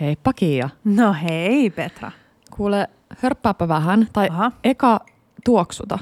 [0.00, 0.68] Heippa Kiia.
[0.84, 2.12] No hei Petra.
[2.56, 4.52] Kuule, hörppääpä vähän, tai Aha.
[4.64, 5.00] eka
[5.44, 5.98] tuoksuta.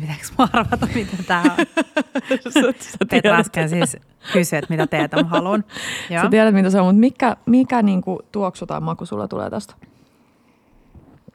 [0.00, 1.66] Pitääkö mä arvata, mitä tää on?
[3.10, 3.96] Petra äsken siis
[4.32, 5.64] kysyi, että mitä teetä mä haluan.
[6.10, 6.22] Joo.
[6.22, 9.74] Sä tiedät, mitä se on, mutta mikä, mikä niinku tuoksu tai maku sulla tulee tästä?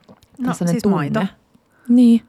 [0.10, 1.25] no Tällainen siis maito.
[1.89, 2.21] Niin.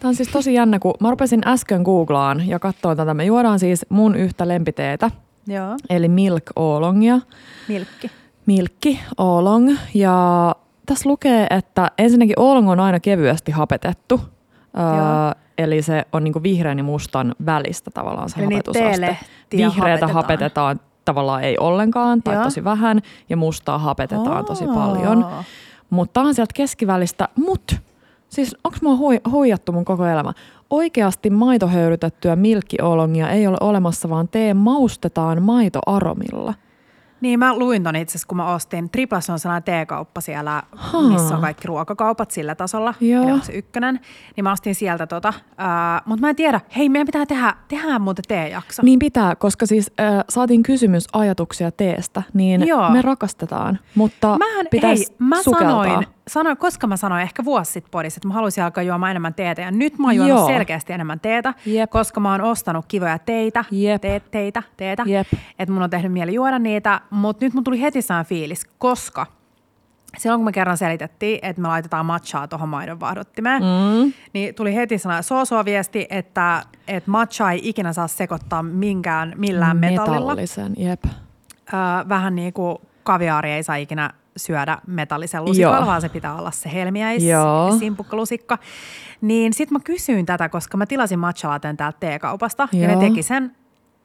[0.00, 3.14] Tämä on siis tosi jännä, kun mä rupesin äsken googlaan ja katsoin tätä.
[3.14, 5.10] Me juodaan siis mun yhtä lempiteetä,
[5.46, 7.20] Joo, eli Milk Oolongia.
[7.68, 8.10] milkki.
[8.46, 9.76] Milkki Oolong.
[9.94, 10.54] Ja
[10.86, 14.20] tässä lukee, että ensinnäkin Oolong on aina kevyesti hapetettu.
[14.78, 19.16] Öö, eli se on niinku vihreän ja mustan välistä tavallaan se Eli hapetusaste.
[19.56, 19.76] Vihreätä
[20.06, 20.12] hapetetaan.
[20.12, 22.44] hapetetaan tavallaan ei ollenkaan tai Joo.
[22.44, 24.74] tosi vähän ja mustaa hapetetaan tosi Aa.
[24.74, 25.26] paljon.
[25.90, 27.76] Mutta on sieltä keskivälistä, mut
[28.28, 30.32] siis onko mua hui, huijattu mun koko elämä?
[30.74, 36.54] Oikeasti maitohöyrytettyä milkkiolongia ei ole olemassa, vaan tee maustetaan maitoaromilla.
[37.20, 38.90] Niin mä luin ton itse asiassa, kun mä ostin.
[38.90, 41.02] Triplas on sellainen teekauppa siellä, Haa.
[41.02, 42.94] missä on kaikki ruokakaupat sillä tasolla.
[43.00, 43.28] Joo.
[43.28, 44.00] Eli se ykkönen.
[44.36, 45.28] Niin mä ostin sieltä tota.
[45.28, 45.34] Uh,
[46.06, 46.60] Mutta mä en tiedä.
[46.76, 48.82] Hei, meidän pitää tehdä, tehdään muuten teejakso.
[48.82, 52.90] Niin pitää, koska siis äh, saatiin kysymys ajatuksia teestä, niin Joo.
[52.90, 55.84] me rakastetaan, mutta Mähän, pitäisi hei, mä sukeltaa.
[55.84, 59.34] sanoin, sanoin, koska mä sanoin ehkä vuosi sitten podissa, että mä haluaisin alkaa juomaan enemmän
[59.34, 59.62] teetä.
[59.62, 60.46] Ja nyt mä oon juonut Joo.
[60.46, 61.90] selkeästi enemmän teetä, Jep.
[61.90, 64.00] koska mä oon ostanut kivoja teitä, Jep.
[64.00, 65.02] Te, teitä, teetä.
[65.06, 65.26] Jep.
[65.58, 69.26] Että mun on tehnyt mieli juoda niitä, mutta nyt mun tuli heti saan fiilis, koska
[70.18, 74.12] silloin kun me kerran selitettiin, että me laitetaan matchaa tuohon maidon vaahdottimeen, mm.
[74.32, 79.76] niin tuli heti sellainen soosua viesti, että, että matcha ei ikinä saa sekoittaa minkään, millään
[79.76, 80.20] metallilla.
[80.20, 81.04] Metallisen, jep.
[81.04, 85.86] Öö, vähän niin kuin kaviaari ei saa ikinä syödä metallisen lusikalla, Joo.
[85.86, 87.76] vaan se pitää olla se helmiäis, Joo.
[87.78, 88.58] simpukkalusikka.
[89.20, 93.00] Niin sitten mä kysyin tätä, koska mä tilasin matchalaten täältä teekaupasta ja Joo.
[93.00, 93.56] ne teki sen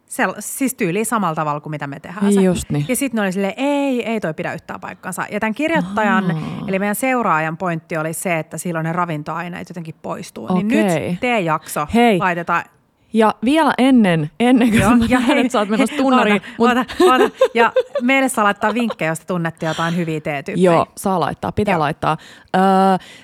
[0.10, 2.42] sel- siis tyyliin samalla tavalla kuin mitä me tehdään se.
[2.42, 2.86] Just niin.
[2.88, 5.26] Ja sitten ne oli silleen, ei, ei toi pidä yhtään paikkansa.
[5.32, 10.54] Ja tämän kirjoittajan, eli meidän seuraajan pointti oli se, että silloin ne ravintoaineet jotenkin poistuu.
[10.54, 11.10] Niin Okei.
[11.12, 12.18] nyt teejakso Hei.
[12.20, 12.64] laitetaan
[13.14, 16.42] Ja vielä ennen, ennen kuin Joo, mä näen, että sä oot menossa tunnariin.
[16.60, 17.36] Oota, oota, oota.
[17.54, 17.72] Ja
[18.02, 20.72] meille saa laittaa vinkkejä, jos te tunnette jotain hyviä teetyyppejä.
[20.72, 21.80] Joo, saa laittaa, pitää Joo.
[21.80, 22.18] laittaa.
[22.56, 22.62] Öö,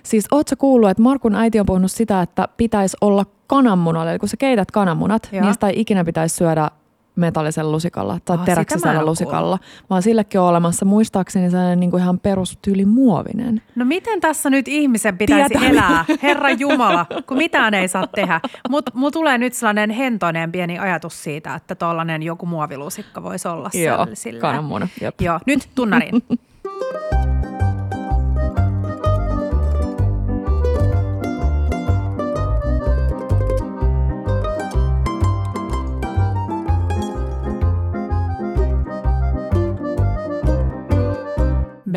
[0.03, 4.19] siis oot sä kuullut, että Markun äiti on puhunut sitä, että pitäisi olla kananmunalla, eli
[4.19, 5.45] kun sä keität kananmunat, Joo.
[5.45, 6.71] niistä ei ikinä pitäisi syödä
[7.15, 9.59] metallisella lusikalla tai en teräksisellä lusikalla,
[9.89, 13.61] vaan sillekin on olemassa muistaakseni sellainen niin kuin ihan perustyyli muovinen.
[13.75, 15.69] No miten tässä nyt ihmisen pitäisi Tietää.
[15.69, 18.41] elää, Herra Jumala, kun mitään ei saa tehdä.
[18.69, 23.69] Mutta mulla tulee nyt sellainen hentoinen pieni ajatus siitä, että tuollainen joku muovilusikka voisi olla
[23.73, 24.87] Joo, sillä- kananmuna.
[25.21, 26.23] Joo, nyt tunnariin.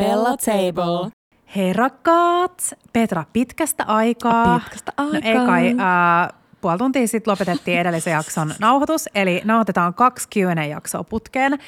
[0.01, 1.11] Bella Table.
[1.57, 4.59] Hei rakkaat, Petra, pitkästä aikaa.
[4.59, 5.47] Pitkästä No ei aikaa.
[5.47, 11.59] kai, äh, puoli tuntia sitten lopetettiin edellisen jakson nauhoitus, eli nauhoitetaan kaksi Q&A-jaksoa putkeen.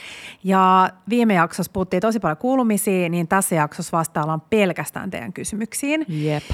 [0.44, 6.04] Ja viime jaksossa puhuttiin tosi paljon kuulumisia, niin tässä jaksossa vastaillaan pelkästään teidän kysymyksiin.
[6.08, 6.44] Jep.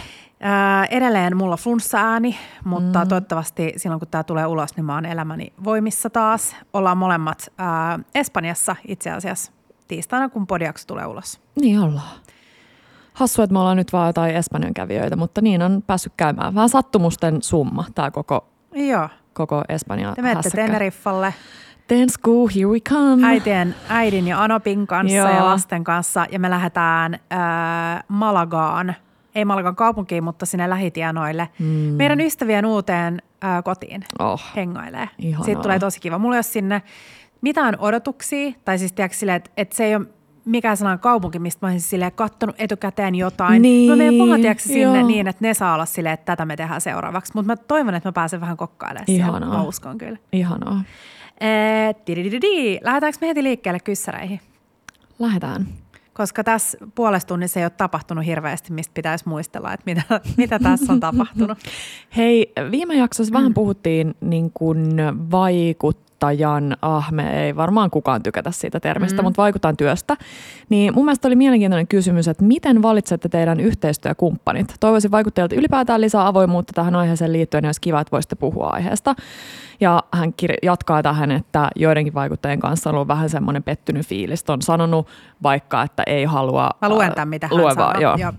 [0.41, 3.08] Ää, edelleen mulla flunssa-ääni, mutta mm.
[3.08, 6.56] toivottavasti silloin kun tämä tulee ulos, niin mä oon elämäni voimissa taas.
[6.72, 9.53] Ollaan molemmat ää, Espanjassa itse asiassa
[9.89, 11.41] tiistaina, kun podiakso tulee ulos.
[11.61, 12.21] Niin ollaan.
[13.13, 16.55] Hassu, että me ollaan nyt vaan jotain Espanjan kävijöitä, mutta niin on päässyt käymään.
[16.55, 20.51] Vähän sattumusten summa, tämä koko, Joo, koko Espanjan te menette.
[20.51, 21.35] Teneriffalle
[21.89, 23.27] Then school, here we come.
[23.27, 25.29] äitien, äidin ja Anopin kanssa Joo.
[25.29, 28.95] ja lasten kanssa ja me lähdetään ää, Malagaan,
[29.35, 31.67] ei Malagan kaupunkiin, mutta sinne lähitienoille mm.
[31.67, 34.05] meidän ystävien uuteen ää, kotiin.
[34.19, 34.43] Oh.
[34.57, 35.09] hengailee.
[35.19, 35.45] Ihanaa.
[35.45, 36.19] Siitä tulee tosi kiva.
[36.19, 36.83] Mulla ei ole sinne
[37.47, 40.07] mitään odotuksia, tai siis tiedätkö silleen, että, että se ei ole
[40.45, 43.62] mikään sellainen kaupunki, mistä mä olisin silleen kattonut etukäteen jotain.
[43.62, 45.07] Niin, mä menen vaan tiedätkö, sinne joo.
[45.07, 47.33] niin, että ne saa olla silleen, että tätä me tehdään seuraavaksi.
[47.35, 49.41] Mutta mä toivon, että mä pääsen vähän kokkailemaan siellä.
[49.41, 50.19] Mä uskon kyllä.
[50.33, 50.83] Ihanaa.
[51.41, 51.95] Ee.
[52.83, 54.41] Lähdetäänkö me heti liikkeelle kyssäreihin?
[55.19, 55.67] Lähdetään.
[56.12, 60.03] Koska tässä puolessa tunnissa ei ole tapahtunut hirveästi, mistä pitäisi muistella, että mitä,
[60.37, 61.59] mitä tässä on tapahtunut.
[62.17, 63.37] Hei, viime jaksossa mm.
[63.38, 64.97] vähän puhuttiin niin kuin
[66.23, 69.25] vaikuttajan, ah me ei varmaan kukaan tykätä siitä termistä, mm.
[69.25, 70.17] mutta vaikuttajan työstä.
[70.69, 74.75] Niin mun mielestä oli mielenkiintoinen kysymys, että miten valitsette teidän yhteistyökumppanit?
[74.81, 79.15] Toivoisin vaikuttajilta ylipäätään lisää avoimuutta tähän aiheeseen liittyen, ja olisi kiva, että voisitte puhua aiheesta.
[79.81, 84.45] Ja hän kir- jatkaa tähän, että joidenkin vaikuttajien kanssa on ollut vähän semmoinen pettynyt fiilis.
[84.49, 85.07] On sanonut
[85.43, 86.71] vaikka, että ei halua...
[86.81, 88.17] Mä luen tämän, mitä hän joo.
[88.17, 88.33] Joo.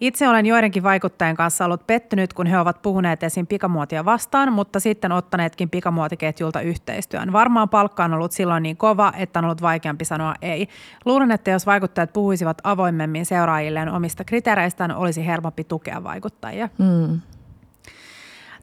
[0.00, 3.46] Itse olen joidenkin vaikuttajien kanssa ollut pettynyt, kun he ovat puhuneet esim.
[3.46, 7.32] pikamuotia vastaan, mutta sitten ottaneetkin pikamuotiketjulta yhteistyön.
[7.32, 10.68] Varmaan palkka on ollut silloin niin kova, että on ollut vaikeampi sanoa ei.
[11.04, 16.68] Luulen, että jos vaikuttajat puhuisivat avoimemmin seuraajilleen omista kriteereistään, olisi helpompi tukea vaikuttajia.
[16.78, 17.20] Mm.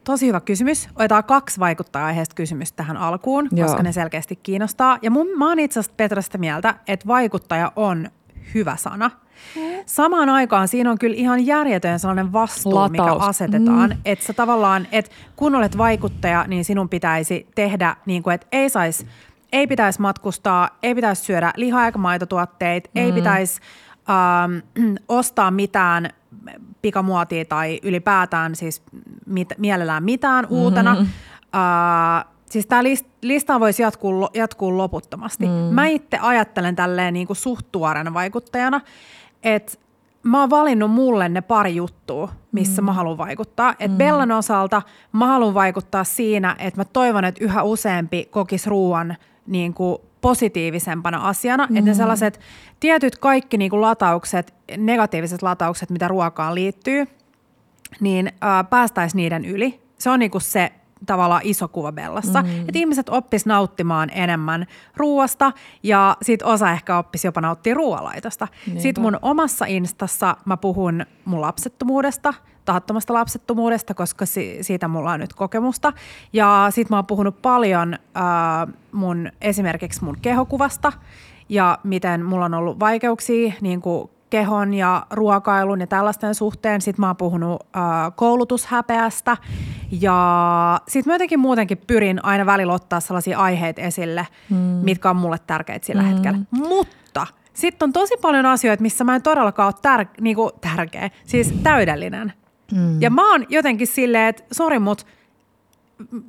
[0.04, 0.90] Tosi hyvä kysymys.
[0.96, 3.68] Otetaan kaksi vaikuttaja-aiheesta kysymystä tähän alkuun, Joo.
[3.68, 5.00] koska ne selkeästi kiinnostaa.
[5.02, 8.08] Ja mun, mä oon itse asiassa Petra sitä mieltä, että vaikuttaja on
[8.54, 9.12] hyvä sana.
[9.86, 12.92] Samaan aikaan siinä on kyllä ihan järjetön sellainen vastuu, Lataus.
[12.92, 13.98] mikä asetetaan, mm.
[14.06, 18.70] että sä tavallaan, että kun olet vaikuttaja, niin sinun pitäisi tehdä niin kuin, että ei
[18.70, 19.08] saisi,
[19.52, 23.02] ei pitäisi matkustaa, ei pitäisi syödä liha- eikä maitotuotteita, mm.
[23.02, 23.62] ei pitäisi
[24.10, 26.10] ähm, ostaa mitään
[26.82, 28.84] pikamuotia tai ylipäätään siis
[29.26, 30.58] mit, mielellään mitään mm-hmm.
[30.58, 30.92] uutena.
[31.02, 35.46] Uh, siis tämä list, lista voisi jatkuu, jatkuu loputtomasti.
[35.46, 35.52] Mm.
[35.52, 37.68] Mä itse ajattelen tälleen niin kuin suht
[38.14, 38.82] vaikuttajana,
[39.44, 39.78] että
[40.24, 42.86] mä oon valinnut mulle ne pari juttua, missä mm.
[42.86, 43.76] mä haluan vaikuttaa.
[43.80, 43.98] Et mm.
[43.98, 44.82] Bellan osalta
[45.12, 49.16] mä haluan vaikuttaa siinä, että mä toivon, että yhä useampi kokisi ruoan
[49.48, 51.68] niin kuin positiivisempana asiana.
[51.70, 51.76] Mm.
[51.76, 52.40] Että ne sellaiset
[52.80, 57.08] tietyt kaikki niin kuin lataukset, negatiiviset lataukset, mitä ruokaan liittyy,
[58.00, 59.80] niin äh, päästäisiin niiden yli.
[59.98, 60.72] Se on niin kuin se
[61.06, 62.42] tavallaan iso kuva Bellassa.
[62.42, 62.60] Mm.
[62.60, 64.66] Että ihmiset oppis nauttimaan enemmän
[64.98, 65.52] ruoasta
[65.84, 68.48] ja sit osa ehkä oppisi jopa nauttia ruoalaitosta.
[68.66, 68.82] Niinpä.
[68.82, 72.34] Sitten mun omassa instassa mä puhun mun lapsettomuudesta,
[72.66, 75.94] tahattomasta lapsettomuudesta, koska si- siitä mulla on nyt kokemusta.
[76.34, 80.94] Ja sit mä oon puhunut paljon äh, mun esimerkiksi mun kehokuvasta
[81.50, 86.82] ja miten mulla on ollut vaikeuksia niin kuin kehon ja ruokailun ja tällaisten suhteen.
[86.82, 87.82] Sitten mä oon puhunut äh,
[88.16, 89.38] koulutushäpeästä
[89.92, 94.58] ja sitten mä jotenkin muutenkin pyrin aina välillä ottaa sellaisia aiheita esille, mm.
[94.58, 96.08] mitkä on mulle tärkeitä sillä mm.
[96.08, 96.40] hetkellä.
[96.52, 101.54] Mutta sitten on tosi paljon asioita, missä mä en todellakaan ole tär- niinku tärkeä, siis
[101.64, 102.34] täydellinen.
[102.72, 103.02] Mm.
[103.02, 105.06] Ja mä oon jotenkin silleen, että sori mut–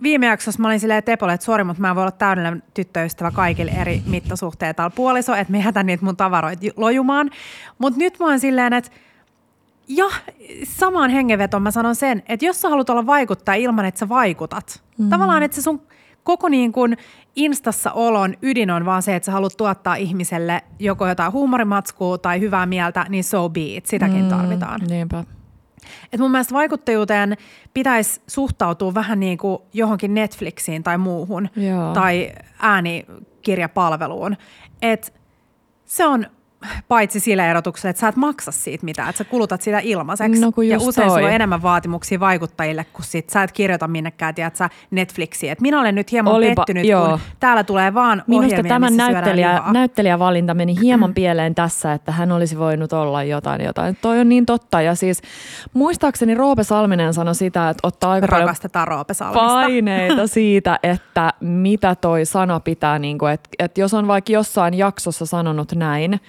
[0.03, 3.31] viime jaksossa mä olin silleen Tepolle, että sori, mutta mä en voi olla täydellinen tyttöystävä
[3.31, 7.31] kaikille eri mittasuhteilla puoliso, että me jätän niitä mun tavaroita lojumaan.
[7.79, 8.91] Mutta nyt mä oon silleen, että
[9.88, 10.05] ja
[10.65, 14.82] samaan hengenvetoon mä sanon sen, että jos sä haluat olla vaikuttaa ilman, että sä vaikutat,
[14.99, 15.09] mm.
[15.09, 15.82] tavallaan, että se sun
[16.23, 16.97] koko niin kuin
[17.37, 22.41] instassa olon ydin on vaan se, että sä haluat tuottaa ihmiselle joko jotain huumorimatskua tai
[22.41, 24.81] hyvää mieltä, niin so be it, sitäkin mm, tarvitaan.
[24.88, 25.25] Niinpä.
[26.14, 27.37] Et mun mielestä vaikuttajuuteen
[27.75, 31.94] pitäisi suhtautua vähän niin kuin johonkin Netflixiin tai muuhun Joo.
[31.94, 34.37] tai äänikirjapalveluun.
[34.82, 35.14] Et
[35.84, 36.26] se on
[36.88, 40.40] paitsi sillä erotuksella, että sä et maksa siitä mitään, että sä kulutat sitä ilmaiseksi.
[40.40, 41.16] No, ja usein toi.
[41.16, 45.52] sulla on enemmän vaatimuksia vaikuttajille, kun sit sä et kirjoita minnekään, tiedät sä, Netflixiin.
[45.52, 47.08] Et minä olen nyt hieman Olipa, pettynyt, joo.
[47.08, 52.58] kun täällä tulee vaan Minusta tämän näyttelijä, näyttelijävalinta meni hieman pieleen tässä, että hän olisi
[52.58, 53.99] voinut olla jotain jotain.
[54.02, 54.81] Toi on niin totta.
[54.81, 55.22] Ja siis
[55.72, 59.46] muistaakseni Roope Salminen sanoi sitä, että ottaa aika Rakastetaan Roope Salmista.
[59.46, 64.75] paineita siitä, että mitä toi sana pitää, niin kuin, että, että jos on vaikka jossain
[64.75, 66.20] jaksossa sanonut näin,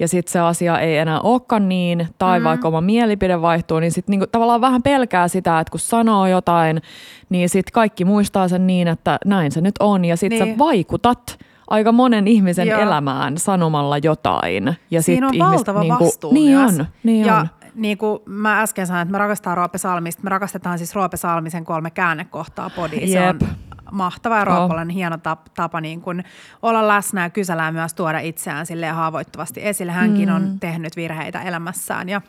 [0.00, 2.44] ja sitten se asia ei enää olekaan niin, tai mm.
[2.44, 6.82] vaikka oma mielipide vaihtuu, niin sitten niinku tavallaan vähän pelkää sitä, että kun sanoo jotain,
[7.28, 10.54] niin sitten kaikki muistaa sen niin, että näin se nyt on, ja sitten niin.
[10.54, 11.38] sä vaikutat
[11.68, 12.80] aika monen ihmisen Joo.
[12.80, 14.76] elämään sanomalla jotain.
[14.90, 16.78] Ja Siinä sit on ihmiset, valtava niinku, vastuu Niin myös.
[16.78, 17.48] on, niin ja on.
[17.74, 20.22] niin kuin mä äsken sanoin, että me rakastetaan Roope Salmista.
[20.22, 23.12] Me rakastetaan siis Roope Salmisen kolme käännekohtaa podiin.
[23.12, 23.38] Se on
[23.92, 24.70] mahtava ja oh.
[24.94, 26.24] hieno tapa, tapa niin kuin
[26.62, 29.92] olla läsnä ja kysellä myös tuoda itseään sille haavoittuvasti esille.
[29.92, 30.34] Hänkin mm.
[30.34, 32.20] on tehnyt virheitä elämässään ja,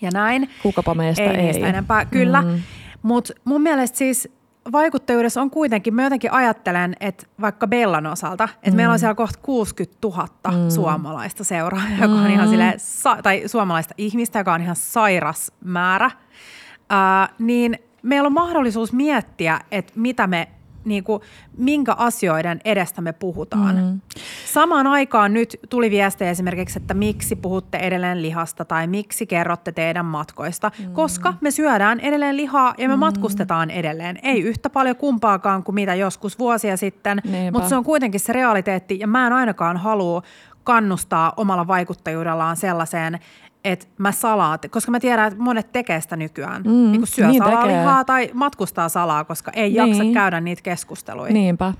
[0.00, 0.50] ja näin.
[0.62, 1.28] Kukapa meistä ei.
[1.28, 2.42] Ei niistä enempää, kyllä.
[2.42, 2.60] Mm.
[3.02, 4.28] Mutta mun mielestä siis
[4.72, 8.76] vaikuttajuudessa on kuitenkin, mä jotenkin ajattelen, että vaikka Bellan osalta, että mm.
[8.76, 10.70] meillä on siellä kohta 60 000 mm.
[10.70, 12.50] suomalaista seuraajaa, joka on ihan mm.
[12.50, 12.78] silleen,
[13.22, 19.92] tai suomalaista ihmistä, joka on ihan sairas määrä, uh, niin meillä on mahdollisuus miettiä, että
[19.96, 20.48] mitä me
[20.84, 21.22] niin kuin,
[21.56, 23.76] minkä asioiden edestä me puhutaan.
[23.76, 24.00] Mm.
[24.46, 30.06] Samaan aikaan nyt tuli viestejä esimerkiksi, että miksi puhutte edelleen lihasta tai miksi kerrotte teidän
[30.06, 30.92] matkoista, mm.
[30.92, 33.00] koska me syödään edelleen lihaa ja me mm.
[33.00, 34.18] matkustetaan edelleen.
[34.22, 37.50] Ei yhtä paljon kumpaakaan kuin mitä joskus vuosia sitten, Niinpä.
[37.58, 40.22] mutta se on kuitenkin se realiteetti ja mä en ainakaan halua
[40.64, 43.18] kannustaa omalla vaikuttajuudellaan sellaiseen,
[43.64, 46.62] että mä salaat, koska mä tiedän, että monet tekee sitä nykyään.
[46.62, 47.78] Mm, niin syö niin salaa tekee.
[47.78, 49.74] lihaa tai matkustaa salaa, koska ei niin.
[49.74, 51.32] jaksa käydä niitä keskusteluja.
[51.32, 51.72] Niinpä.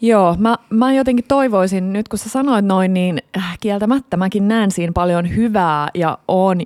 [0.00, 4.70] Joo, mä, mä jotenkin toivoisin, nyt kun sä sanoit noin, niin äh, kieltämättä mäkin näen
[4.70, 6.60] siinä paljon hyvää ja on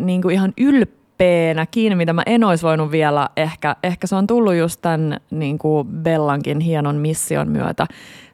[0.00, 4.26] niin kuin ihan ylpeä ylpeänäkin, mitä mä en olisi voinut vielä, ehkä, ehkä se on
[4.26, 7.86] tullut just tämän niin kuin Bellankin hienon mission myötä,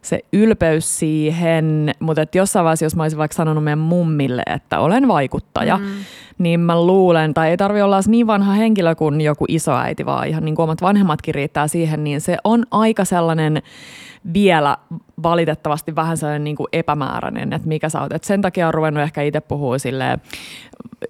[0.03, 4.81] se ylpeys siihen, mutta että jossain vaiheessa, jos mä olisin vaikka sanonut meidän mummille, että
[4.81, 5.85] olen vaikuttaja, mm.
[6.39, 10.29] niin mä luulen, tai ei tarvi olla niin vanha henkilö kuin joku isoäiti, vaan.
[10.29, 13.63] Ihan niin kuin omat vanhemmatkin riittää siihen, niin se on aika sellainen
[14.35, 14.77] vielä
[15.23, 18.13] valitettavasti vähän sellainen niin kuin epämääräinen, että mikä sä oot.
[18.13, 20.21] Et sen takia on ruvennut ehkä itse puhua silleen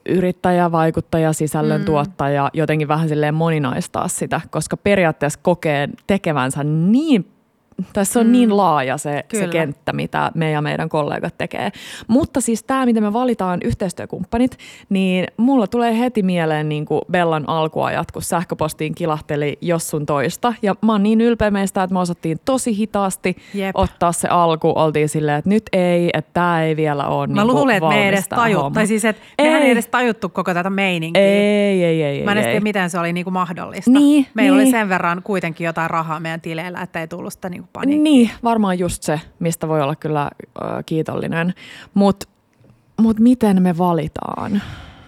[0.08, 1.84] yrittäjä, vaikuttaja, sisällön mm.
[1.84, 7.31] tuottaja, jotenkin vähän silleen moninaistaa sitä, koska periaatteessa kokee tekevänsä niin
[7.92, 8.32] tässä on mm.
[8.32, 11.72] niin laaja se, se kenttä, mitä me ja meidän kollegat tekee.
[12.08, 14.58] Mutta siis tämä, miten me valitaan yhteistyökumppanit,
[14.88, 20.54] niin mulla tulee heti mieleen niin kuin Bellan alkuajat, kun sähköpostiin kilahteli jos sun toista.
[20.62, 23.76] Ja mä oon niin ylpeä meistä, että me osattiin tosi hitaasti Jep.
[23.76, 24.72] ottaa se alku.
[24.76, 28.02] Oltiin silleen, että nyt ei, että tämä ei vielä ole Mä niin luulen, että me
[28.02, 28.70] ei edes tajuttu.
[28.70, 29.48] Tai siis, että ei.
[29.48, 31.22] ei edes tajuttu koko tätä meininkiä.
[31.22, 32.24] Ei, ei, ei.
[32.24, 33.90] Mä en tiedä, miten se oli niin kuin mahdollista.
[33.90, 34.66] Niin, Meillä niin.
[34.66, 38.02] oli sen verran kuitenkin jotain rahaa meidän tileillä, että ei tullut sitä niin paniikkia.
[38.02, 41.54] Niin, varmaan just se, mistä voi olla kyllä äh, kiitollinen.
[41.94, 42.26] Mutta
[43.00, 44.62] mut miten me valitaan?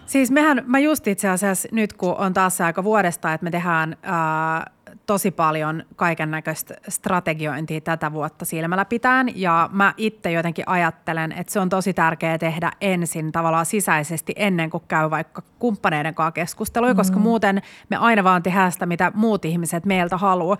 [0.06, 3.97] Siis mehän, mä just itse asiassa nyt kun on taas aika vuodesta, että me tehdään
[4.02, 4.71] ää,
[5.06, 9.40] tosi paljon kaiken näköistä strategiointia tätä vuotta silmällä pitäen.
[9.40, 14.70] Ja mä itse jotenkin ajattelen, että se on tosi tärkeää tehdä ensin tavallaan sisäisesti ennen
[14.70, 16.96] kuin käy vaikka kumppaneiden kanssa keskustelua, mm.
[16.96, 20.56] koska muuten me aina vaan tehdään sitä, mitä muut ihmiset meiltä haluaa.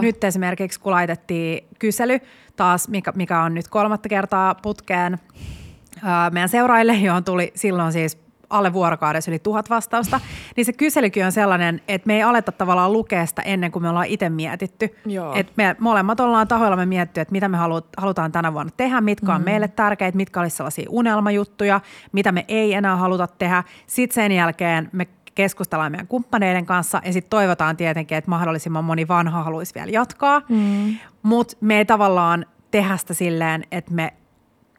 [0.00, 2.20] nyt esimerkiksi kun laitettiin kysely
[2.56, 5.18] taas, mikä, mikä on nyt kolmatta kertaa putkeen
[6.30, 10.20] meidän seuraille, johon tuli silloin siis alle vuorokaudessa yli tuhat vastausta,
[10.56, 13.88] niin se kyselykin on sellainen, että me ei aleta tavallaan lukea sitä ennen kuin me
[13.88, 14.96] ollaan itse mietitty.
[15.34, 17.56] Että me molemmat ollaan tahoilla me mietitty, että mitä me
[17.96, 19.44] halutaan tänä vuonna tehdä, mitkä on mm.
[19.44, 21.80] meille tärkeitä, mitkä olisi sellaisia unelmajuttuja,
[22.12, 23.64] mitä me ei enää haluta tehdä.
[23.86, 29.08] Sitten sen jälkeen me keskustellaan meidän kumppaneiden kanssa ja sitten toivotaan tietenkin, että mahdollisimman moni
[29.08, 30.42] vanha haluaisi vielä jatkaa.
[30.48, 30.96] Mm.
[31.22, 34.12] Mutta me ei tavallaan tehdä sitä silleen, että me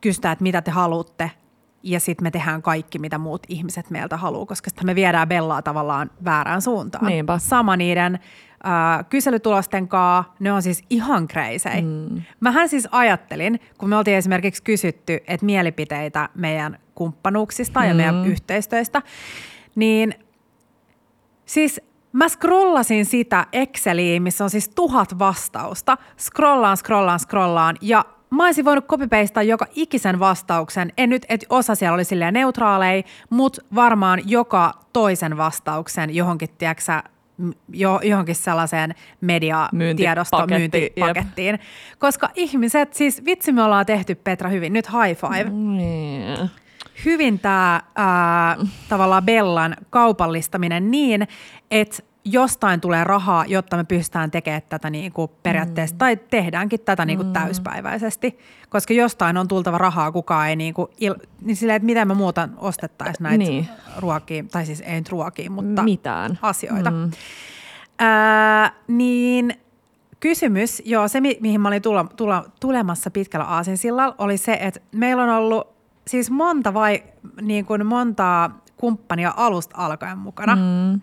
[0.02, 1.32] kysytään, että mitä te haluatte,
[1.88, 5.62] ja sitten me tehdään kaikki, mitä muut ihmiset meiltä haluaa, koska sitten me viedään Bellaa
[5.62, 7.06] tavallaan väärään suuntaan.
[7.06, 7.38] Niinpä.
[7.38, 11.82] Sama niiden äh, kyselytulosten kanssa, ne on siis ihan kreisei.
[11.82, 12.22] Mm.
[12.40, 17.88] Mähän siis ajattelin, kun me oltiin esimerkiksi kysytty, että mielipiteitä meidän kumppanuuksista mm.
[17.88, 19.02] ja meidän yhteistyöstä,
[19.76, 20.14] niin
[21.46, 25.98] siis Mä scrollasin sitä Exceliin, missä on siis tuhat vastausta.
[26.20, 30.94] Scrollaan, scrollaan, scrollaan ja mä olisin voinut copypastea joka ikisen vastauksen.
[30.98, 37.02] En nyt, että osa siellä oli silleen neutraaleja, mutta varmaan joka toisen vastauksen johonkin, tiedätkö
[37.70, 41.54] jo, johonkin sellaiseen mediatiedosto myyntipakettiin.
[41.54, 41.62] Jep.
[42.00, 45.50] Koska ihmiset, siis vitsi me ollaan tehty Petra hyvin, nyt high five.
[45.50, 46.50] Mm.
[47.06, 47.82] Hyvin tämä
[48.90, 51.28] tavallaan Bellan kaupallistaminen niin,
[51.72, 55.98] että jostain tulee rahaa, jotta me pystytään tekemään tätä niin kuin periaatteessa, mm.
[55.98, 57.34] tai tehdäänkin tätä niin kuin mm.
[57.34, 58.38] täyspäiväisesti.
[58.70, 62.14] Koska jostain on tultava rahaa, kukaan ei niin kuin, il, niin silleen, että miten me
[62.14, 63.68] muuta ostettaisiin näitä niin.
[63.98, 66.40] ruokia, tai siis ei nyt ruokia, mutta Mitään.
[66.42, 66.92] asioita.
[66.92, 67.12] Mm.
[68.00, 69.54] Ää, niin
[70.20, 74.80] kysymys, joo, se mi- mihin mä olin tula, tula, tulemassa pitkällä aasinsillalla, oli se, että
[74.92, 75.68] meillä on ollut
[76.08, 77.04] siis monta vai
[77.42, 80.56] niin kuin monta kumppania alusta alkaen mukana.
[80.56, 81.02] Mm.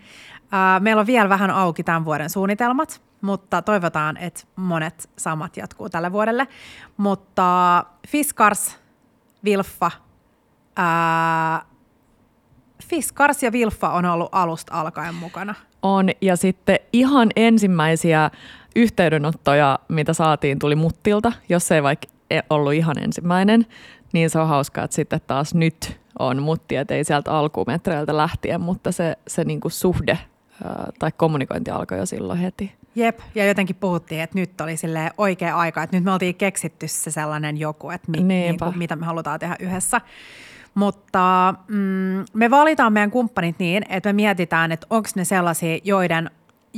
[0.81, 6.13] Meillä on vielä vähän auki tämän vuoden suunnitelmat, mutta toivotaan, että monet samat jatkuu tälle
[6.13, 6.49] vuodelle.
[6.97, 8.79] Mutta Fiskars,
[9.45, 9.91] Vilfa,
[10.77, 11.63] ää,
[12.85, 15.55] Fiskars ja Vilfa on ollut alusta alkaen mukana.
[15.83, 18.31] On, ja sitten ihan ensimmäisiä
[18.77, 23.67] yhteydenottoja, mitä saatiin, tuli Muttilta, jos ei vaikka e- ollut ihan ensimmäinen,
[24.13, 28.61] niin se on hauskaa, että sitten taas nyt on Mutti, että ei sieltä alkumetreiltä lähtien,
[28.61, 30.19] mutta se, se niinku suhde
[30.99, 32.73] tai kommunikointi alkoi jo silloin heti.
[32.95, 36.89] Jep, ja jotenkin puhuttiin, että nyt oli sille oikea aika, että nyt me oltiin keksitty
[36.89, 40.01] se sellainen joku, että mi, niin kuin, mitä me halutaan tehdä yhdessä.
[40.75, 46.31] Mutta mm, me valitaan meidän kumppanit niin, että me mietitään, että onko ne sellaisia, joiden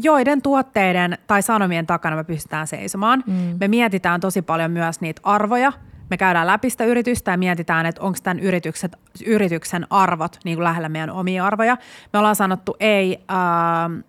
[0.02, 3.24] joiden tuotteiden tai sanomien takana me pystytään seisomaan.
[3.26, 3.56] Mm.
[3.60, 5.72] Me mietitään tosi paljon myös niitä arvoja,
[6.10, 8.90] me käydään läpi sitä yritystä ja mietitään, että onko tämän yrityksen,
[9.26, 11.76] yrityksen arvot niin kuin lähellä meidän omia arvoja.
[12.12, 14.04] Me ollaan sanottu ei äh,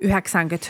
[0.00, 0.66] 90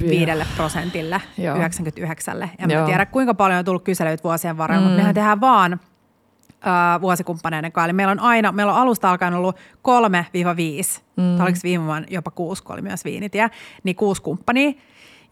[0.00, 1.56] viidelle prosentille, Joo.
[1.56, 2.42] 99.
[2.42, 2.86] En Joo.
[2.86, 4.86] tiedä, kuinka paljon on tullut kyselyitä vuosien varrella, mm.
[4.86, 7.86] mutta mehän tehdään vaan äh, vuosikumppaneiden kanssa.
[7.86, 9.60] Eli meillä on aina, meillä on alusta alkaen ollut 3-5,
[11.16, 11.36] mm.
[11.36, 13.50] tai oliko viime vuonna jopa kuusi, kun oli myös viinitie,
[13.84, 14.72] niin kuusi kumppania.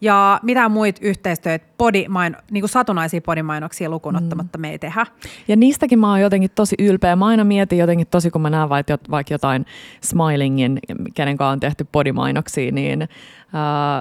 [0.05, 4.61] Ja mitään muita yhteistyötä, podimain, niin kuin satunnaisia podimainoksia lukuun ottamatta mm.
[4.61, 5.05] me ei tehdä.
[5.47, 7.15] Ja niistäkin mä oon jotenkin tosi ylpeä.
[7.15, 9.65] Mä aina mietin jotenkin tosi, kun mä näen vaikka jotain
[10.01, 10.79] Smilingin,
[11.13, 13.09] kenen kanssa on tehty podimainoksia, niin äh,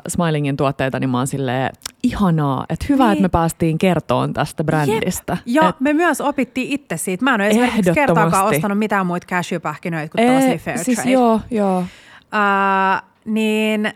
[0.09, 1.71] Smilingin tuotteita, niin mä oon silleen,
[2.03, 3.13] ihanaa, että hyvä, niin.
[3.13, 5.33] että me päästiin kertoon tästä brändistä.
[5.47, 5.63] Jep.
[5.63, 7.25] Ja Et me myös opittiin itse siitä.
[7.25, 11.11] Mä en ole esimerkiksi kertaakaan ostanut mitään muita cashewpähkinöitä kuin fair siis trade.
[11.11, 11.79] joo, joo.
[11.79, 13.95] Uh, niin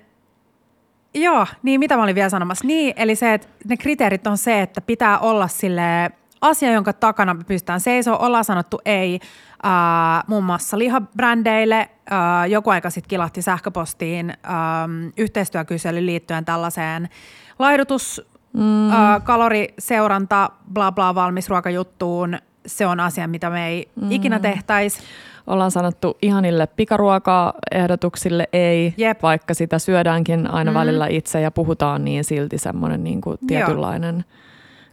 [1.15, 2.67] Joo, niin mitä mä olin vielä sanomassa?
[2.67, 6.11] Niin, eli se, että ne kriteerit on se, että pitää olla sille
[6.41, 8.19] asia, jonka takana pystytään seisoo.
[8.21, 9.21] Ollaan sanottu ei
[9.67, 11.79] äh, muun muassa lihabrändeille.
[12.13, 14.37] Äh, joku aika sitten kilahti sähköpostiin äh,
[15.17, 17.09] yhteistyökysely liittyen tällaiseen
[17.59, 18.23] laihdutus,
[18.53, 18.91] mm.
[18.91, 22.39] äh, kaloriseuranta, bla bla valmisruokajuttuun.
[22.67, 24.13] Se on asia, mitä me ei mm.
[24.13, 25.01] ikinä tehtäisi.
[25.47, 29.23] Ollaan sanottu ihanille pikaruokaehdotuksille ei, Jep.
[29.23, 30.75] vaikka sitä syödäänkin aina mm.
[30.75, 34.39] välillä itse ja puhutaan niin silti semmoinen niin kuin tietynlainen Joo.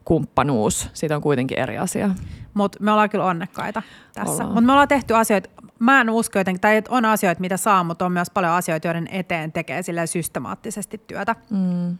[0.05, 0.89] kumppanuus.
[0.93, 2.09] Siitä on kuitenkin eri asia.
[2.53, 3.81] Mutta me ollaan kyllä onnekkaita
[4.13, 4.43] tässä.
[4.43, 8.05] Mutta me ollaan tehty asioita, mä en usko jotenkin, tai on asioita, mitä saa, mutta
[8.05, 11.35] on myös paljon asioita, joiden eteen tekee sille systemaattisesti työtä.
[11.49, 11.97] Mm.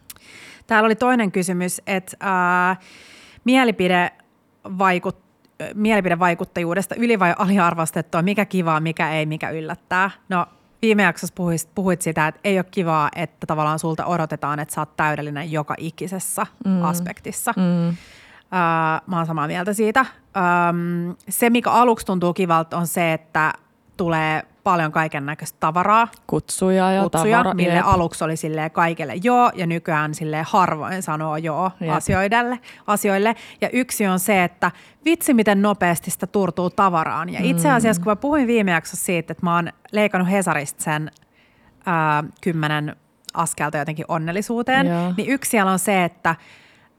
[0.68, 2.76] Täällä oli toinen kysymys, että ää,
[3.44, 4.12] mielipide
[4.78, 5.25] vaikuttaa
[5.74, 10.12] mielipidevaikuttajuudesta, yli- vai aliarvostettua, mikä kivaa, mikä ei, mikä yllättää.
[10.30, 10.46] No
[10.82, 14.82] viime jaksossa puhuit, puhuit sitä, että ei ole kivaa, että tavallaan sulta odotetaan, että sä
[14.82, 16.84] oot täydellinen joka ikisessä mm.
[16.84, 17.54] aspektissa.
[17.58, 17.90] Mm.
[17.90, 17.96] Uh,
[19.08, 20.02] mä oon samaa mieltä siitä.
[20.02, 23.54] Um, se, mikä aluksi tuntuu kivalta, on se, että
[23.98, 26.08] tulee paljon kaiken näköistä tavaraa.
[26.28, 27.88] Kutsuja ja kutsuja, tavara, mille jep.
[27.88, 33.36] aluksi oli sille kaikille joo ja nykyään sille harvoin sanoo joo asioille, asioille.
[33.62, 34.72] Ja yksi on se, että
[35.06, 37.34] vitsi miten nopeasti sitä turtuu tavaraan.
[37.34, 37.76] Ja itse mm.
[37.76, 41.12] asiassa kun mä puhuin viime jaksossa siitä, että mä oon leikannut Hesarista sen
[41.86, 42.96] ää, kymmenen
[43.34, 45.14] askelta jotenkin onnellisuuteen, ja.
[45.18, 46.36] niin yksi siellä on se, että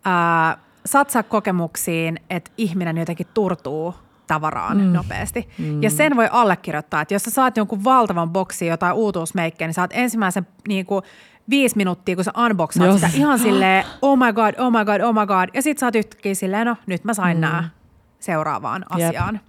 [0.04, 3.94] ää, satsaa kokemuksiin, että ihminen jotenkin turtuu
[4.26, 4.92] tavaraan mm.
[4.92, 5.48] nopeasti.
[5.58, 5.82] Mm.
[5.82, 9.90] Ja sen voi allekirjoittaa, että jos sä saat jonkun valtavan boksi jotain uutuusmeikkejä, niin saat
[9.94, 11.02] ensimmäisen niin kuin,
[11.50, 15.14] viisi minuuttia, kun sä unboxaat sitä ihan silleen, oh my god, oh my god, oh
[15.14, 15.48] my god.
[15.54, 17.40] Ja sit sä oot yhtäkkiä silleen, no nyt mä sain mm.
[17.40, 17.68] nämä
[18.20, 19.34] seuraavaan asiaan.
[19.34, 19.42] Yep.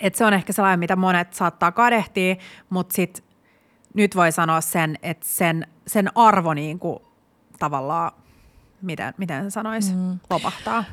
[0.00, 2.36] Et se on ehkä sellainen, mitä monet saattaa kadehtia,
[2.70, 3.24] mutta sit
[3.94, 6.98] nyt voi sanoa sen, että sen, sen arvo niin kuin,
[7.58, 8.12] tavallaan,
[8.82, 10.18] miten, miten sanoisi, mm.
[10.30, 10.84] lopahtaa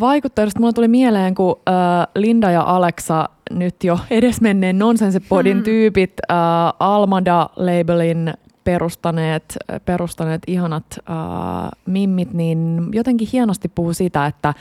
[0.00, 1.74] vaikuttajista mulla tuli mieleen, kun äh,
[2.14, 5.64] Linda ja Alexa, nyt jo edesmenneen Nonsense-podin hmm.
[5.64, 6.36] tyypit, äh,
[6.80, 11.16] Almada-labelin perustaneet, perustaneet ihanat äh,
[11.86, 14.54] mimmit, niin jotenkin hienosti puhuu sitä, että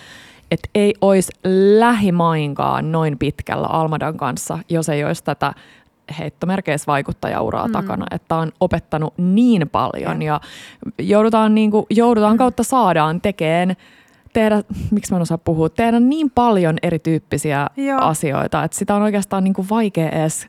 [0.52, 1.32] et ei olisi
[1.80, 5.54] lähimainkaan noin pitkällä Almadan kanssa, jos ei olisi tätä
[6.20, 7.72] heittomerkeissä vaikuttajauraa mm.
[7.72, 10.42] takana, että on opettanut niin paljon ja,
[10.98, 13.76] ja joudutaan, niin kuin, joudutaan kautta saadaan tekemään
[14.38, 18.02] tehdä, miksi mä en osaa puhua, tehdä niin paljon erityyppisiä Joo.
[18.02, 20.47] asioita, että sitä on oikeastaan niin kuin vaikea edes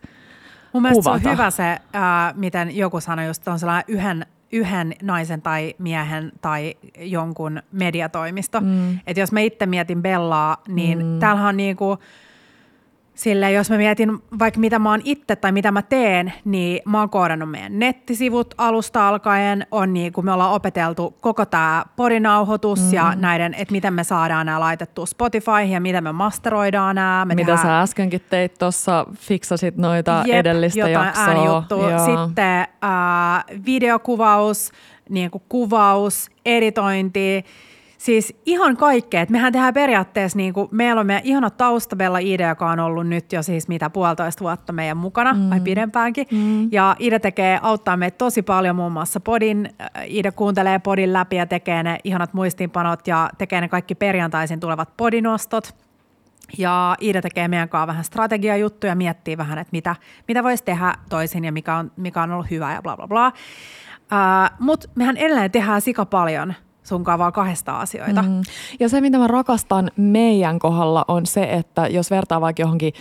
[0.72, 1.22] Mun mielestä kuvata.
[1.22, 5.74] se on hyvä se, äh, miten joku sanoi just, on sellainen yhden, yhden naisen tai
[5.78, 8.60] miehen tai jonkun mediatoimisto.
[8.60, 8.98] Mm.
[9.06, 11.18] Että jos mä itse mietin Bellaa, niin mm.
[11.18, 11.98] täällähän on niinku–
[13.18, 16.98] Sille jos mä mietin vaikka mitä mä oon itse tai mitä mä teen, niin mä
[16.98, 19.66] oon koodannut meidän nettisivut alusta alkaen.
[19.70, 22.94] On niin kuin me ollaan opeteltu koko tämä podinauhoitus mm-hmm.
[22.94, 27.24] ja näiden, että miten me saadaan nämä laitettua Spotify ja miten me masteroidaan nämä.
[27.24, 27.66] Me mitä tehdään...
[27.66, 31.24] sä äskenkin teit tuossa, fiksasit noita Jep, edellistä jotain jaksoa.
[31.24, 31.98] Äänijuttua.
[31.98, 34.72] Sitten äh, videokuvaus,
[35.08, 37.44] niin kuin kuvaus, editointi–
[37.98, 39.20] Siis ihan kaikkea.
[39.20, 43.06] Et mehän tehdään periaatteessa, niin kuin, meillä on meidän ihana taustabella Ide, joka on ollut
[43.06, 45.50] nyt jo siis mitä puolitoista vuotta meidän mukana, mm.
[45.50, 46.26] vai pidempäänkin.
[46.32, 46.68] Mm.
[46.72, 49.68] Ja Ide tekee, auttaa meitä tosi paljon muun muassa podin.
[49.80, 54.60] Äh, Ide kuuntelee podin läpi ja tekee ne ihanat muistiinpanot ja tekee ne kaikki perjantaisin
[54.60, 55.74] tulevat podinostot.
[56.58, 59.96] Ja Iida tekee meidän kanssa vähän strategiajuttuja, miettii vähän, että mitä,
[60.28, 63.28] mitä voisi tehdä toisin ja mikä on, mikä on ollut hyvä ja bla bla bla.
[63.28, 66.54] Uh, Mutta mehän edelleen tehdään sika paljon–
[66.88, 68.22] sunkaan vaan kahdesta asioita.
[68.22, 68.40] Mm.
[68.80, 72.92] Ja se, mitä mä rakastan meidän kohdalla, on se, että jos vertaa vaikka johonkin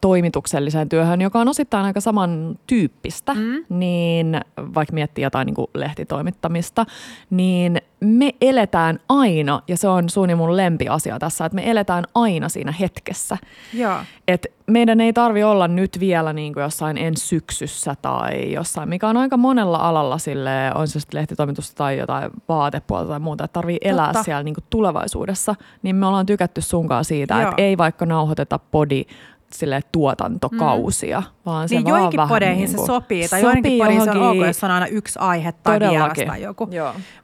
[0.00, 3.64] toimitukselliseen työhön, joka on osittain aika samantyyppistä, mm.
[3.68, 4.40] niin
[4.74, 6.86] vaikka miettii jotain niin kuin lehtitoimittamista,
[7.30, 12.48] niin me eletään aina, ja se on suuni mun lempiasia tässä, että me eletään aina
[12.48, 13.38] siinä hetkessä.
[13.74, 13.98] Joo.
[14.28, 19.08] Et meidän ei tarvi olla nyt vielä niin kuin jossain ensi syksyssä tai jossain, mikä
[19.08, 23.52] on aika monella alalla sille on se sitten lehtitoimitusta tai jotain vaatepuolta tai muuta, että
[23.52, 24.22] tarvii elää Totta.
[24.22, 25.54] siellä niin kuin tulevaisuudessa.
[25.82, 27.42] Niin me ollaan tykätty sunkaan siitä, Joo.
[27.42, 29.04] että ei vaikka nauhoiteta podi
[29.52, 31.26] sille tuotantokausia, mm.
[31.46, 34.22] vaan se niin vaan joihinkin podeihin niin se kuin sopii, tai joihinkin podeihin se on
[34.22, 36.68] ok, jos on aina yksi aihe tai vieras tai joku.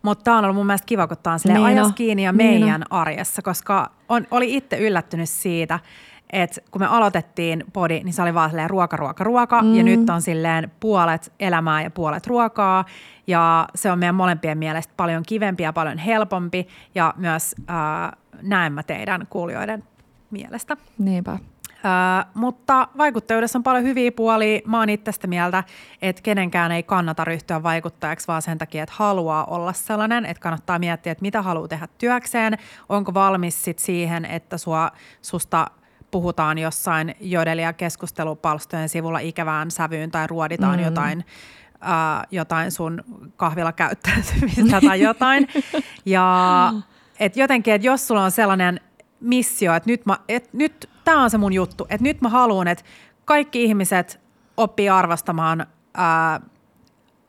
[0.03, 2.33] Mutta tämä on ollut mun mielestä kiva, kun tämä on silleen Niin ajas kiinni ja
[2.33, 5.81] Niin meidän arjessa, koska on, oli itse yllättynyt siitä,
[6.31, 9.75] että kun me aloitettiin podi, niin se oli vaan silleen ruoka, ruoka, ruoka, mm.
[9.75, 12.85] ja nyt on silleen puolet elämää ja puolet ruokaa,
[13.27, 18.73] ja se on meidän molempien mielestä paljon kivempi ja paljon helpompi, ja myös äh, näen
[18.73, 19.85] mä teidän kuulijoiden
[20.31, 20.77] mielestä.
[20.99, 21.39] Niinpä.
[21.85, 24.61] Ö, mutta vaikuttajuudessa on paljon hyviä puolia.
[24.67, 25.65] Mä oon itse sitä mieltä,
[26.03, 30.79] että kenenkään ei kannata ryhtyä vaikuttajaksi vaan sen takia, että haluaa olla sellainen, että kannattaa
[30.79, 34.91] miettiä, että mitä haluaa tehdä työkseen, onko valmis sit siihen, että sua,
[35.23, 35.67] susta
[36.11, 40.85] puhutaan jossain jodelia keskustelupalstojen sivulla ikävään sävyyn tai ruoditaan mm.
[40.85, 41.25] jotain,
[41.83, 43.05] äh, jotain sun
[43.37, 45.49] kahvilla käyttäytymistä tai jotain.
[46.05, 46.73] Ja
[47.21, 48.81] et jotenkin, että jos sulla on sellainen
[49.23, 52.69] missio, että nyt, mä, et nyt tämä on se mun juttu, että nyt mä haluan,
[52.69, 52.85] että
[53.25, 54.21] kaikki ihmiset
[54.57, 56.41] oppii arvostamaan ää,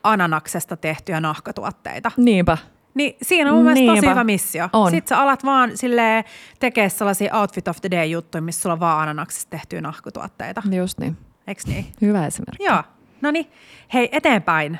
[0.02, 2.12] ananaksesta tehtyjä nahkatuotteita.
[2.16, 2.58] Niinpä.
[2.94, 4.10] Niin siinä on mun mielestä tosi Niinpä.
[4.10, 4.68] hyvä missio.
[4.72, 4.90] On.
[4.90, 6.24] Sitten sä alat vaan silleen
[6.58, 10.62] tekee sellaisia outfit of the day juttuja, missä sulla on vaan ananaksesta tehtyjä nahkatuotteita.
[10.70, 11.16] Just niin.
[11.46, 11.86] Eiks niin?
[12.00, 12.64] Hyvä esimerkki.
[12.64, 12.82] Joo.
[13.20, 13.50] No niin,
[13.94, 14.78] hei eteenpäin.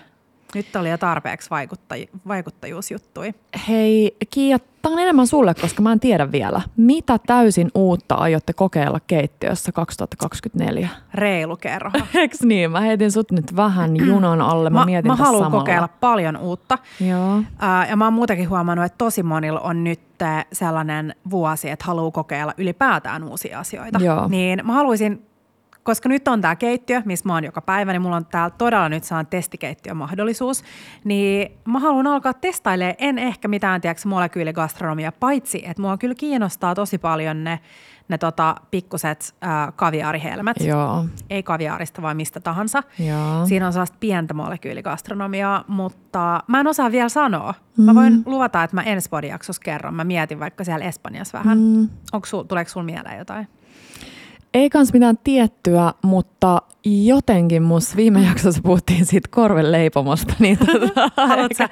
[0.54, 3.34] Nyt oli jo tarpeeksi vaikuttaji- vaikuttajuusjuttui.
[3.68, 6.60] Hei, Kiia, tämä on enemmän sulle, koska mä en tiedä vielä.
[6.76, 10.88] Mitä täysin uutta aiotte kokeilla keittiössä 2024?
[11.14, 11.90] Reilu kerho.
[12.14, 12.70] Eiks niin?
[12.70, 14.70] Mä heitin sut nyt vähän junan alle.
[14.70, 15.60] Mä, Mä, mietin mä haluan samalla.
[15.60, 16.78] kokeilla paljon uutta.
[17.08, 17.42] Joo.
[17.58, 20.00] Ää, ja mä oon muutenkin huomannut, että tosi monilla on nyt
[20.52, 23.98] sellainen vuosi, että haluaa kokeilla ylipäätään uusia asioita.
[24.02, 24.28] Joo.
[24.28, 25.26] Niin mä haluaisin,
[25.84, 28.88] koska nyt on tämä keittiö, missä mä oon joka päivä, niin mulla on täällä todella
[28.88, 30.64] nyt sellainen testikeittiömahdollisuus,
[31.04, 36.74] niin mä haluan alkaa testailemaan, en ehkä mitään, tiedätkö, molekyyligastronomia, paitsi että mua kyllä kiinnostaa
[36.74, 37.60] tosi paljon ne,
[38.08, 40.56] ne tota, pikkuset ää, kaviaarihelmet.
[40.60, 41.04] Joo.
[41.30, 42.82] Ei kaviaarista, vaan mistä tahansa.
[42.98, 43.46] Joo.
[43.46, 47.54] Siinä on sellaista pientä molekyyligastronomiaa, mutta mä en osaa vielä sanoa.
[47.76, 49.94] Mä voin luvata, että mä ensi podijaksossa kerron.
[49.94, 51.58] Mä mietin vaikka siellä Espanjassa vähän.
[51.58, 51.88] Mm.
[52.12, 53.48] Onko sul, tuleeko sulla mieleen jotain?
[54.54, 60.34] Ei kans mitään tiettyä, mutta jotenkin mus viime jaksossa puhuttiin siitä korveleipomosta.
[60.38, 61.10] Niin tota,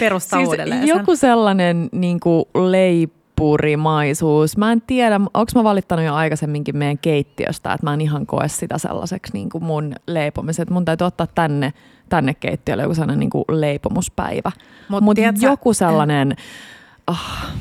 [0.00, 0.88] perustaa siis uudelleen sen?
[0.88, 4.56] joku sellainen niin kuin leipurimaisuus.
[4.56, 8.48] Mä en tiedä, onko mä valittanut jo aikaisemminkin meidän keittiöstä, että mä en ihan koe
[8.48, 10.70] sitä sellaiseksi niin kuin mun leipomiset.
[10.70, 11.72] Mun täytyy ottaa tänne,
[12.08, 14.52] tänne keittiölle joku sellainen niin kuin leipomuspäivä.
[14.88, 16.36] Mut Mutta tiedätkö- joku sellainen,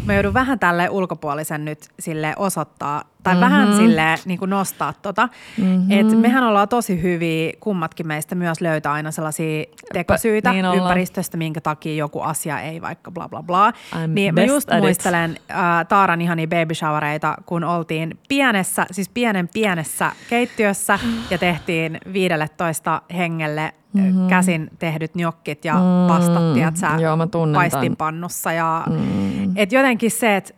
[0.05, 3.45] Mä joudun vähän tälle ulkopuolisen nyt sille osoittaa, tai mm-hmm.
[3.45, 5.29] vähän sille niin kuin nostaa tota.
[5.57, 5.91] Mm-hmm.
[5.91, 11.37] Et mehän ollaan tosi hyviä, kummatkin meistä myös löytää aina sellaisia tekosyitä niin niin ympäristöstä,
[11.37, 13.71] minkä takia joku asia ei vaikka bla bla bla.
[13.71, 19.49] I'm niin mä just muistelen äh, Taaran ihania baby showereita, kun oltiin pienessä, siis pienen
[19.53, 24.27] pienessä keittiössä ja tehtiin 15 hengelle mm-hmm.
[24.27, 28.51] käsin tehdyt njokkit ja mm, pastat, tiedätkö, joo, mä paistinpannussa.
[28.51, 29.51] Ja, mm.
[29.55, 30.53] Et jotenkin se, että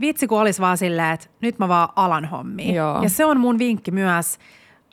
[0.00, 2.74] vitsi kun olisi vaan silleen, että nyt mä vaan alan hommia.
[2.74, 3.02] Joo.
[3.02, 4.38] Ja se on mun vinkki myös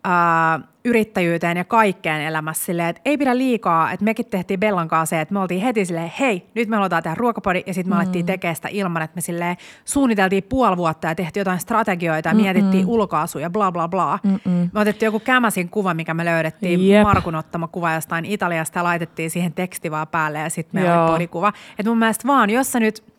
[0.03, 5.15] ää, yrittäjyyteen ja kaikkeen elämässä silleen, että ei pidä liikaa, että mekin tehtiin Bellan kanssa
[5.15, 7.95] se, että me oltiin heti silleen, hei, nyt me halutaan tehdä ruokapodi ja sitten me
[7.95, 7.99] mm.
[7.99, 12.33] alettiin tekemään sitä ilman, että me silleen suunniteltiin puoli vuotta ja tehtiin jotain strategioita ja
[12.33, 12.43] Mm-mm.
[12.43, 14.19] mietittiin ulkoasuja, bla bla bla.
[14.23, 14.69] Mm-mm.
[14.73, 17.03] Me otettiin joku kämäsin kuva, mikä me löydettiin, Jep.
[17.03, 21.03] Markun ottama kuva jostain Italiasta ja laitettiin siihen teksti vaan päälle ja sitten meillä Joo.
[21.03, 21.53] oli podikuva.
[21.79, 23.12] Että mun mielestä vaan, jos sä nyt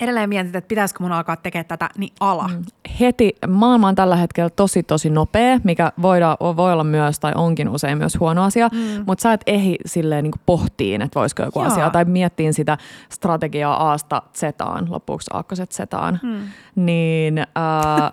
[0.00, 2.48] edelleen mietit, että pitäisikö mun alkaa tekemään tätä, niin ala.
[2.48, 2.64] Mm.
[3.00, 7.68] heti, maailma on tällä hetkellä tosi tosi nopea, mikä voida, voi olla myös tai onkin
[7.68, 9.04] usein myös huono asia, mm.
[9.06, 11.66] mutta sä et ehdi silleen niin pohtiin, että voisiko joku Joo.
[11.66, 12.78] asia, tai miettiin sitä
[13.08, 16.38] strategiaa Aasta Zetaan, lopuksi Aakkoset Zetaan, mm.
[16.74, 17.46] niin äh,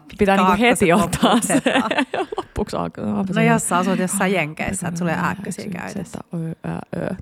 [0.19, 1.61] pitää niin heti ottaa se.
[2.37, 3.35] Lopuksi Aakkoset.
[3.35, 6.19] No jos sä asut jossain Jenkeissä, että ole ääkkösiä käytössä.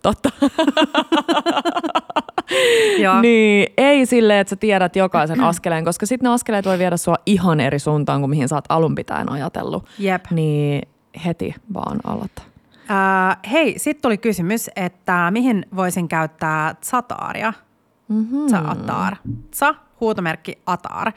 [0.02, 0.30] Totta.
[3.04, 3.22] Joo.
[3.22, 7.16] Niin, ei silleen, että sä tiedät jokaisen askeleen, koska sitten ne askeleet voi viedä sua
[7.26, 9.86] ihan eri suuntaan kuin mihin sä oot alun pitäen ajatellut.
[10.00, 10.26] Jep.
[10.32, 10.88] Niin
[11.26, 12.42] heti vaan aloita.
[12.92, 17.54] Äh, hei, sitten tuli kysymys, että mihin voisin käyttää Zataaria?
[18.08, 18.70] Mm-hmm.
[18.70, 19.16] Atar.
[19.52, 21.12] Tsa, huutomerkki Atar.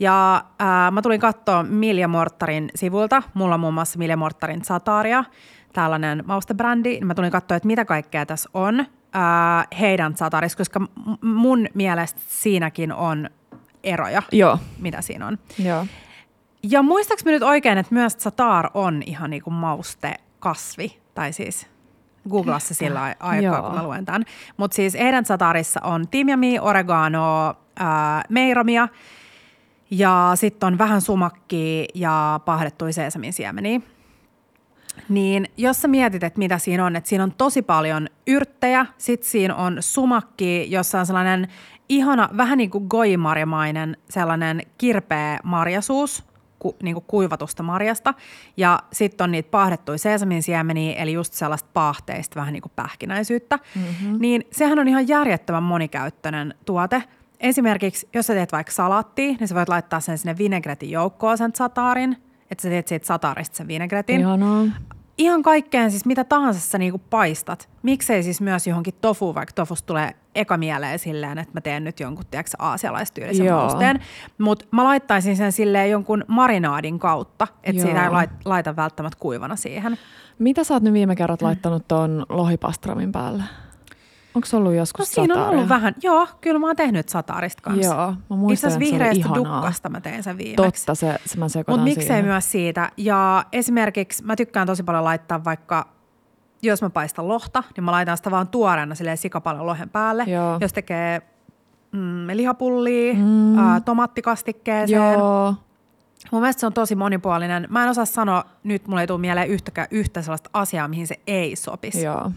[0.00, 3.22] Ja äh, mä tulin katsoa Milja Mortarin sivuilta.
[3.34, 5.24] Mulla on muun muassa Milja Mortarin Zataria,
[5.72, 7.00] tällainen maustebrändi.
[7.00, 8.84] Mä tulin katsoa, että mitä kaikkea tässä on
[9.16, 10.80] äh, heidän Zatarissa, koska
[11.22, 13.30] mun mielestä siinäkin on
[13.84, 14.58] eroja, Joo.
[14.78, 15.38] mitä siinä on.
[15.58, 15.86] Joo.
[16.62, 21.66] Ja muistaaks mä nyt oikein, että myös Zatar on ihan niinku maustekasvi, tai siis
[22.30, 23.62] googlaa se sillä ai- aikaa, Joo.
[23.62, 24.24] kun mä luen tämän.
[24.56, 28.88] Mutta siis heidän Zatarissa on timjami, oregano, ää, meiromia,
[29.90, 33.80] Ja sitten on vähän sumakkia ja paahdettuja seesamin siemeniä.
[35.08, 39.30] Niin jos sä mietit, että mitä siinä on, että siinä on tosi paljon yrttejä, sitten
[39.30, 41.48] siinä on sumakki, jossa on sellainen
[41.88, 46.24] ihana, vähän niin kuin goimarjamainen sellainen kirpeä marjasuus,
[46.58, 48.14] ku, niin kuin kuivatusta marjasta.
[48.56, 53.58] Ja sitten on niitä paahdettuja seesamin siemeniä, eli just sellaista paahteista, vähän niin kuin pähkinäisyyttä.
[53.74, 54.16] Mm-hmm.
[54.20, 57.02] Niin sehän on ihan järjettömän monikäyttöinen tuote.
[57.40, 61.50] Esimerkiksi, jos sä teet vaikka salaattia, niin sä voit laittaa sen sinne vinegretin joukkoon sen
[61.54, 62.16] sataarin,
[62.54, 64.20] että sä teet siitä sataarista sen vinegretin.
[64.20, 64.64] Ihanaa.
[65.18, 67.68] Ihan kaikkeen siis mitä tahansa sä niinku paistat.
[67.82, 72.00] Miksei siis myös johonkin tofu, vaikka tofusta tulee eka mieleen silleen, että mä teen nyt
[72.00, 73.60] jonkun, tiedätkö, aasialaistyylisen Joo.
[73.60, 74.00] mausteen.
[74.38, 79.56] Mutta mä laittaisin sen silleen jonkun marinaadin kautta, että siitä ei lait- laita välttämättä kuivana
[79.56, 79.98] siihen.
[80.38, 83.42] Mitä sä oot nyt viime kerrat laittanut tuon lohipastramin päälle?
[84.34, 87.62] Onko se ollut No joskus siinä on ollut vähän, joo, kyllä mä oon tehnyt sataarista
[87.62, 87.94] kanssa.
[87.94, 89.56] Joo, mä Itse muistan, asiassa että se oli vihreästä ihanaa.
[89.62, 90.86] dukkasta mä tein sen viimeksi.
[90.86, 92.24] Totta, se, se mä sekoitan Mutta miksei siihen.
[92.24, 92.90] myös siitä.
[92.96, 95.88] Ja esimerkiksi mä tykkään tosi paljon laittaa vaikka,
[96.62, 100.24] jos mä paistan lohta, niin mä laitan sitä vaan tuoreena silleen sikapaljon lohen päälle.
[100.26, 100.58] Joo.
[100.60, 101.22] Jos tekee
[101.92, 103.58] mm, lihapullia, mm.
[103.58, 105.14] ää, tomaattikastikkeeseen.
[105.14, 105.54] Joo,
[106.30, 107.66] Mun mielestä se on tosi monipuolinen.
[107.70, 111.20] Mä en osaa sanoa, nyt mulle ei tule mieleen yhtäkään yhtä sellaista asiaa, mihin se
[111.26, 112.02] ei sopisi.
[112.02, 112.30] joo.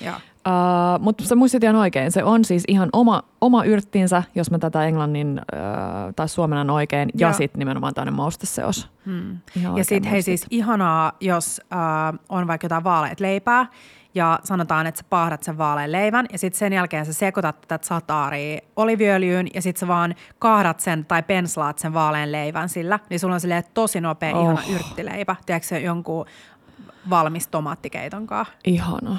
[0.00, 0.14] Joo.
[0.46, 2.12] Uh, mutta sä muistit ihan oikein.
[2.12, 7.08] Se on siis ihan oma, oma yrttinsä, jos mä tätä englannin uh, tai suomenan oikein,
[7.18, 7.32] ja Joo.
[7.32, 8.88] sitten nimenomaan tämmöinen mausteseos.
[9.06, 9.38] Hmm.
[9.56, 11.78] Ihan Ja sitten hei siis ihanaa, jos äh,
[12.28, 13.66] on vaikka jotain vaaleet leipää
[14.14, 17.86] ja sanotaan, että sä paahdat sen vaalean leivän ja sitten sen jälkeen sä sekoitat tätä
[17.86, 23.20] sataaria oliviöljyyn ja sitten sä vaan kaahdat sen tai penslaat sen vaalean leivän sillä, niin
[23.20, 24.42] sulla on silleen tosi nopea Oh.
[24.44, 25.36] ihana yrttileipä.
[25.46, 26.26] Tiedätkö se jonkun
[27.10, 28.54] valmis tomaattikeiton kanssa?
[28.64, 29.16] Ihana,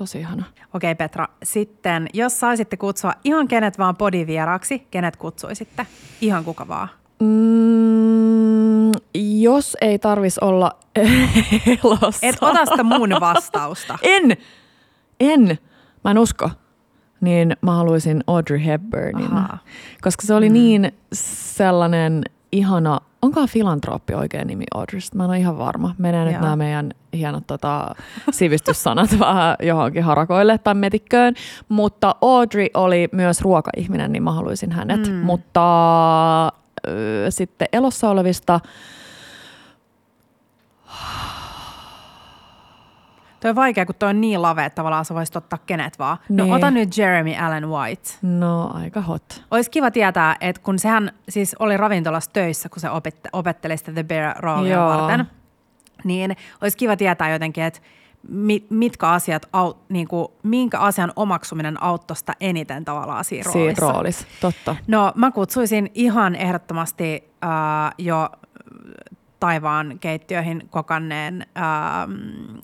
[0.00, 0.44] tosi ihana.
[0.74, 5.86] Okei Petra, sitten jos saisitte kutsua ihan kenet vaan podivieraaksi, kenet kutsuisitte?
[6.20, 6.88] Ihan kuka vaan.
[7.22, 10.78] Mm, jos ei tarvis olla
[11.84, 12.26] elossa.
[12.26, 13.98] Et ota sitä mun vastausta.
[14.02, 14.36] En!
[15.20, 15.58] En!
[16.04, 16.50] Mä en usko.
[17.20, 19.32] Niin mä haluaisin Audrey Hepburnin.
[19.32, 19.58] Ahaa.
[20.00, 20.52] Koska se oli mm.
[20.52, 25.16] niin sellainen ihana, onkohan filantrooppi oikein nimi Audreysta?
[25.16, 25.94] Mä en ole ihan varma.
[25.98, 26.42] Menee nyt Joo.
[26.42, 27.94] nämä meidän hienot tota,
[28.30, 31.34] sivistyssanat vähän johonkin harakoille tai metikköön.
[31.68, 35.08] Mutta Audrey oli myös ruokaihminen, niin mä haluaisin hänet.
[35.08, 35.14] Mm.
[35.14, 36.46] Mutta
[36.88, 38.60] ö, sitten elossa olevista,
[43.40, 46.18] Toi on vaikea, kun toi on niin lave, että tavallaan sä voisit ottaa kenet vaan.
[46.28, 46.54] No Niin.
[46.54, 48.10] ota nyt Jeremy Allen White.
[48.22, 49.44] no aika hot.
[49.50, 53.92] Olisi kiva tietää, että kun sehän siis oli ravintolassa töissä, kun se opet- opetteli sitä
[53.92, 55.26] The Bear roolia varten,
[56.04, 57.80] niin olisi kiva tietää jotenkin, että
[58.28, 63.80] mi- mitkä asiat, au- niin kuin, minkä asian omaksuminen auttoi sitä eniten tavallaan siinä roolissa.
[63.80, 64.76] Siinä roolissa, totta.
[64.86, 67.50] No mä kutsuisin ihan ehdottomasti äh,
[67.98, 68.28] jo
[69.40, 72.12] taivaan keittiöihin kokanneen, ähm,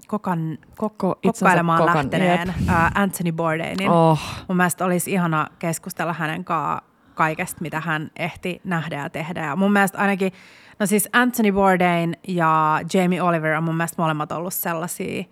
[0.06, 3.90] kokan, kok, kokkailemaan kokan- lähteneen äh, Anthony Bourdainin.
[3.90, 9.44] Oh, Mun mielestä olisi ihana keskustella hänen kanssaan kaikesta, mitä hän ehti nähdä ja tehdä.
[9.46, 10.32] Ja mun mielestä ainakin,
[10.78, 15.24] no siis Anthony Bourdain ja Jamie Oliver on mun mielestä molemmat ollut sellaisia,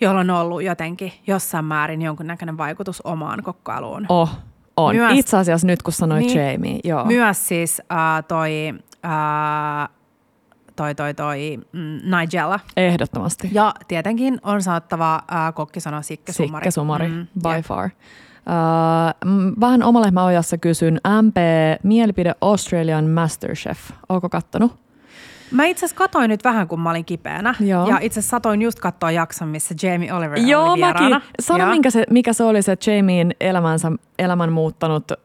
[0.00, 4.06] joilla on ollut jotenkin jossain määrin jonkunnäköinen vaikutus omaan kokkailuun.
[4.08, 4.30] oh,
[4.76, 4.96] on.
[4.96, 6.52] Myös- Itse asiassa nyt kun sanoit Niin.
[6.52, 7.04] Jamie, joo.
[7.04, 8.74] Myös siis äh, toi,
[9.04, 9.88] äh,
[10.76, 12.60] toi, toi, toi mm, Nigella.
[12.76, 13.48] Ehdottomasti.
[13.52, 16.62] Ja tietenkin on sanottava äh, kokkisana Sikke Sumari.
[16.64, 17.64] Sikke Sumari, Mm, by jep.
[17.66, 17.90] far.
[18.46, 21.00] Uh, vähän oma lehmä ojassa kysyn.
[21.22, 21.36] MP,
[21.82, 23.78] mielipide Australian Masterchef.
[24.08, 24.72] Oletko kattonut?
[25.50, 27.54] Mä itse asiassa katoin nyt vähän, kun mä olin kipeänä.
[27.60, 27.88] Joo.
[27.88, 31.08] Ja itse asiassa satoin just katsoa jakson, missä Jamie Oliver Joo, oli vieraana.
[31.08, 31.28] mäkin.
[31.40, 31.70] Sano, Joo.
[31.70, 35.16] minkä se, mikä se oli se Jamien elämänsä, elämän muuttanut ö,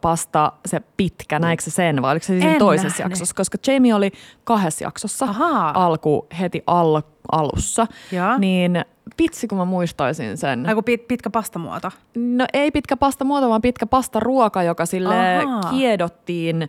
[0.00, 3.10] pasta, se pitkä, näikö se sen vai oliko se siinä En toisessa nähnyt.
[3.10, 3.34] jaksossa?
[3.34, 4.10] Koska Jamie oli
[4.44, 5.84] kahdessa jaksossa Ahaa.
[5.84, 7.02] alku, heti al,
[7.32, 7.86] alussa.
[8.12, 8.38] Joo.
[8.38, 8.84] Niin
[9.18, 10.66] vitsi, kun mä muistaisin sen.
[10.68, 11.90] Ai kun pit, pitkä pastamuoto.
[12.16, 15.60] No ei pitkä pasta muoto, vaan pitkä pasta ruoka, joka sille Ahaa.
[15.70, 16.68] kiedottiin.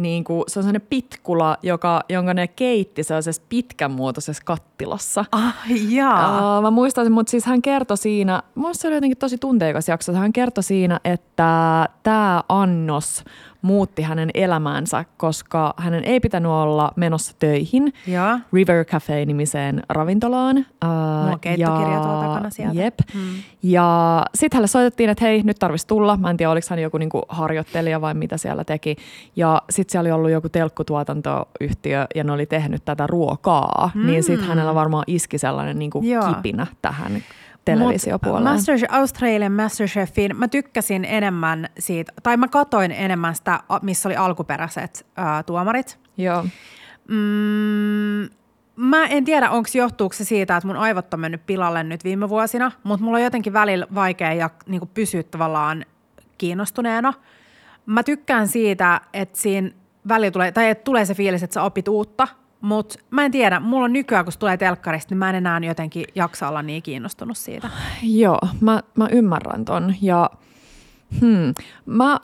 [0.00, 5.24] Niin kuin, se on sellainen pitkula, joka, jonka ne keitti sellaisessa pitkänmuotoisessa kattilassa.
[5.32, 5.56] Ah,
[5.88, 6.58] jaa.
[6.58, 10.12] Uh, mä muistaisin, mutta siis hän kertoi siinä, mun se oli jotenkin tosi tunteikas jakso,
[10.12, 13.24] hän kertoi siinä, että tämä annos
[13.62, 18.38] muutti hänen elämäänsä, koska hänen ei pitänyt olla menossa töihin Joo.
[18.52, 20.66] River Cafe-nimiseen ravintolaan.
[20.84, 22.80] Mulla on keittokirja tuolla takana sieltä.
[22.80, 22.94] Jep.
[23.14, 23.20] Mm.
[23.62, 26.16] Ja sitten hänelle soitettiin, että hei, nyt tarvitsisi tulla.
[26.16, 28.96] Mä en tiedä, oliko hän joku niinku harjoittelija vai mitä siellä teki.
[29.36, 33.90] Ja sitten siellä oli ollut joku telkkutuotantoyhtiö ja ne oli tehnyt tätä ruokaa.
[33.94, 34.06] Mm.
[34.06, 36.34] Niin sitten hänellä varmaan iski sellainen niinku Joo.
[36.34, 37.22] kipinä tähän
[37.64, 38.50] televisiopuolelle.
[38.50, 45.06] Master, Australian Masterchefin mä tykkäsin enemmän siitä, tai mä katoin enemmän sitä, missä oli alkuperäiset
[45.16, 45.98] ää, tuomarit.
[46.16, 46.44] Joo.
[47.08, 48.28] Mm,
[48.76, 52.28] mä en tiedä, onko johtuuko se siitä, että mun aivot on mennyt pilalle nyt viime
[52.28, 55.84] vuosina, mutta mulla on jotenkin välillä vaikea ja niin pysyä tavallaan
[56.38, 57.12] kiinnostuneena.
[57.86, 59.70] Mä tykkään siitä, että siinä
[60.08, 62.28] välillä tulee, tai että tulee se fiilis, että sä opit uutta,
[62.60, 66.04] mutta mä en tiedä, mulla on nykyään, kun tulee telkkarista, niin mä en enää jotenkin
[66.14, 67.70] jaksa olla niin kiinnostunut siitä.
[68.02, 69.94] Joo, mä, mä ymmärrän ton.
[70.02, 70.30] Ja
[71.20, 71.54] hmm,
[71.86, 72.18] mä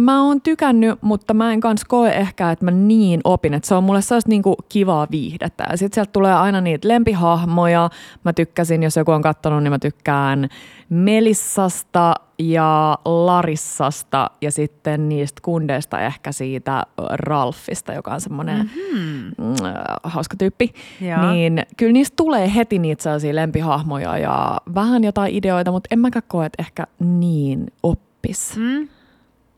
[0.00, 3.74] mä oon tykännyt, mutta mä en kans koe ehkä, että mä niin opin, että se
[3.74, 5.64] on mulle sellaista niinku kivaa viihdettä.
[5.70, 7.90] Ja sit sieltä tulee aina niitä lempihahmoja.
[8.24, 10.48] Mä tykkäsin, jos joku on katsonut, niin mä tykkään
[10.90, 19.54] Melissasta ja Larissasta ja sitten niistä kundeista ehkä siitä Ralfista, joka on semmoinen mm-hmm.
[20.02, 20.74] hauska tyyppi.
[21.00, 21.32] Ja.
[21.32, 26.22] Niin kyllä niistä tulee heti niitä sellaisia lempihahmoja ja vähän jotain ideoita, mutta en mäkään
[26.28, 28.56] koe, että ehkä niin oppis.
[28.56, 28.88] Mm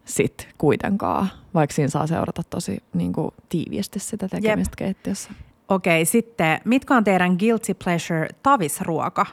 [0.05, 4.79] sit kuitenkaan, vaikka siinä saa seurata tosi niin kuin, tiiviisti sitä tekemistä Jep.
[4.79, 5.31] keittiössä.
[5.69, 9.27] Okei, sitten mitkä on teidän guilty pleasure tavisruoka?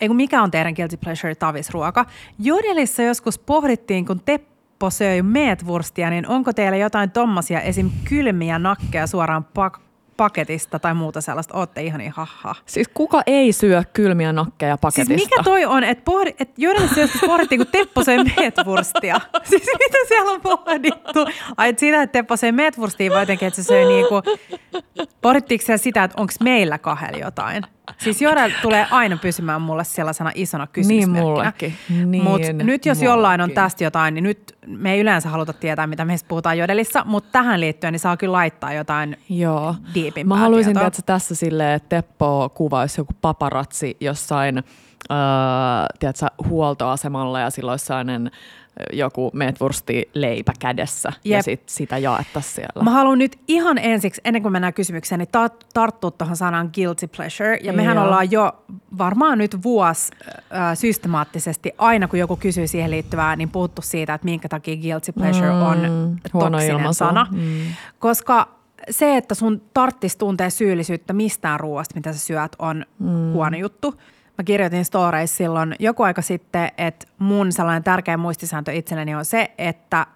[0.00, 2.06] Ei kun mikä on teidän guilty pleasure tavisruoka?
[2.38, 7.90] Jodelissa joskus pohdittiin, kun Teppo söi meetwurstia, niin onko teillä jotain tommosia esim.
[8.04, 9.80] kylmiä nakkeja suoraan pak-
[10.20, 12.54] paketista tai muuta sellaista, ootte ihan niin haha.
[12.66, 15.14] Siis kuka ei syö kylmiä nakkeja paketista?
[15.14, 19.20] Siis mikä toi on, että pohdi, et joidenkin joskus pohdittiin, kun Teppo söi meetwurstia.
[19.50, 21.26] siis mitä siellä on pohdittu?
[21.56, 24.22] Ai, että siitä, että Teppo söi meetwurstia, vai jotenkin, että se söi niinku,
[25.20, 27.62] pohdittiinko sitä, että onko meillä kahdella jotain?
[27.98, 31.20] Siis Jodel tulee aina pysymään mulle sellaisena isona kysymysmerkkinä.
[31.20, 31.74] Niin mullekin.
[32.10, 33.12] Niin Mutta nyt jos mullekin.
[33.12, 37.02] jollain on tästä jotain, niin nyt me ei yleensä haluta tietää, mitä meistä puhutaan Jodelissa,
[37.04, 39.74] mutta tähän liittyen niin saa kyllä laittaa jotain Joo.
[40.24, 40.90] Mä haluaisin tietoa.
[41.06, 44.64] tässä silleen, että Teppo kuvaisi joku paparatsi jossain äh,
[45.98, 48.30] tiedätkö, huoltoasemalla ja silloin sellainen
[48.92, 51.36] joku meetwursti leipä kädessä Jep.
[51.36, 52.82] ja sit sitä jaettaisiin siellä.
[52.82, 57.06] Mä haluan nyt ihan ensiksi, ennen kuin mennään kysymykseen, niin ta- tarttua tuohon sanaan guilty
[57.06, 57.58] pleasure.
[57.62, 58.04] Ja mehän Joo.
[58.04, 58.64] ollaan jo
[58.98, 60.12] varmaan nyt vuosi
[60.54, 65.12] äh, systemaattisesti, aina kun joku kysyy siihen liittyvää, niin puhuttu siitä, että minkä takia guilty
[65.12, 67.26] pleasure mm, on toksinen sana.
[67.30, 67.60] Mm.
[67.98, 68.48] Koska
[68.90, 73.32] se, että sun tarttis tuntee syyllisyyttä mistään ruoasta, mitä sä syöt, on mm.
[73.32, 73.94] huono juttu–
[74.40, 79.50] Mä kirjoitin storeissa silloin joku aika sitten, että mun sellainen tärkeä muistisääntö itselleni on se,
[79.58, 80.06] että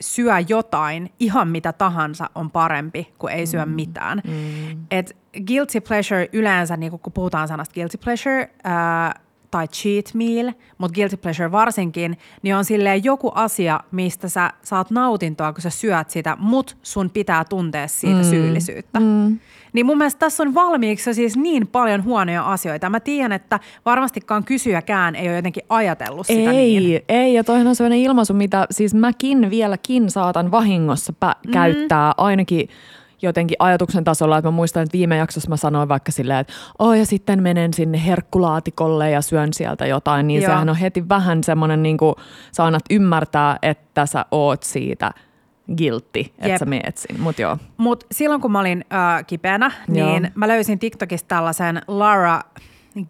[0.00, 3.72] syö jotain, ihan mitä tahansa on parempi kuin ei syö mm.
[3.72, 4.22] mitään.
[4.24, 4.86] Mm.
[4.90, 10.94] Et guilty pleasure yleensä, niin kun puhutaan sanasta guilty pleasure, ää, tai cheat meal, mutta
[10.94, 16.10] guilty pleasure varsinkin, niin on silleen joku asia, mistä sä saat nautintoa, kun sä syöt
[16.10, 18.30] sitä, mut sun pitää tuntea siitä mm.
[18.30, 19.00] syyllisyyttä.
[19.00, 19.38] Mm.
[19.72, 22.90] Niin mun mielestä tässä on valmiiksi siis niin paljon huonoja asioita.
[22.90, 27.02] Mä tiedän, että varmastikaan kysyjäkään ei ole jotenkin ajatellut sitä ei, niin.
[27.08, 31.52] Ei, ja toihan on sellainen ilmaisu, mitä siis mäkin vieläkin saatan vahingossa pä- mm.
[31.52, 32.68] käyttää ainakin
[33.22, 36.92] jotenkin ajatuksen tasolla, että mä muistan, että viime jaksossa mä sanoin vaikka silleen, että oh,
[36.92, 40.50] ja sitten menen sinne herkkulaatikolle ja syön sieltä jotain, niin Joo.
[40.50, 42.14] sehän on heti vähän semmoinen, niin kuin
[42.52, 45.10] sä annat ymmärtää, että sä oot siitä
[45.76, 47.22] guilty, että sä meet sinne.
[47.22, 47.58] Mut joo.
[47.76, 50.30] Mut silloin kun mä olin äh, kipeänä, niin joo.
[50.34, 52.40] mä löysin TikTokista tällaisen Lara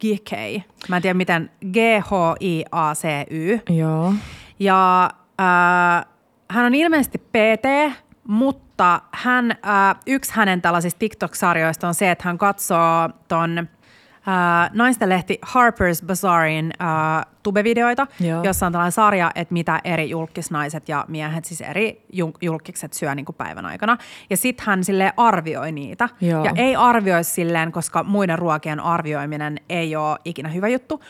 [0.01, 0.61] Gikey.
[0.89, 3.59] Mä en tiedä miten, G-H-I-A-C-Y.
[3.69, 4.15] Joo.
[4.59, 6.07] Ja äh,
[6.51, 7.95] hän on ilmeisesti PT,
[8.29, 8.70] mutta
[9.13, 15.41] hän, äh, yksi hänen tällaisista TikTok-sarjoista on se, että hän katsoo ton äh, naisten lehti
[15.47, 18.43] Harper's Bazaarin äh, tubevideoita, Joo.
[18.43, 22.05] jossa on tällainen sarja, että mitä eri julkisnaiset ja miehet, siis eri
[22.43, 23.97] julkikset syö niin kuin päivän aikana.
[24.31, 26.09] Ja sitten hän sille arvioi niitä.
[26.21, 26.45] Joo.
[26.45, 31.01] Ja ei arvioi silleen, koska muiden ruokien arvioiminen ei ole ikinä hyvä juttu,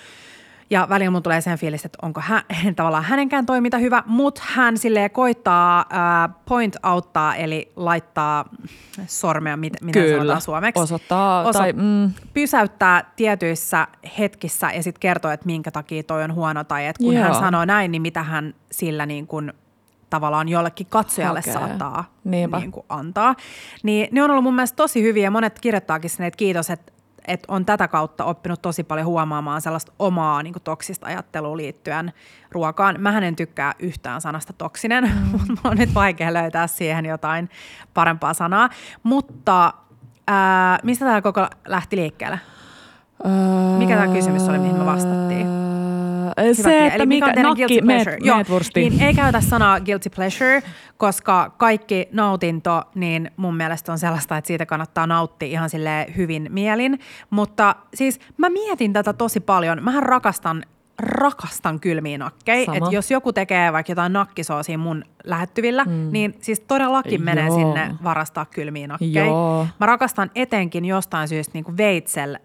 [0.70, 2.42] ja välillä mun tulee sen fiilis, että onko hän,
[2.76, 8.44] tavallaan hänenkään toiminta hyvä, mutta hän sille koittaa äh, point outtaa, eli laittaa
[9.06, 10.16] sormea, mit, miten Kyllä.
[10.18, 10.83] sanotaan suomeksi.
[10.83, 11.42] Osoittaa.
[11.42, 12.12] Oso- tai, mm.
[12.35, 13.87] Pysäyttää tietyissä
[14.18, 16.64] hetkissä ja sitten kertoo, että minkä takia toi on huono.
[16.64, 17.24] Tai että kun Joo.
[17.24, 19.52] hän sanoo näin, niin mitä hän sillä niin kuin
[20.11, 21.52] tavallaan jollekin katsojalle okay.
[21.52, 23.35] saattaa niin kuin antaa.
[23.83, 25.30] Niin ne on ollut mun mielestä tosi hyviä.
[25.30, 26.92] Monet kirjoittaakin sinne, että kiitos, että
[27.26, 32.12] että on tätä kautta oppinut tosi paljon huomaamaan sellaista omaa niin kuin toksista ajattelua liittyen
[32.50, 33.00] ruokaan.
[33.00, 35.30] Mä en tykkää yhtään sanasta toksinen, mm.
[35.33, 37.50] mutta on nyt vaikea löytää siihen jotain
[37.94, 38.68] parempaa sanaa.
[39.02, 39.74] Mutta
[40.28, 42.40] ää, mistä tämä koko lähti liikkeelle?
[43.78, 45.60] Mikä tämä kysymys oli, mihin me vastattiin?
[46.53, 48.26] Se, että Eli mikä, on teidän nakki, guilty meet, pleasure?
[48.26, 48.74] Joo, meet.
[48.74, 50.62] Niin ei käytä sanaa guilty pleasure,
[50.96, 56.46] koska kaikki nautinto, niin mun mielestä on sellaista, että siitä kannattaa nauttia ihan sille hyvin
[56.50, 57.00] mielin.
[57.31, 59.83] Mutta siis mä mietin tätä tosi paljon.
[59.83, 60.62] Mähän rakastan
[61.00, 62.64] rakastan kylmiä nakkeja.
[62.64, 62.77] Sama.
[62.77, 66.08] Että jos joku tekee vaikka jotain nakkisoosia mun lähettyvillä, mm.
[66.12, 67.56] niin siis todellakin menee Joo.
[67.56, 69.25] sinne varastaa kylmiä nakkeja.
[69.25, 69.67] Joo.
[69.81, 72.38] Mä rakastan etenkin jostain syystä niin kuin veitsel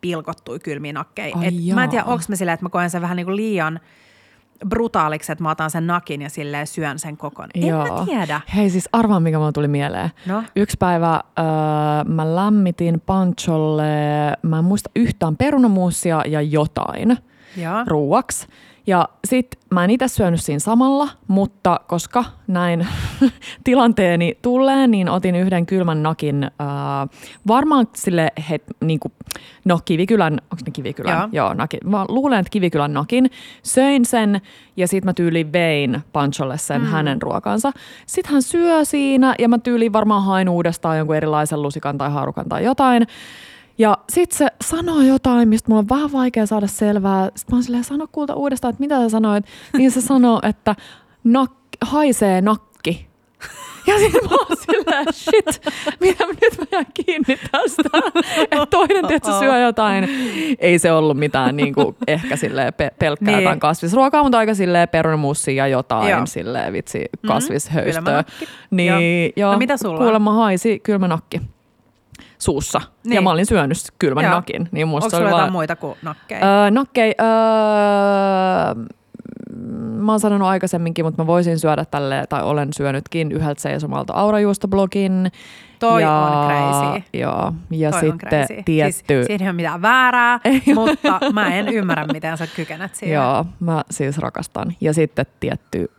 [0.00, 1.36] pilkottui kylmiä nakkeja.
[1.36, 3.36] Ai Et mä en tiedä, onko mä silleen, että mä koen sen vähän niin kuin
[3.36, 3.80] liian
[4.68, 7.48] brutaaliksi, että mä otan sen nakin ja silleen syön sen kokon.
[7.54, 8.40] En mä tiedä.
[8.56, 10.10] Hei siis arvaa, mikä mulla tuli mieleen.
[10.26, 10.42] No?
[10.56, 11.44] Yksi päivä öö,
[12.04, 13.82] mä lämmitin pancholle,
[14.42, 17.16] mä en muista yhtään perunamuusia ja jotain
[17.56, 17.84] Joo.
[17.86, 18.46] ruuaksi.
[18.88, 22.86] Ja sit mä en itse syönyt siinä samalla, mutta koska näin
[23.64, 26.50] tilanteeni tulee, niin otin yhden kylmän nakin, äh,
[27.46, 29.12] varmaan sille, het, niinku,
[29.64, 31.18] no Kivikylän, onko ne Kivikylän?
[31.18, 31.28] Joo.
[31.32, 31.80] Joo, nakin.
[31.84, 33.30] Mä luulen, että Kivikylän nakin.
[33.62, 34.40] Söin sen
[34.76, 36.86] ja sit mä tyyliin vein Pancholle sen mm.
[36.86, 37.72] hänen ruokansa.
[38.06, 42.48] Sitten hän syö siinä ja mä tyyliin varmaan hain uudestaan jonkun erilaisen lusikan tai haarukan
[42.48, 43.06] tai jotain.
[43.78, 47.24] Ja sit se sanoo jotain, mistä mulla on vähän vaikea saada selvää.
[47.24, 49.44] Sitten mä oon silleen, sano kulta uudestaan, että mitä sä sanoit.
[49.76, 50.74] Niin se sanoo, että
[51.24, 51.52] nak,
[51.84, 53.08] haisee nakki.
[53.86, 57.82] Ja sitten mä oon silleen, shit, mitä nyt mä jään kiinni tästä.
[58.42, 60.08] Että toinen tietysti syö jotain.
[60.58, 63.42] Ei se ollut mitään niin kuin, ehkä silleen pe- pelkkää Niin.
[63.42, 66.26] jotain kasvisruokaa, mutta aika silleen perunamussia ja jotain Joo.
[66.26, 68.16] silleen vitsi kylmä kasvishöystöä.
[68.16, 68.46] nakki.
[68.70, 69.52] Niin, joo.
[69.52, 69.98] No mitä sulla?
[69.98, 71.40] Kuulemma haisi kylmä nakki
[72.38, 72.80] suussa.
[73.04, 73.14] Niin.
[73.14, 74.34] Ja mä olin syönyt kylmän Joo.
[74.34, 74.68] nakin.
[74.72, 76.62] Niin musta Onko oli sulla jotain vaan, muita kuin nakkeja?
[76.64, 78.84] öö, nakkei, öö,
[79.98, 85.32] mä oon sanonut aikaisemminkin, mutta mä voisin syödä tälle, tai olen syönytkin yhdeltä seisomalta aurajuustoblogin.
[85.78, 87.02] Toi ja, on crazy.
[87.12, 88.62] Joo, ja Toi on sitten crazy.
[88.64, 89.14] tietty...
[89.14, 90.40] Siis, siinä ei ole mitään väärää,
[90.74, 93.14] mutta mä en ymmärrä, miten sä kykenet siihen.
[93.14, 94.72] Joo, mä siis rakastan.
[94.80, 95.90] Ja sitten tietty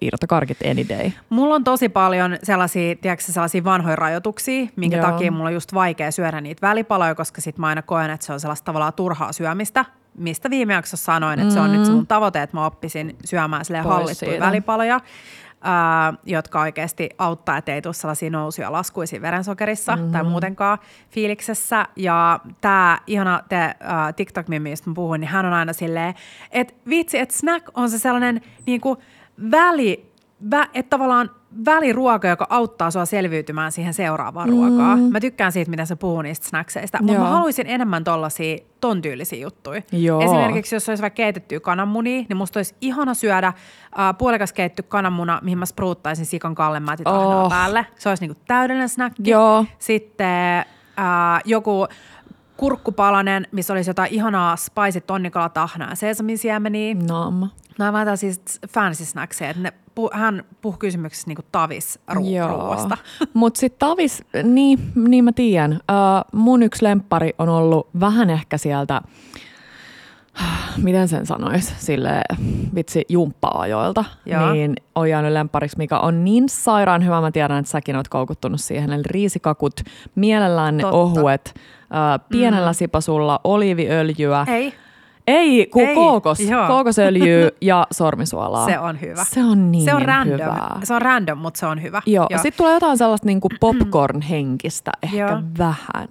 [0.00, 1.10] irtokarkit any day.
[1.28, 5.06] Mulla on tosi paljon sellaisia, tiedätkö, sellaisia vanhoja rajoituksia, minkä Joo.
[5.06, 8.32] takia mulla on just vaikea syödä niitä välipaloja, koska sit mä aina koen, että se
[8.32, 9.84] on sellaista tavallaan turhaa syömistä,
[10.18, 13.64] mistä viime jaksossa sanoin, että se on nyt se mun tavoite, että mä oppisin syömään
[13.64, 14.46] silleen Pois hallittuja siitä.
[14.46, 15.00] välipaloja,
[15.60, 20.12] ää, jotka oikeasti auttaa, ettei tule sellaisia nousuja ja laskuja siinä verensokerissa mm-hmm.
[20.12, 20.78] tai muutenkaan
[21.10, 21.86] fiiliksessä.
[21.96, 26.14] Ja tämä ihana te, ää, TikTok-mimi, mistä mä puhuin, niin hän on aina silleen,
[26.50, 28.98] että vitsi, että snack on se sellainen niinku
[29.50, 30.12] väli,
[30.50, 31.30] vä, että tavallaan
[31.64, 34.56] väliruoka, joka auttaa sua selviytymään siihen seuraavaan mm.
[34.56, 34.98] ruokaan.
[34.98, 39.38] Mä tykkään siitä, miten sä puhuu niistä snackseista, mutta mä haluaisin enemmän tollaisia ton tyylisiä
[39.38, 39.82] juttuja.
[39.92, 40.20] Joo.
[40.20, 43.54] Esimerkiksi jos olisi vaikka keitettyä kananmunia, niin musta olisi ihana syödä äh,
[44.18, 47.06] puolikas keitty kananmuna, mihin mä spruuttaisin sikan kallemätit.
[47.06, 47.48] Oh.
[47.48, 47.86] päälle.
[47.98, 49.30] Se olisi niinku täydellinen snacki.
[49.30, 49.64] Joo.
[49.78, 50.58] Sitten
[50.98, 51.86] äh, joku
[52.62, 56.94] kurkkupalanen, missä olisi jotain ihanaa spicy tonnikala tahnaa ja sesamisiemeniä.
[56.94, 57.48] Naama.
[57.78, 62.98] Nämä vähän siis fancy snackseja, että ne, pu, hän puhui kysymyksessä niinku tavis ru- ruuasta.
[63.34, 65.72] Mutta sitten Tavis, niin, niin mä tiedän.
[65.72, 69.02] Uh, mun yksi lemppari on ollut vähän ehkä sieltä,
[70.82, 72.22] miten sen sanois, sille
[72.74, 74.04] vitsi jumppa-ajoilta.
[74.26, 74.52] Joo.
[74.52, 77.20] Niin on jäänyt lemppariksi, mikä on niin sairaan hyvä.
[77.20, 78.92] Mä tiedän, että säkin oot koukuttunut siihen.
[78.92, 79.80] Eli riisikakut,
[80.14, 80.96] mielellään ne Totta.
[80.96, 82.74] ohuet, uh, pienellä mm.
[82.74, 84.44] sipasulla, oliiviöljyä.
[84.48, 84.74] Ei,
[85.26, 86.66] Ei, kun Ei, kookos, joo.
[86.66, 88.66] kookosöljyä ja sormisuolaa.
[88.66, 89.24] se on hyvä.
[89.24, 90.32] Se on niin se on random.
[90.32, 90.80] hyvää.
[90.84, 92.02] Se on random, mutta se on hyvä.
[92.06, 95.42] Joo, sitten tulee jotain sellaista niinku popcorn-henkistä, ehkä Joo.
[95.58, 96.08] vähän.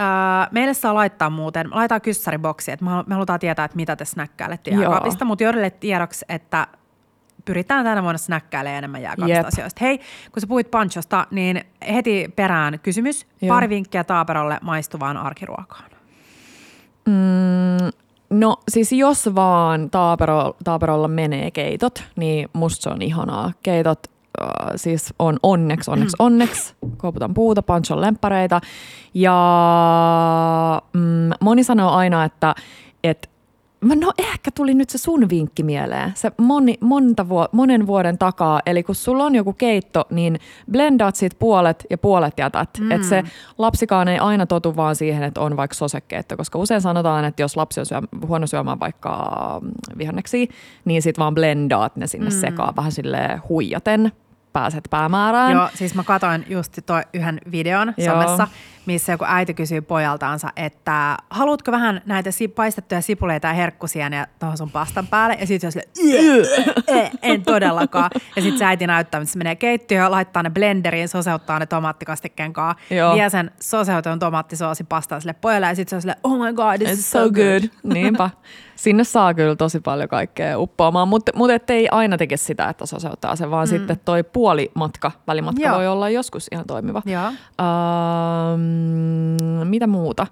[0.00, 0.06] Öö,
[0.50, 4.04] meille saa laittaa muuten, laitetaan kyssäriboksi, että me halu- me halutaan tietää, että mitä te
[4.04, 6.66] snäkkäilette jääkaapista, mutta Jorille tiedoksi, että
[7.44, 9.84] pyritään tänä vuonna snäkkäilemään enemmän jääkaapista asioista.
[9.84, 13.26] Hei, kun sä puhuit panchosta, niin heti perään kysymys.
[13.42, 13.54] Joo.
[13.54, 15.90] Pari vinkkiä Taaperolle maistuvaan arkiruokaan.
[17.06, 17.90] Mm,
[18.30, 23.52] no siis jos vaan taapero, taaperolla menee keitot, niin musta se on ihanaa.
[23.62, 24.15] Keitot äh,
[24.76, 26.74] siis on onneksi, onneksi, onneksi.
[26.96, 28.60] Kouputan puuta, panchon lemppareita.
[29.14, 32.54] Ja mm, moni sanoo aina, että
[33.04, 33.30] et,
[33.94, 38.60] No ehkä tuli nyt se sun vinkki mieleen, se moni, monta vuo, monen vuoden takaa.
[38.66, 40.38] Eli kun sulla on joku keitto, niin
[40.70, 42.70] blendaat sit puolet ja puolet jätät.
[42.80, 42.90] Mm.
[42.90, 43.22] Että se
[43.58, 46.36] lapsikaan ei aina totu vaan siihen, että on vaikka sosekeitto.
[46.36, 50.48] Koska usein sanotaan, että jos lapsi on syö, huono syömään vaikka mm, vihanneksi,
[50.84, 52.36] niin sit vaan blendaat ne sinne mm.
[52.36, 54.12] sekaan vähän sille huijaten
[54.60, 55.52] pääset päämäärään.
[55.52, 58.12] Joo, siis mä katoin just toi yhden videon Joo.
[58.14, 58.48] somessa,
[58.86, 64.26] missä joku äiti kysyy pojaltaansa, että haluatko vähän näitä si- paistettuja sipuleita ja herkkusia ja
[64.38, 65.36] tuohon sun pastan päälle.
[65.40, 68.10] Ja sitten se on en todellakaan.
[68.36, 72.52] Ja sitten se äiti näyttää, että se menee keittiöön, laittaa ne blenderiin, soseuttaa ne tomaattikastikkeen
[72.52, 72.84] kanssa,
[73.14, 76.78] vie sen soseutun tomaattisoosi pastaa sille pojalle ja sitten se on silleen, oh my god,
[76.78, 77.32] this It's is so good.
[77.32, 77.70] good.
[77.94, 78.30] Niinpä.
[78.76, 83.36] Sinne saa kyllä tosi paljon kaikkea uppoamaan, mutta mut ettei aina tekisi sitä, että soseuttaa
[83.36, 83.70] se, vaan mm.
[83.70, 85.76] sitten toi puolimatka, välimatka Joo.
[85.76, 87.02] voi olla joskus ihan toimiva.
[87.06, 87.28] Joo.
[87.28, 87.36] Um,
[89.64, 90.26] mitä muuta?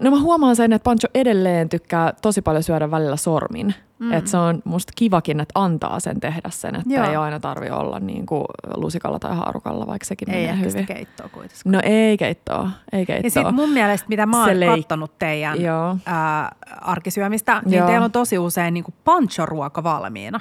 [0.00, 3.74] No mä huomaan sen, että Pancho edelleen tykkää tosi paljon syödä välillä sormin.
[3.98, 4.12] Mm.
[4.12, 7.10] Että se on musta kivakin, että antaa sen tehdä sen, että Joo.
[7.10, 8.44] ei aina tarvi olla niin kuin
[8.76, 10.76] lusikalla tai haarukalla, vaikka sekin ei menee hyvin.
[10.78, 11.72] Ei keittoa kuitenkaan.
[11.72, 13.26] No ei keittoa, ei keittoa.
[13.26, 15.96] Ja sitten mun mielestä, mitä mä oon leik- kattonut teidän Joo.
[16.06, 17.86] Ää, arkisyömistä, niin Joo.
[17.86, 20.40] teillä on tosi usein niin kuin pancho-ruoka valmiina.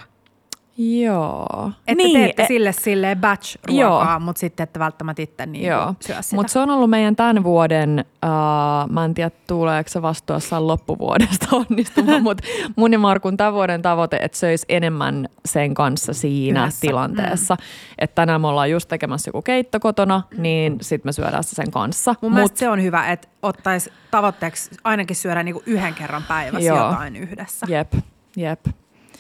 [0.78, 1.72] Joo.
[1.88, 5.96] Että niin, teette e- sille sille batch-ruokaa, mutta sitten että välttämättä itse niin Joo.
[6.00, 6.36] syö sitä.
[6.36, 11.48] Mutta se on ollut meidän tämän vuoden, uh, mä en tiedä tuleeko se vasta loppuvuodesta
[11.70, 12.44] onnistumaan, mutta
[12.76, 16.82] mun ja Markun tämän vuoden tavoite, että söisi enemmän sen kanssa siinä Yhdessä.
[16.82, 17.56] tilanteessa.
[17.56, 17.66] Mm.
[18.00, 22.16] Että tänään me ollaan just tekemässä joku keitto kotona, niin sitten me syödään sen kanssa.
[22.22, 26.68] Mun Mut, mielestä se on hyvä, että ottaisi tavoitteeksi ainakin syödä niinku yhden kerran päivässä
[26.68, 26.78] Joo.
[26.90, 27.66] jotain yhdessä.
[27.70, 27.94] Jep,
[28.38, 28.60] jep.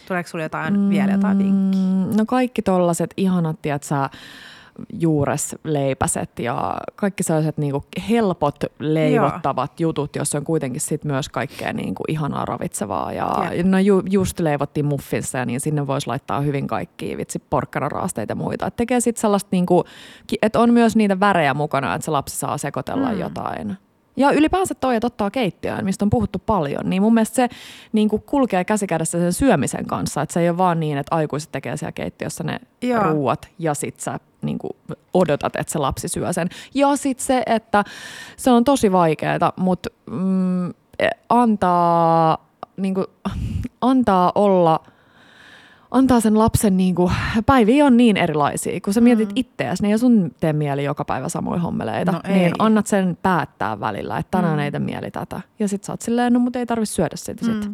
[0.07, 2.17] Tuleeko sulla jotain, mm, vielä jotain vinkkiä?
[2.17, 4.09] No kaikki tollaset ihanat, sä
[4.93, 9.87] juuresleipäset ja kaikki sellaiset niinku helpot leivottavat Joo.
[9.87, 13.13] jutut, joissa on kuitenkin sit myös kaikkea niinku ihanaa ravitsevaa.
[13.13, 13.63] Ja, ja.
[13.63, 18.35] no ju, just leivottiin muffinsa ja niin sinne voisi laittaa hyvin kaikki vitsi porkkanaraasteita ja
[18.35, 18.67] muita.
[18.67, 19.83] Et tekee sitten sellaista, niinku,
[20.41, 23.19] että on myös niitä värejä mukana, että se lapsi saa sekoitella mm.
[23.19, 23.77] jotain
[24.17, 27.49] ja ylipäänsä toi, että ottaa keittiöön, mistä on puhuttu paljon, niin mun mielestä se
[27.91, 30.21] niin kuin kulkee käsikädessä sen syömisen kanssa.
[30.21, 33.03] Että se ei ole vaan niin, että aikuiset tekee siellä keittiössä ne Joo.
[33.03, 34.71] ruuat ja sit sä niin kuin
[35.13, 36.49] odotat, että se lapsi syö sen.
[36.73, 37.83] Ja sitten se, että
[38.37, 40.73] se on tosi vaikeaa, mutta mm,
[41.29, 42.47] antaa,
[42.77, 43.07] niin kuin,
[43.81, 44.79] antaa olla–
[45.93, 47.13] antaa sen lapsen, niin kuin,
[47.45, 49.33] päiviä on niin erilaisia, kun sä mietit mm.
[49.35, 52.51] itseäsi, niin ei sun tee mieli joka päivä samoja hommeleita, no niin ei.
[52.59, 54.59] annat sen päättää välillä, että tänään mm.
[54.59, 55.41] ei tee mieli tätä.
[55.59, 57.61] Ja sit sä oot silleen, no mutta ei tarvitse syödä sitä mm.
[57.61, 57.71] sit.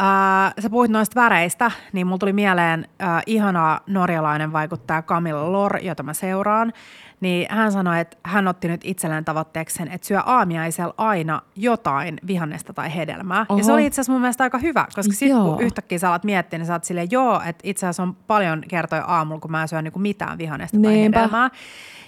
[0.00, 5.76] Uh, sä puhuit noista väreistä, niin mulla tuli mieleen uh, ihana norjalainen vaikuttaja Camilla Lor,
[5.82, 6.72] jota mä seuraan
[7.24, 12.20] niin hän sanoi, että hän otti nyt itselleen tavoitteeksi sen, että syö aamiaisella aina jotain
[12.26, 13.46] vihannesta tai hedelmää.
[13.48, 13.58] Oho.
[13.58, 16.24] Ja se oli itse asiassa mun mielestä aika hyvä, koska sitten kun yhtäkkiä sä alat
[16.24, 19.62] miettiä, niin sä oot silleen, joo, että itse asiassa on paljon kertoja aamulla, kun mä
[19.62, 21.18] en syö niin kuin mitään vihannesta Niinpä.
[21.18, 21.50] tai hedelmää.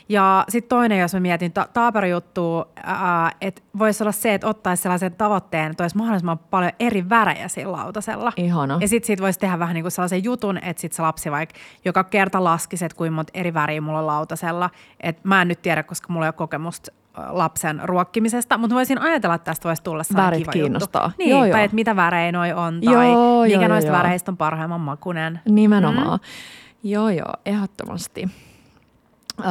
[0.09, 1.69] Ja sitten toinen, jos mä mietin ta-
[2.11, 2.65] juttu,
[3.41, 7.73] että voisi olla se, että ottaisi sellaisen tavoitteen, että olisi mahdollisimman paljon eri värejä sillä
[7.73, 8.33] lautasella.
[8.37, 8.79] Ihana.
[8.81, 11.55] Ja sitten siitä voisi tehdä vähän niin kuin sellaisen jutun, että sitten se lapsi vaikka
[11.85, 14.71] joka kerta laskisi, että kuinka monta eri väriä mulla on lautasella.
[15.07, 16.93] Et mä en nyt tiedä, koska mulla ei ole kokemusta
[17.29, 21.05] lapsen ruokkimisesta, mutta voisin ajatella, että tästä voisi tulla Värit kiva kiinnostaa.
[21.05, 21.19] Juttu.
[21.19, 21.59] Niin, joo, tai joo.
[21.59, 23.99] että mitä värejä noi on, tai joo, mikä joo, noista joo.
[23.99, 25.41] väreistä on parhaimman makunen.
[25.49, 26.21] Nimenomaan.
[26.23, 26.91] Mm.
[26.91, 28.29] Joo, joo, ehdottomasti.
[29.41, 29.47] Öö,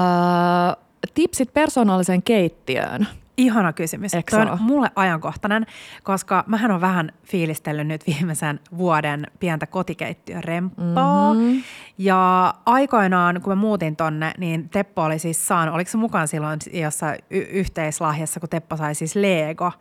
[1.13, 3.07] tipsit persoonalliseen keittiöön.
[3.37, 4.11] Ihana kysymys.
[4.29, 5.65] Tuo on mulle ajankohtainen,
[6.03, 11.33] koska mähän on vähän fiilistellyt nyt viimeisen vuoden pientä kotikeittiön remppaa.
[11.33, 11.63] Mm-hmm.
[11.97, 16.59] Ja aikoinaan, kun mä muutin tonne, niin Teppo oli siis saanut, oliko se mukaan silloin
[16.73, 19.71] jossain y- yhteislahjassa, kun Teppo sai siis Lego,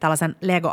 [0.00, 0.68] tällaisen Lego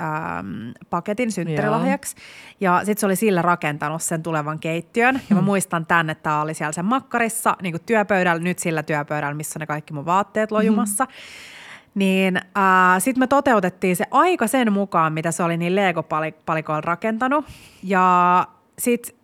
[0.00, 2.16] Ähm, paketin synttärilahjaksi.
[2.60, 5.14] Ja sitten se oli sillä rakentanut sen tulevan keittiön.
[5.14, 5.44] Ja mä hmm.
[5.44, 9.58] muistan tämän, että tämä oli siellä sen makkarissa, niin kuin työpöydällä, nyt sillä työpöydällä, missä
[9.58, 11.04] ne kaikki mun vaatteet lojumassa.
[11.04, 11.10] Mm.
[11.94, 12.42] Niin äh,
[12.98, 17.44] sitten me toteutettiin se aika sen mukaan, mitä se oli niin Lego-palikoilla rakentanut.
[17.82, 18.46] Ja
[18.78, 19.16] sitten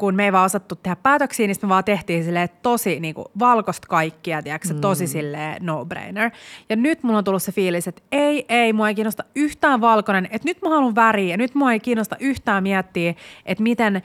[0.00, 3.26] kun me ei vaan osattu tehdä päätöksiä, niin me vaan tehtiin sille tosi niin kuin,
[3.38, 4.80] valkoista kaikkia, tiedätkö, mm.
[4.80, 6.30] tosi sille no-brainer.
[6.68, 10.28] Ja nyt mulla on tullut se fiilis, että ei, ei, mua ei kiinnosta yhtään valkoinen,
[10.30, 13.14] että nyt mä haluan väriä ja nyt mua ei kiinnosta yhtään miettiä,
[13.46, 14.02] että miten äh,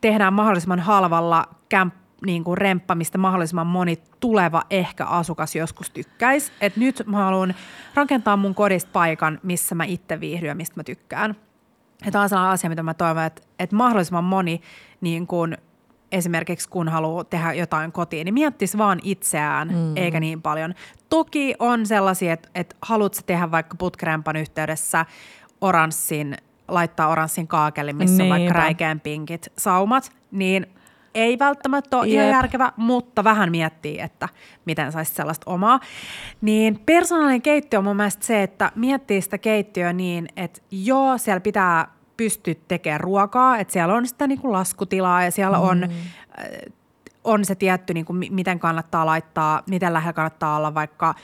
[0.00, 1.94] tehdään mahdollisimman halvalla kämp
[2.26, 6.52] niin kuin remppa, mistä mahdollisimman moni tuleva ehkä asukas joskus tykkäisi.
[6.60, 7.54] Et nyt mä haluan
[7.94, 11.36] rakentaa mun kodista paikan, missä mä itse viihdyn ja mistä mä tykkään.
[12.04, 14.60] Ja tämä on sellainen asia, mitä mä toivon, että, että mahdollisimman moni
[15.00, 15.56] niin kuin
[16.12, 19.96] esimerkiksi kun haluaa tehdä jotain kotiin, niin miettisi vaan itseään, mm.
[19.96, 20.74] eikä niin paljon.
[21.08, 25.06] Toki on sellaisia, että, että haluatko tehdä vaikka putkrempan yhteydessä
[25.60, 26.36] oranssin,
[26.68, 28.34] laittaa oranssin kaakelle, missä Niinpä.
[28.34, 30.66] on vaikka räikeän pinkit saumat, niin
[31.18, 34.28] ei välttämättä ole ihan järkevä, mutta vähän miettii, että
[34.64, 35.80] miten saisi sellaista omaa.
[36.40, 41.40] Niin persoonallinen keittiö on mun mielestä se, että miettii sitä keittiöä niin, että joo, siellä
[41.40, 45.64] pitää pystyä tekemään ruokaa, että siellä on sitä niin kuin laskutilaa ja siellä mm.
[45.64, 45.88] on
[47.24, 51.14] on se tietty, niin kuin, miten kannattaa laittaa, miten lähellä kannattaa olla vaikka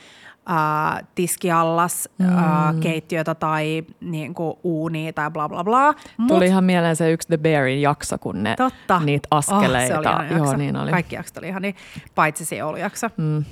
[1.15, 2.37] tiskiallas, mm.
[2.37, 5.93] ää, keittiötä tai niin kuin, uunia tai bla bla bla.
[6.17, 8.99] Mut, Tuli ihan mieleen se yksi The Bearin jakso, kun ne totta.
[8.99, 9.97] niitä askeleita.
[9.97, 10.91] Oh, se oli Joo, niin oli.
[10.91, 11.75] Kaikki jaksot oli ihan niin,
[12.15, 13.07] paitsi se joulujakso.
[13.17, 13.43] Mm.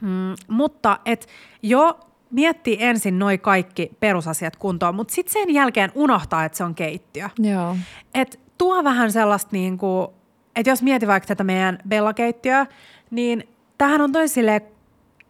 [0.00, 1.28] Mm, mutta et
[1.62, 2.00] jo
[2.30, 7.28] miettii ensin noin kaikki perusasiat kuntoon, mutta sitten sen jälkeen unohtaa, että se on keittiö.
[7.38, 7.76] Joo.
[8.14, 10.08] Et tuo vähän sellaista, niin kuin,
[10.56, 12.66] että jos mietit vaikka tätä meidän Bella-keittiöä,
[13.10, 13.48] niin
[13.78, 14.28] tähän on tosi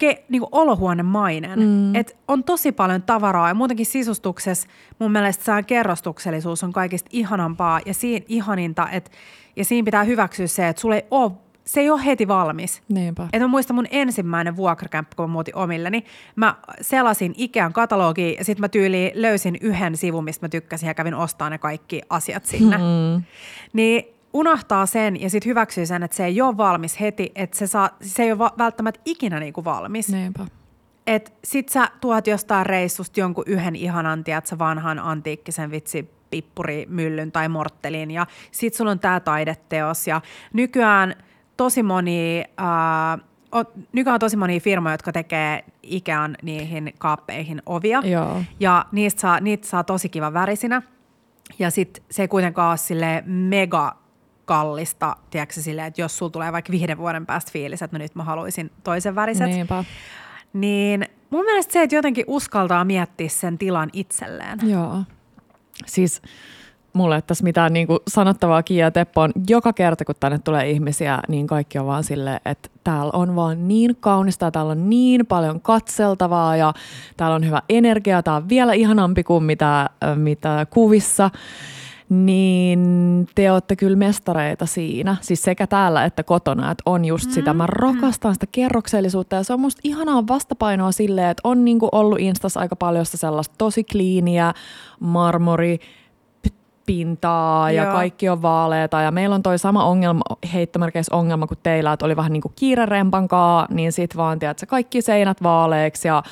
[0.03, 1.61] ke, niin olohuonemainen.
[1.61, 1.95] Mm.
[1.95, 7.81] Et on tosi paljon tavaraa ja muutenkin sisustuksessa mun mielestä tämä kerrostuksellisuus on kaikista ihanampaa
[7.87, 9.11] ja siinä ihaninta, että
[9.57, 11.33] ja siinä pitää hyväksyä se, että sulle ei ole
[11.65, 12.83] se ei ole heti valmis.
[12.89, 13.29] Niinpä.
[13.33, 16.05] Et mä muistan mun ensimmäinen vuokrakämppä, kun mä muutin omilleni.
[16.37, 20.95] Mä selasin Ikean katalogi ja sitten mä tyyliin löysin yhden sivun, mistä mä tykkäsin ja
[20.95, 22.77] kävin ostaa ne kaikki asiat sinne.
[22.77, 23.23] Mm.
[23.73, 27.66] Niin unohtaa sen ja sitten hyväksyy sen, että se ei ole valmis heti, että se,
[27.66, 30.09] saa, se ei ole välttämättä ikinä niinku valmis.
[30.09, 30.47] Niinpä.
[31.07, 37.49] Et sit sä tuot jostain reissusta jonkun yhden ihanan, tiedätkö, vanhan antiikkisen vitsi pippurimyllyn tai
[37.49, 40.20] morttelin ja sit sulla on tää taideteos ja
[40.53, 41.14] nykyään
[41.57, 48.03] tosi moni, äh, on, nykyään on tosi moni firmoja, jotka tekee Ikean niihin kaappeihin ovia
[48.05, 48.43] Joo.
[48.61, 50.83] ja niistä saa, niitä saa tosi kiva värisinä
[51.59, 54.02] ja sitten se ei kuitenkaan ole mega
[54.45, 58.14] kallista, tiedätkö silleen, että jos sulla tulee vaikka viiden vuoden päästä fiilis, että no nyt
[58.14, 59.84] mä haluaisin toisen väriset, Niinpä.
[60.53, 64.59] niin mun mielestä se, että jotenkin uskaltaa miettiä sen tilan itselleen.
[64.70, 64.97] Joo.
[65.86, 66.22] Siis
[66.93, 70.70] mulle ei tässä mitään niin kuin sanottavaa Kiia Teppo on joka kerta, kun tänne tulee
[70.70, 75.26] ihmisiä, niin kaikki on vaan silleen, että täällä on vaan niin kaunista, täällä on niin
[75.26, 76.74] paljon katseltavaa ja
[77.16, 81.30] täällä on hyvä energia, tää on vielä ihanampi kuin mitä, mitä kuvissa
[82.13, 82.81] niin
[83.35, 87.55] te olette kyllä mestareita siinä, siis sekä täällä että kotona, että on just sitä.
[87.55, 87.77] Mä mm-hmm.
[87.77, 92.57] rakastan sitä kerroksellisuutta ja se on musta ihanaa vastapainoa silleen, että on niinku ollut Instas
[92.57, 94.55] aika paljon sellaista tosi kliiniä,
[95.01, 95.79] marmori,
[96.87, 97.93] pintaa ja Joo.
[97.93, 102.17] kaikki on vaaleeta ja meillä on toi sama ongelma, heittomerkeissä ongelma kuin teillä, että oli
[102.17, 106.23] vähän niin kuin kiirerempankaa, niin sit vaan tiedät, kaikki seinät vaaleeksi ja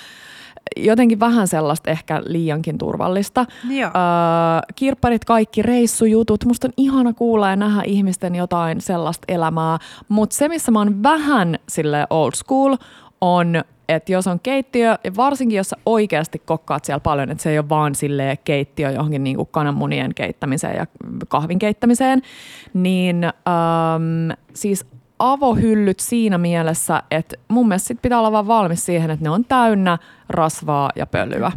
[0.77, 3.47] jotenkin vähän sellaista ehkä liiankin turvallista.
[3.71, 3.87] Joo.
[3.87, 6.45] Öö, kirpparit, kaikki reissujutut.
[6.45, 9.79] Musta on ihana kuulla ja nähdä ihmisten jotain sellaista elämää.
[10.09, 12.77] Mutta se, missä mä oon vähän sille old school,
[13.21, 17.51] on että jos on keittiö, ja varsinkin jos sä oikeasti kokkaat siellä paljon, että se
[17.51, 20.87] ei ole vaan sille keittiö johonkin niin kuin kananmunien keittämiseen ja
[21.29, 22.23] kahvin keittämiseen,
[22.75, 24.87] niin äm, siis
[25.21, 29.45] avohyllyt siinä mielessä, että mun mielestä sit pitää olla vaan valmis siihen, että ne on
[29.45, 29.99] täynnä
[30.29, 31.53] rasvaa ja pölyä.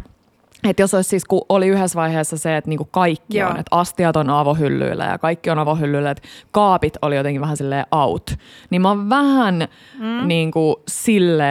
[0.64, 3.50] Että jos olisi siis, kun oli yhdessä vaiheessa se, että niinku kaikki Joo.
[3.50, 7.86] on, että astiat on avohyllyillä ja kaikki on avohyllyillä, että kaapit oli jotenkin vähän silleen
[7.90, 8.30] out,
[8.70, 10.28] niin mä oon vähän mm.
[10.28, 11.44] niinku sille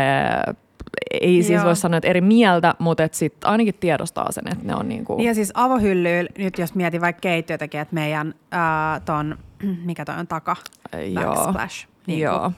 [1.22, 4.76] ei siis voi sanoa, että eri mieltä, mutta et sit ainakin tiedostaa sen, että ne
[4.76, 5.18] on niinku...
[5.18, 9.38] Niin ja siis avohyllyillä, nyt jos mietin vaikka keittiötäkin, että meidän äh, ton,
[9.86, 10.56] mikä toi on taka,
[11.22, 11.36] Joo.
[11.36, 12.52] backsplash, niin Joo.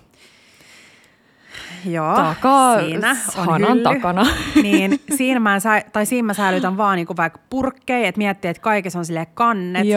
[1.86, 3.84] Joo, Takaa, siinä on hylly.
[3.84, 4.26] takana.
[4.64, 8.62] Niin siinä mä, sä, tai siinä mä säilytän vaan niinku vaikka purkkeja, että miettii, että
[8.62, 9.88] kaikessa on sille kannet.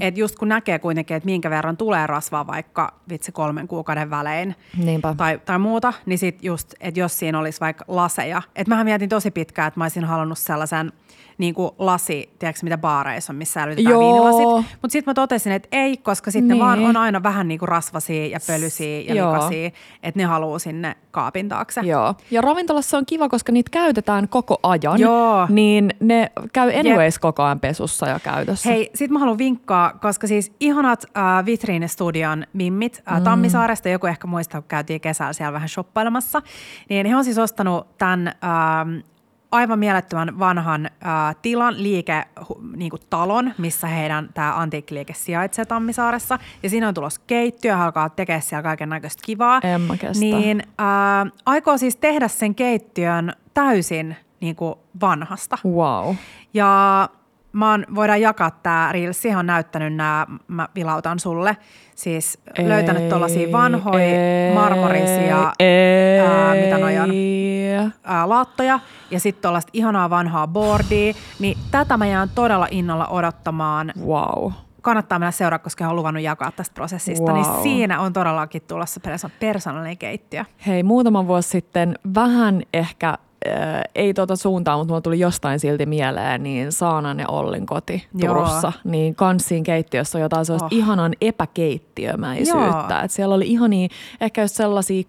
[0.00, 4.54] Että just kun näkee kuitenkin, että minkä verran tulee rasvaa vaikka vitsi kolmen kuukauden välein
[4.76, 5.14] Niinpä.
[5.16, 8.42] Tai, tai muuta, niin sit just, että jos siinä olisi vaikka laseja.
[8.56, 10.92] Että mähän mietin tosi pitkään, että mä olisin halunnut sellaisen–
[11.38, 14.00] niin kuin lasi, tiedätkö mitä baareissa on, missä säilytetään Joo.
[14.00, 14.70] viinilasit.
[14.82, 16.64] Mutta sitten mä totesin, että ei, koska sitten niin.
[16.64, 19.32] vaan on aina vähän niin kuin rasvasia ja pölysiä ja Joo.
[19.32, 19.70] likasia,
[20.02, 21.80] että ne haluaa sinne kaapin taakse.
[21.80, 22.14] Joo.
[22.30, 24.98] Ja ravintolassa on kiva, koska niitä käytetään koko ajan.
[24.98, 25.46] Joo.
[25.48, 27.20] Niin ne käy anyways Jep.
[27.20, 28.68] koko ajan pesussa ja käytössä.
[28.68, 33.24] Hei, sit mä haluan vinkkaa, koska siis ihanat äh, Vitriine Studion mimmit äh, mm.
[33.24, 36.42] Tammisaaresta, joku ehkä muistaa, kun käytiin kesällä siellä vähän shoppailemassa,
[36.88, 39.02] niin he on siis ostanut tämän äh,
[39.52, 42.24] aivan mielettömän vanhan äh, tilan, liike,
[42.76, 46.38] niin kuin talon, missä heidän tämä antiikkiliike sijaitsee Tammisaaressa.
[46.62, 49.60] Ja siinä on tulossa keittiö, alkaa tekemään siellä kaiken näköistä kivaa.
[49.64, 50.24] En mä kestä.
[50.24, 55.58] Niin äh, aikoo siis tehdä sen keittiön täysin niin kuin vanhasta.
[55.64, 56.14] Wow.
[56.54, 57.08] Ja
[57.52, 61.56] mä oon, voidaan jakaa tämä Reels, on näyttänyt nämä, mä vilautan sulle.
[61.96, 67.10] Siis ei, löytänyt tuollaisia vanhoja marmorisia, ei, ää, mitä noi on,
[68.04, 68.80] ää, laattoja
[69.10, 71.14] ja sitten tuollaista ihanaa vanhaa boardia.
[71.38, 73.92] Niin tätä mä jään todella innolla odottamaan.
[74.06, 74.52] Wow
[74.86, 77.32] kannattaa mennä seuraa, koska hän on luvannut jakaa tästä prosessista.
[77.32, 77.54] Niin wow.
[77.54, 79.00] Niin siinä on todellakin tulossa
[79.40, 80.44] persoonallinen keittiö.
[80.66, 83.18] Hei, muutama vuosi sitten vähän ehkä
[83.48, 88.06] äh, ei tuota suuntaa, mutta mulla tuli jostain silti mieleen, niin Saanan ja Ollin koti
[88.20, 88.72] Turussa.
[88.74, 88.92] Joo.
[88.92, 90.78] Niin kanssiin keittiössä on jotain sellaista oh.
[90.78, 93.00] ihanan epäkeittiömäisyyttä.
[93.04, 93.88] Että siellä oli ihania,
[94.20, 95.02] ehkä just sellaisia,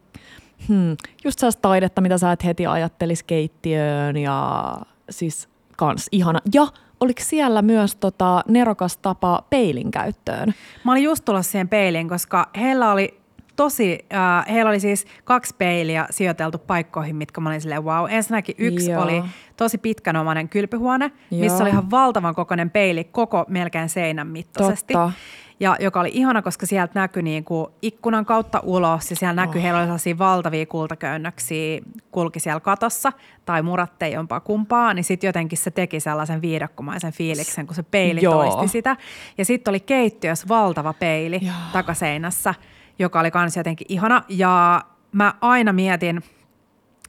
[0.68, 4.68] hmm, just sellaista taidetta, mitä sä et heti ajattelisi keittiöön ja
[5.10, 6.40] siis kans ihana.
[6.54, 6.68] Ja
[7.00, 10.54] oliko siellä myös tota nerokas tapa peilin käyttöön?
[10.84, 13.20] Mä olin just tulossa siihen peiliin, koska heillä oli
[13.58, 18.06] tosi, äh, heillä oli siis kaksi peiliä sijoiteltu paikkoihin, mitkä mä olin silleen wow.
[18.10, 19.04] Ensinnäkin yksi Joo.
[19.04, 19.24] oli
[19.58, 21.42] tosi pitkänomainen kylpyhuone, Joo.
[21.42, 24.94] missä oli ihan valtavan kokoinen peili koko melkein seinän mittaisesti.
[24.94, 25.12] Totta.
[25.60, 29.60] Ja joka oli ihana, koska sieltä näkyi niin kuin ikkunan kautta ulos ja siellä näkyi,
[29.60, 29.64] oh.
[29.64, 31.82] heillä oli sellaisia valtavia kultaköynnöksiä
[32.12, 33.12] kulki siellä katossa
[33.46, 38.22] tai murattei jompaa kumpaa, niin sitten jotenkin se teki sellaisen viidakkomaisen fiiliksen, kun se peili
[38.24, 38.34] Joo.
[38.34, 38.98] toisti sitä.
[39.38, 41.56] Ja sitten oli keittiössä valtava peili Joo.
[41.74, 42.54] takaseinässä–
[43.00, 44.24] joka oli kans jotenkin ihana.
[44.30, 44.82] Ja
[45.12, 46.24] mä aina mietin,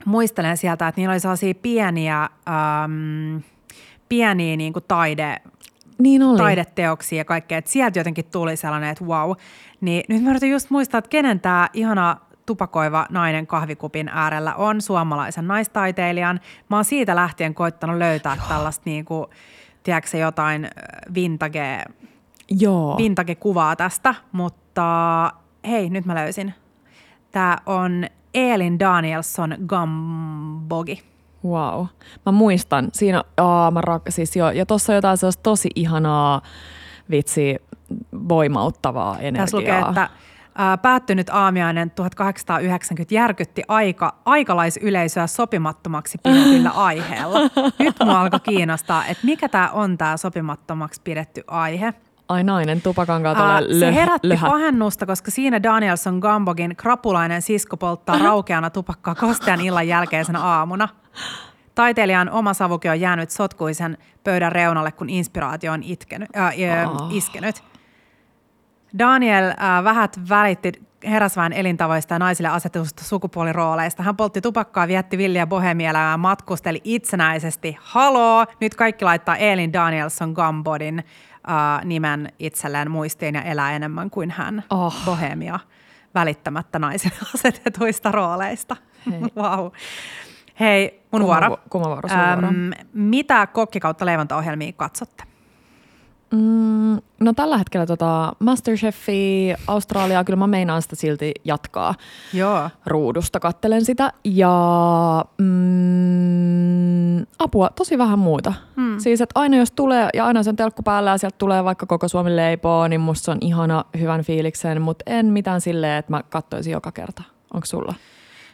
[0.04, 3.42] muistelen sieltä, että niillä oli sellaisia pieniä, äm,
[4.08, 5.36] pieniä niin kuin taide,
[5.98, 6.38] niin oli.
[6.38, 7.58] taideteoksia ja kaikkea.
[7.58, 9.32] Että sieltä jotenkin tuli sellainen, että wow.
[9.80, 12.16] Niin nyt mä yritän just muistaa, että kenen tämä ihana
[12.46, 16.40] tupakoiva nainen kahvikupin äärellä on suomalaisen naistaiteilijan.
[16.70, 18.44] Mä oon siitä lähtien koittanut löytää Joo.
[18.48, 19.26] tällaista niin kuin,
[19.82, 20.70] tiedätkö jotain
[21.14, 21.84] vintage,
[22.50, 22.96] Joo.
[22.96, 25.32] vintage-kuvaa tästä, mutta
[25.68, 26.54] hei, nyt mä löysin.
[27.32, 31.02] Tämä on Elin Danielson Gambogi.
[31.44, 31.86] Wow.
[32.26, 36.42] Mä muistan, siinä, aa, mä rak, siis jo, ja tuossa on jotain sellaista tosi ihanaa,
[37.10, 37.56] vitsi,
[38.28, 39.44] voimauttavaa energiaa.
[39.44, 40.10] Tässä lukee, että
[40.82, 47.38] päättynyt aamiainen 1890 järkytti aika, aikalaisyleisöä sopimattomaksi pidetyllä aiheella.
[47.78, 51.94] Nyt mua alkoi kiinnostaa, että mikä tämä on tämä sopimattomaksi pidetty aihe–
[52.28, 54.50] Ai nainen tupakan kautta uh, Se herätti löhä.
[54.50, 60.88] pahennusta, koska siinä Danielson Gambogin krapulainen sisko polttaa raukeana tupakkaa kostean illan jälkeisenä aamuna.
[61.74, 66.52] Taiteilijan oma savuke on jäänyt sotkuisen pöydän reunalle, kun inspiraatio on itkenyt, äh,
[66.90, 67.08] oh.
[67.16, 67.62] iskenyt.
[68.98, 70.72] Daniel äh, vähät välitti
[71.04, 74.02] herrasväen elintavoista ja naisille asetusta sukupuolirooleista.
[74.02, 77.76] Hän poltti tupakkaa, vietti villiä bohemielämää, matkusteli itsenäisesti.
[77.80, 78.46] Haloo!
[78.60, 81.04] Nyt kaikki laittaa Elin Danielson Gambodin
[81.48, 84.64] uh, nimen itselleen muistiin ja elää enemmän kuin hän.
[84.70, 84.94] Oh.
[85.04, 85.58] Bohemia
[86.14, 88.76] välittämättä naisen asetetuista rooleista.
[89.10, 89.20] Hei.
[89.42, 89.70] wow.
[90.60, 91.58] Hei, mun Kuma, vuoro.
[91.70, 95.24] Kuma vuoro, ähm, mitä kokki kautta leivontaohjelmia katsotte?
[96.32, 101.94] Mm, no tällä hetkellä tota Masterchefi Australiaa, kyllä mä meinaan sitä silti jatkaa.
[102.34, 102.70] Joo.
[102.86, 108.54] Ruudusta kattelen sitä ja mm, apua, tosi vähän muuta.
[108.76, 108.98] Hmm.
[108.98, 112.08] Siis että aina jos tulee ja aina sen telkku päällä ja sieltä tulee vaikka koko
[112.08, 116.22] Suomi leipoo, niin musta se on ihana hyvän fiiliksen, mutta en mitään silleen, että mä
[116.22, 117.22] katsoisin joka kerta.
[117.54, 117.94] Onko sulla?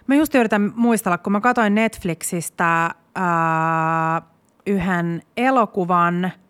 [0.07, 4.23] Mä just yritän muistella, kun mä katsoin Netflixistä ää,
[4.67, 6.33] yhden elokuvan–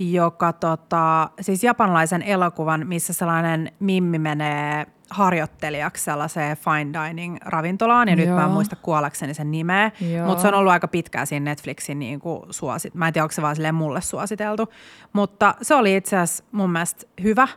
[0.00, 8.14] joka tota, siis japanlaisen elokuvan, missä sellainen mimmi menee harjoittelijaksi sellaiseen fine dining ravintolaan, ja
[8.14, 8.26] Joo.
[8.26, 9.90] nyt mä en muista kuollakseni sen nimeä,
[10.26, 12.94] mutta se on ollut aika pitkään siinä Netflixin niin kuin suosit.
[12.94, 14.68] Mä en tiedä, onko se vaan mulle suositeltu,
[15.12, 17.48] mutta se oli itse asiassa mun mielestä hyvä,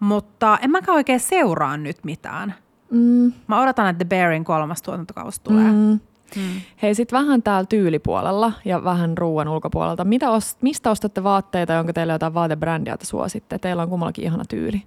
[0.00, 2.54] mutta en mäkään oikein seuraa nyt mitään.
[2.90, 3.32] Mm.
[3.46, 5.72] Mä odotan, että The Bearin kolmas tuotantokausi tulee.
[5.72, 6.00] Mm.
[6.36, 6.60] Hmm.
[6.82, 10.04] Hei, sitten vähän täällä tyylipuolella ja vähän ruoan ulkopuolelta.
[10.04, 13.58] Mitä ost, mistä ostatte vaatteita, onko teillä jotain vaatebrändiä, jota suositte?
[13.58, 14.82] Teillä on kummallakin ihana tyyli.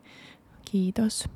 [0.71, 1.29] Kiitos.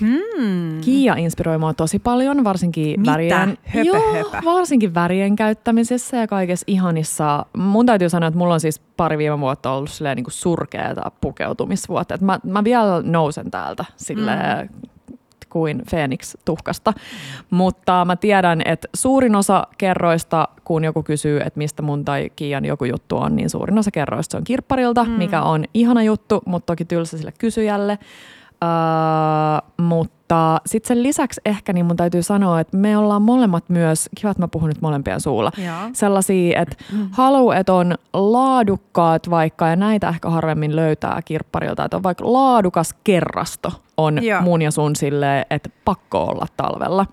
[0.00, 0.80] Hmm.
[0.80, 3.12] Kiia inspiroi mua tosi paljon, varsinkin Mitä?
[3.12, 4.44] värien, höpö, joo, höpö.
[4.44, 7.46] varsinkin värien käyttämisessä ja kaikessa ihanissa.
[7.56, 12.18] Mun täytyy sanoa, että mulla on siis pari viime vuotta ollut silleen niin surkeata pukeutumisvuotta.
[12.20, 14.90] Mä, mä vielä nousen täältä silleen mm
[15.50, 16.92] kuin Phoenix tuhkasta.
[17.50, 22.64] Mutta mä tiedän, että suurin osa kerroista, kun joku kysyy, että mistä mun tai Kiian
[22.64, 25.10] joku juttu on, niin suurin osa kerroista on kirpparilta, mm.
[25.10, 27.98] mikä on ihana juttu, mutta toki tylsä sille kysyjälle.
[28.64, 34.08] Uh, mutta sitten sen lisäksi ehkä niin mun täytyy sanoa, että me ollaan molemmat myös,
[34.16, 35.76] kiva, että mä puhun nyt molempien suulla, Joo.
[35.92, 37.08] sellaisia, että mm.
[37.10, 42.94] halu, että on laadukkaat vaikka, ja näitä ehkä harvemmin löytää kirpparilta, että on vaikka laadukas
[43.04, 44.42] kerrasto on Joo.
[44.42, 47.06] mun ja sun silleen, että pakko olla talvella.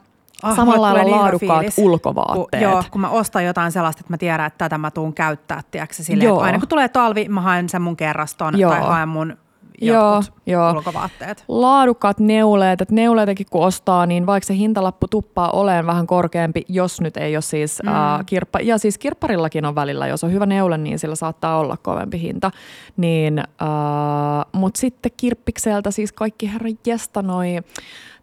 [0.44, 1.78] Oh, Samalla lailla laadukkaat fiilis.
[1.78, 2.64] ulkovaatteet.
[2.64, 5.62] Ku, joo, kun mä ostan jotain sellaista, että mä tiedän, että tätä mä tuun käyttää,
[5.72, 6.40] tiedätkö, silleen, joo.
[6.40, 8.72] aina kun tulee talvi, mä haen sen mun kerraston joo.
[8.72, 9.38] tai haen mun
[9.82, 10.72] joo, joo.
[10.72, 11.44] ulkovaatteet.
[11.48, 17.02] Laadukkaat neuleet, että neuleitakin kun ostaa, niin vaikka se hintalappu tuppaa oleen vähän korkeampi, jos
[17.02, 17.90] nyt ei ole siis mm.
[17.90, 21.78] äh, kirppa, ja siis kirpparillakin on välillä, jos on hyvä neule, niin sillä saattaa olla
[21.78, 22.52] kovempi hinta,
[22.98, 27.56] niin, äh, mutta sitten kirppikseltä siis kaikki herran jesta noi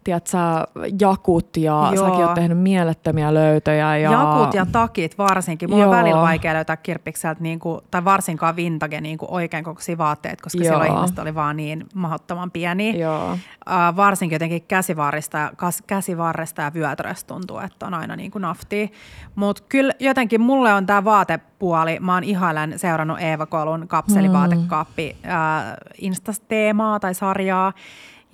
[0.04, 0.64] tiedät sä,
[1.00, 2.08] jakut ja Joo.
[2.08, 3.96] säkin oot tehnyt mielettömiä löytöjä.
[3.96, 4.12] Ja...
[4.12, 5.70] Jakut ja takit varsinkin.
[5.70, 6.00] Mulla on Joo.
[6.00, 10.72] välillä vaikea löytää kirppikseltä, niinku, tai varsinkaan vintage niinku oikein kokoisia vaatteet, koska Joo.
[10.72, 12.92] silloin ihmiset oli vaan niin mahdottoman pieniä.
[12.92, 13.32] Joo.
[13.32, 18.42] Uh, varsinkin jotenkin käsivarresta, ja- kas, käsivarresta ja vyötäröstä tuntuu, että on aina niin kuin
[18.42, 18.88] naftia.
[19.34, 25.30] Mutta kyllä jotenkin mulle on tämä vaatepuoli, mä oon ihailen seurannut Eeva Kolun kapselivaatekaappi mm.
[25.30, 27.72] uh, Instas-teemaa tai sarjaa.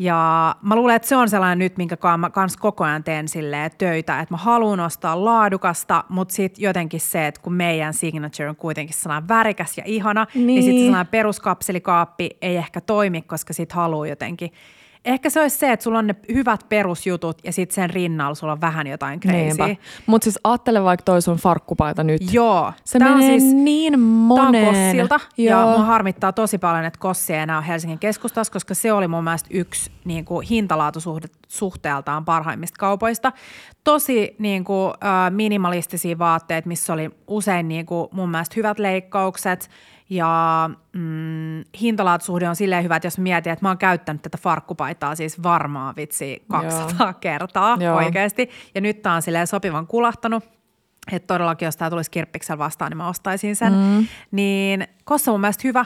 [0.01, 3.71] Ja mä luulen, että se on sellainen nyt, minkä mä kans koko ajan teen silleen
[3.79, 8.57] töitä, että mä haluan ostaa laadukasta, mutta sitten jotenkin se, että kun meidän signature on
[8.57, 13.73] kuitenkin sellainen värikäs ja ihana, niin, niin sitten sellainen peruskapselikaappi ei ehkä toimi, koska sit
[13.73, 14.53] haluaa jotenkin.
[15.05, 18.53] Ehkä se olisi se, että sulla on ne hyvät perusjutut ja sitten sen rinnalla sulla
[18.53, 19.77] on vähän jotain crazy.
[20.07, 22.33] Mutta siis ajattele vaikka toi sun farkkupaita nyt.
[22.33, 22.73] Joo.
[22.85, 24.67] Se Tää menee on siis, niin Tää on moneen.
[24.67, 25.71] Kossilta ja Joo.
[25.71, 29.25] mua harmittaa tosi paljon, että Kossi ei enää ole Helsingin keskustassa, koska se oli mun
[29.25, 33.33] mielestä yksi niin kuin hintalaatusuhteeltaan parhaimmista kaupoista.
[33.85, 39.71] Tosi niin kuin, äh, minimalistisia vaatteet, missä oli usein niin kuin, mun mielestä hyvät leikkaukset
[40.11, 45.15] ja mm, hintalaatusuhde on silleen hyvä, että jos mietin, että mä oon käyttänyt tätä farkkupaitaa
[45.15, 47.15] siis varmaan vitsi 200 Joo.
[47.21, 47.97] kertaa Joo.
[47.97, 48.51] oikeasti.
[48.75, 50.45] Ja nyt tää on silleen sopivan kulahtanut
[51.13, 53.73] että todellakin jos tämä tulisi kirppiksellä vastaan, niin mä ostaisin sen.
[53.73, 54.07] Mm.
[54.31, 55.85] Niin Kossa on mun mielestä hyvä.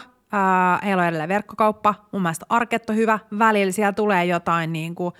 [0.84, 1.94] Heillä on edelleen verkkokauppa.
[2.12, 3.18] Mun mielestä Arket on hyvä.
[3.38, 5.14] Välillä siellä tulee jotain niin kuin,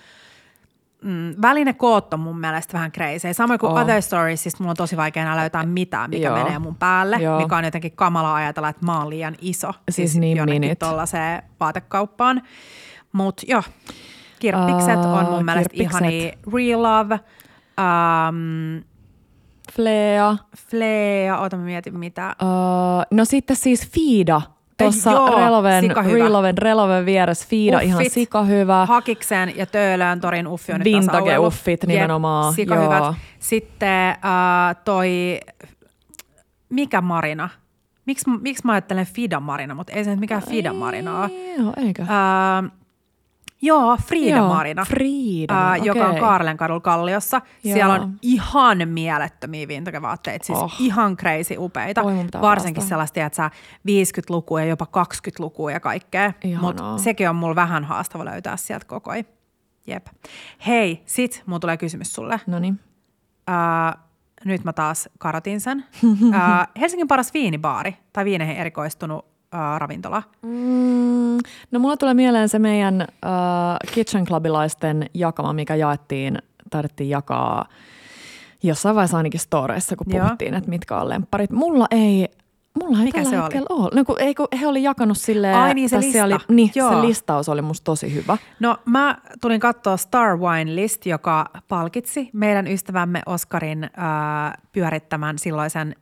[1.05, 3.33] mm, välinekoot on mun mielestä vähän crazy.
[3.33, 3.81] Samoin kuin On.
[3.81, 6.37] Other Storiesista mulla on tosi vaikea enää löytää mitään, mikä Joo.
[6.37, 7.41] menee mun päälle, Joo.
[7.41, 9.71] mikä on jotenkin kamala ajatella, että mä oon liian iso.
[9.89, 12.41] Siis niin jonnekin tollaiseen vaatekauppaan.
[13.11, 13.63] Mutta joo,
[14.39, 16.31] kirppikset on Aa, mun mielestä ihania.
[16.53, 17.19] Real Love,
[17.79, 18.83] um,
[19.73, 20.37] Flea.
[20.69, 22.35] Flea, oota mä mietin mitä.
[22.41, 24.41] Uh, no sitten siis Fiida.
[24.77, 25.91] Tuossa joo, Reloven.
[26.13, 28.13] Reloven, Reloven vieressä Fiida ihan Uffit.
[28.13, 28.85] sika hyvä.
[28.85, 32.83] Hakiksen ja Töölön torin uffi on Vintage uffit Jep, nimenomaan, Sika joo.
[32.83, 33.15] hyvät.
[33.39, 35.39] Sitten äh, toi,
[36.69, 37.49] mikä Marina?
[38.05, 41.29] Miksi miksi mä ajattelen Fida Marina, mutta ei se nyt mikään Fida Marina ole.
[41.57, 42.01] Joo, eikö?
[42.01, 42.71] Äh,
[43.61, 44.85] joo, Frida Joo, Marina.
[44.85, 46.19] Frida, äh, joka on okei.
[46.19, 47.41] Kaarlenkadulla Kalliossa.
[47.63, 47.73] Joo.
[47.73, 50.73] Siellä on ihan mielettömiä vintage-vaatteita, siis Oh.
[50.79, 52.01] ihan crazy upeita.
[52.03, 52.89] Oi, Varsinkin päästä.
[52.89, 53.51] sellaista, että sä
[53.87, 56.33] 50-lukua ja jopa 20-lukua ja kaikkea.
[56.61, 59.25] Mutta sekin on mulla vähän haastava löytää sieltä koko ajan.
[59.87, 60.07] Jep.
[60.67, 62.39] Hei, sit mulla tulee kysymys sulle.
[62.47, 62.79] No niin.
[63.49, 63.99] Uh,
[64.45, 65.85] nyt mä taas karotin sen.
[66.03, 69.25] Uh, Helsingin paras viinibaari tai viineihin erikoistunut
[69.55, 70.23] uh, ravintola.
[70.41, 71.37] Mm,
[71.71, 76.37] no mulla tulee mieleen se meidän uh, Kitchen Clubilaisten jakama, mikä jaettiin,
[76.69, 77.65] taidettiin jakaa
[78.63, 80.23] jossain vaiheessa ainakin storeissa, kun Joo.
[80.23, 81.51] puhuttiin, että mitkä on lempparit.
[81.51, 82.27] Mulla ei,
[82.79, 83.43] mulla ei Mikä tällä se oli?
[83.43, 83.89] hetkellä ole.
[83.93, 86.23] No kun, ei, kun he oli jakanut silleen, Ai niin, se lista.
[86.23, 86.89] Oli, niin, Joo.
[86.89, 88.37] se listaus oli musta tosi hyvä.
[88.59, 93.89] No mä tulin katsoa Star Wine List, joka palkitsi meidän ystävämme Oskarin äh,
[94.71, 95.95] pyörittämän silloisen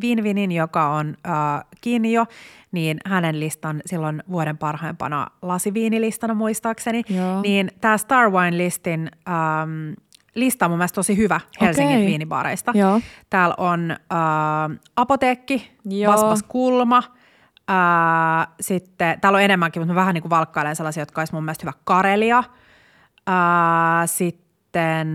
[0.00, 2.26] Vinvinin, joka on äh, kiinni jo,
[2.72, 7.02] niin hänen listan silloin vuoden parhaimpana lasiviinilistana muistaakseni.
[7.08, 7.42] Joo.
[7.42, 9.92] Niin tämä Star Wine Listin ähm,
[10.38, 12.06] lista on mun mielestä tosi hyvä Helsingin Okei.
[12.06, 12.72] viinibaareista.
[12.74, 13.00] Joo.
[13.30, 16.12] Täällä on äh, apoteekki, Joo.
[16.12, 17.02] Vaspas Kulma,
[17.70, 21.44] Ää, sitten, täällä on enemmänkin, mutta mä vähän niin kuin valkkailen sellaisia, jotka olisi mun
[21.44, 22.44] mielestä hyvä Karelia.
[23.26, 25.08] Ää, sitten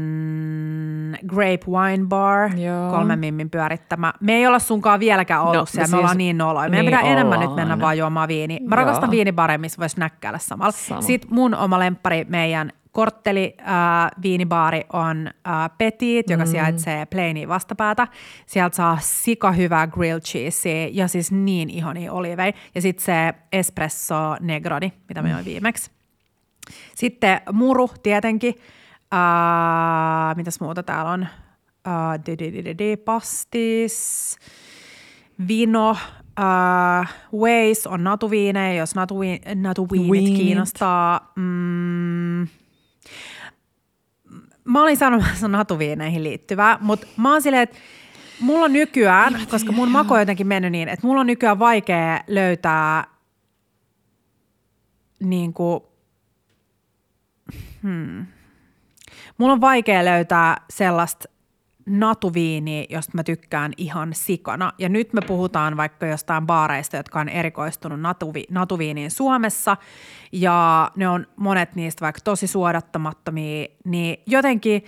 [1.28, 2.91] Grape Wine Bar, Joo.
[2.91, 4.13] kolmen mimmin pyörittämä.
[4.19, 6.69] Me ei olla sunkaan vieläkään ollut No, siellä, me siis- ollaan niin noloja.
[6.69, 7.67] Meidän niin pitää enemmän nyt ollaan.
[7.67, 8.59] mennä vaan juomaan viini.
[8.59, 8.86] Mä Joo.
[8.86, 10.71] rakastan viinibareja, missä voisi näkkäillä samalla.
[10.71, 11.01] Sama.
[11.01, 13.66] Sitten mun oma lemppari meidän kortteli äh,
[14.22, 16.50] viinibaari on äh, Petit, joka mm.
[16.50, 18.08] sijaitsee Plainin vastapäätä.
[18.46, 22.54] Sieltä saa sika hyvää grilled cheesea ja siis niin ihania olivei.
[22.76, 25.91] Ja sitten se espresso negroni, mitä me join viimeksi.
[26.96, 28.56] Sitten muru tietenkin.
[29.14, 31.28] Äh, mitäs muuta täällä on?
[31.88, 34.38] Äh, pastis,
[35.48, 35.98] vino,
[36.39, 40.38] äh, Waze on natuviinejä, jos natuvi, natuviinit Viinit.
[40.38, 41.32] kiinnostaa.
[41.36, 42.48] Mm,
[44.66, 47.78] mä olin sanomassa natuviineihin liittyvää, mutta mä oon silleen, että
[48.39, 52.20] mulla on nykyään, koska mun maku on jotenkin mennyt niin, että mulla on nykyään vaikea
[52.28, 53.07] löytää
[55.20, 55.84] niin kuin,
[57.84, 58.26] hmm.
[59.38, 61.30] Mulla on vaikea löytää sellaista
[61.86, 64.73] natuviiniä, josta mä tykkään ihan sikana.
[64.77, 69.77] Ja nyt me puhutaan vaikka jostain baareista, jotka on erikoistunut natuvi, natuviiniin Suomessa.
[70.31, 73.67] Ja ne on monet niistä vaikka tosi suodattamattomia.
[73.86, 74.84] Niin jotenkin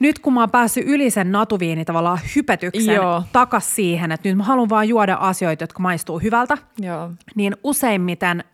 [0.00, 3.22] nyt kun mä oon päässyt yli sen natuviini tavallaan hypetyksen Joo.
[3.32, 7.10] takas siihen, että nyt mä haluan vaan juoda asioita, jotka maistuu hyvältä, Joo.
[7.34, 8.44] niin useimmiten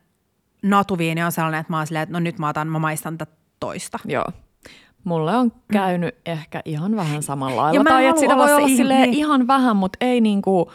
[0.63, 3.33] natuviini on sellainen, että mä oon silleen, että no nyt mä otan, mä maistan tätä
[3.61, 3.99] toista.
[4.05, 4.25] Joo.
[5.05, 6.33] Mulle on käynyt mm.
[6.33, 7.83] ehkä ihan vähän samalla lailla.
[7.83, 9.15] mä Tai että sitä voi olla silleen niin.
[9.15, 10.71] ihan vähän, mutta ei niinku,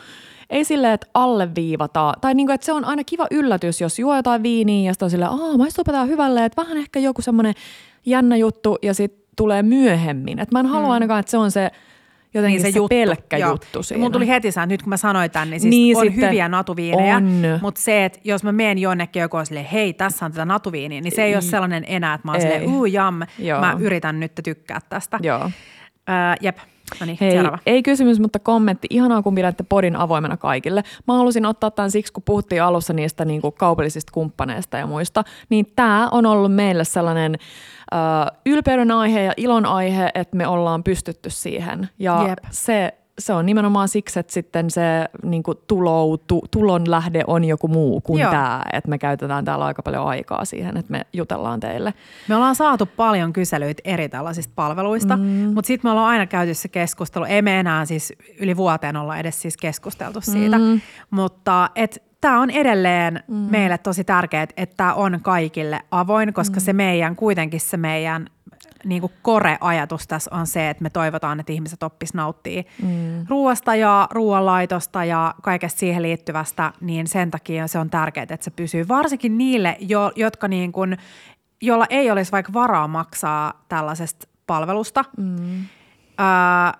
[0.49, 2.13] ei silleen, että alleviivata.
[2.21, 5.09] Tai niinku, että se on aina kiva yllätys, jos juo jotain viiniä ja sitten on
[5.09, 6.45] silleen, aah, maistuupa tää hyvälle.
[6.45, 7.53] Että vähän ehkä joku semmoinen
[8.05, 10.39] jännä juttu ja sitten tulee myöhemmin.
[10.39, 10.93] Että mä en halua Mm.
[10.93, 11.71] ainakaan, että se on se
[12.33, 13.51] jotenkin se, se pelkkä Joo.
[13.51, 14.01] juttu siinä.
[14.01, 16.47] Mun tuli heti sään, nyt kun mä sanoin tämän, niin siis Niin, on sitten hyviä
[16.49, 17.41] natuviinejä, on.
[17.61, 21.01] mutta se, että jos mä menen jonnekin joku on silleen, hei, tässä on tätä natuviiniä,
[21.01, 22.41] niin se ei ole sellainen enää, että mä oon Ei.
[22.41, 23.59] silleen, uu jam, Joo.
[23.59, 25.19] mä yritän nyt tykkää tästä.
[25.21, 25.51] Joo.
[26.09, 26.57] Öö, jep,
[26.99, 27.57] no niin, Hei, seuraava.
[27.65, 28.87] ei kysymys, mutta kommentti.
[28.89, 30.83] Ihanaa, kun pidätte podin avoimena kaikille.
[31.07, 35.23] Mä halusin ottaa tämän siksi, kun puhuttiin alussa niistä niin kuin kaupallisista kumppaneista ja muista.
[35.49, 37.35] Niin tämä on ollut meille sellainen
[38.45, 41.89] ylpeyden aihe ja ilon aihe, että me ollaan pystytty siihen.
[41.99, 42.39] Ja Jep.
[42.51, 44.81] se, se on nimenomaan siksi, että sitten se
[45.23, 48.31] niin kuin tuloutu, tulon lähde on joku muu kuin Joo.
[48.31, 48.61] tämä.
[48.73, 51.93] Että me käytetään täällä aika paljon aikaa siihen, että me jutellaan teille.
[52.27, 55.23] Me ollaan saatu paljon kyselyitä eri tällaisista palveluista, mm.
[55.23, 57.25] mutta sitten me ollaan aina käyty se keskustelu.
[57.25, 60.81] Ei me enää siis yli vuoteen olla edes siis keskusteltu siitä, mm.
[61.09, 63.35] mutta et tämä on edelleen mm.
[63.35, 66.61] meille tosi tärkeää, että tämä on kaikille avoin, koska mm.
[66.61, 68.29] se meidän, kuitenkin se meidän
[68.85, 73.25] niin kuin kore-ajatus tässä on se, että me toivotaan, että ihmiset oppis nauttii mm.
[73.29, 78.51] ruoasta ja ruoanlaitosta ja kaikesta siihen liittyvästä, niin sen takia se on tärkeää, että se
[78.51, 78.87] pysyy.
[78.87, 80.97] Varsinkin niille, jo, jotka niin kuin,
[81.61, 85.65] jolla ei olisi vaikka varaa maksaa tällaisesta palvelusta, mm.
[86.17, 86.73] ää,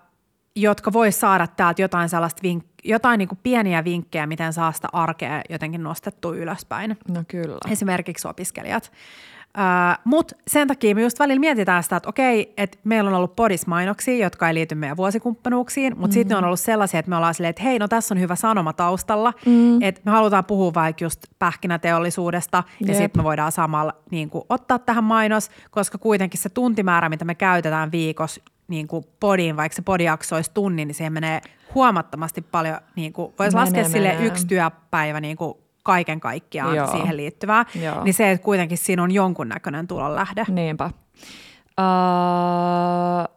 [0.56, 4.88] jotka vois saada täältä jotain sellaista vink- jotain niin kuin pieniä vinkkejä, miten saa sitä
[4.94, 7.58] arkea jotenkin nostettua ylöspäin No kyllä.
[7.70, 8.92] esimerkiksi opiskelijat.
[9.58, 13.36] Uh, Mutta sen takia me just välillä mietitään sitä, että okei, että meillä on ollut
[13.36, 16.14] podismainoksia, jotka ei liity meidän vuosikumppanuuksiin, mutta mm.
[16.14, 18.74] sitten on ollut sellaisia, että me ollaan silleen, että hei, no tässä on hyvä sanoma
[18.74, 19.82] taustalla, mm.
[19.82, 22.98] että me halutaan puhua vaikka just pähkinäteollisuudesta ja Jep.
[22.98, 27.36] sitten me voidaan samalla niin kuin, ottaa tähän mainos, koska kuitenkin se tuntimäärä, mitä me
[27.36, 31.42] käytetään viikossa niin kuin podiin, vaikka se podijakso olisi tunnin, niin siihen menee
[31.76, 34.26] huomattavasti paljon, niin kuin, voisi Menee, laskea sille menee.
[34.28, 35.54] yksi työpäivä niin kuin
[35.84, 36.88] kaiken kaikkiaan Joo.
[36.88, 38.04] siihen liittyvää, Joo.
[38.04, 40.46] niin se, että kuitenkin siinä on jonkunnäköinen tulonlähde.
[40.50, 40.90] Niinpä.
[41.80, 41.86] Öö,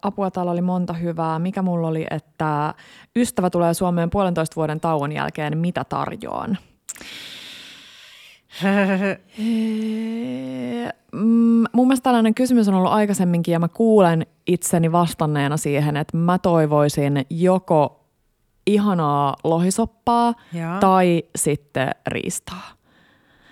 [0.02, 1.38] apua täällä oli monta hyvää.
[1.38, 2.74] Mikä mulla oli, että
[3.16, 6.58] ystävä tulee Suomeen puolentoista vuoden tauon jälkeen, mitä tarjoan?
[11.12, 16.16] Mm, mun mielestä tällainen kysymys on ollut aikaisemminkin ja mä kuulen itseni vastanneena siihen, että
[16.16, 18.04] mä toivoisin joko
[18.66, 20.80] ihanaa lohisoppaa Joo.
[20.80, 22.68] tai sitten riistaa.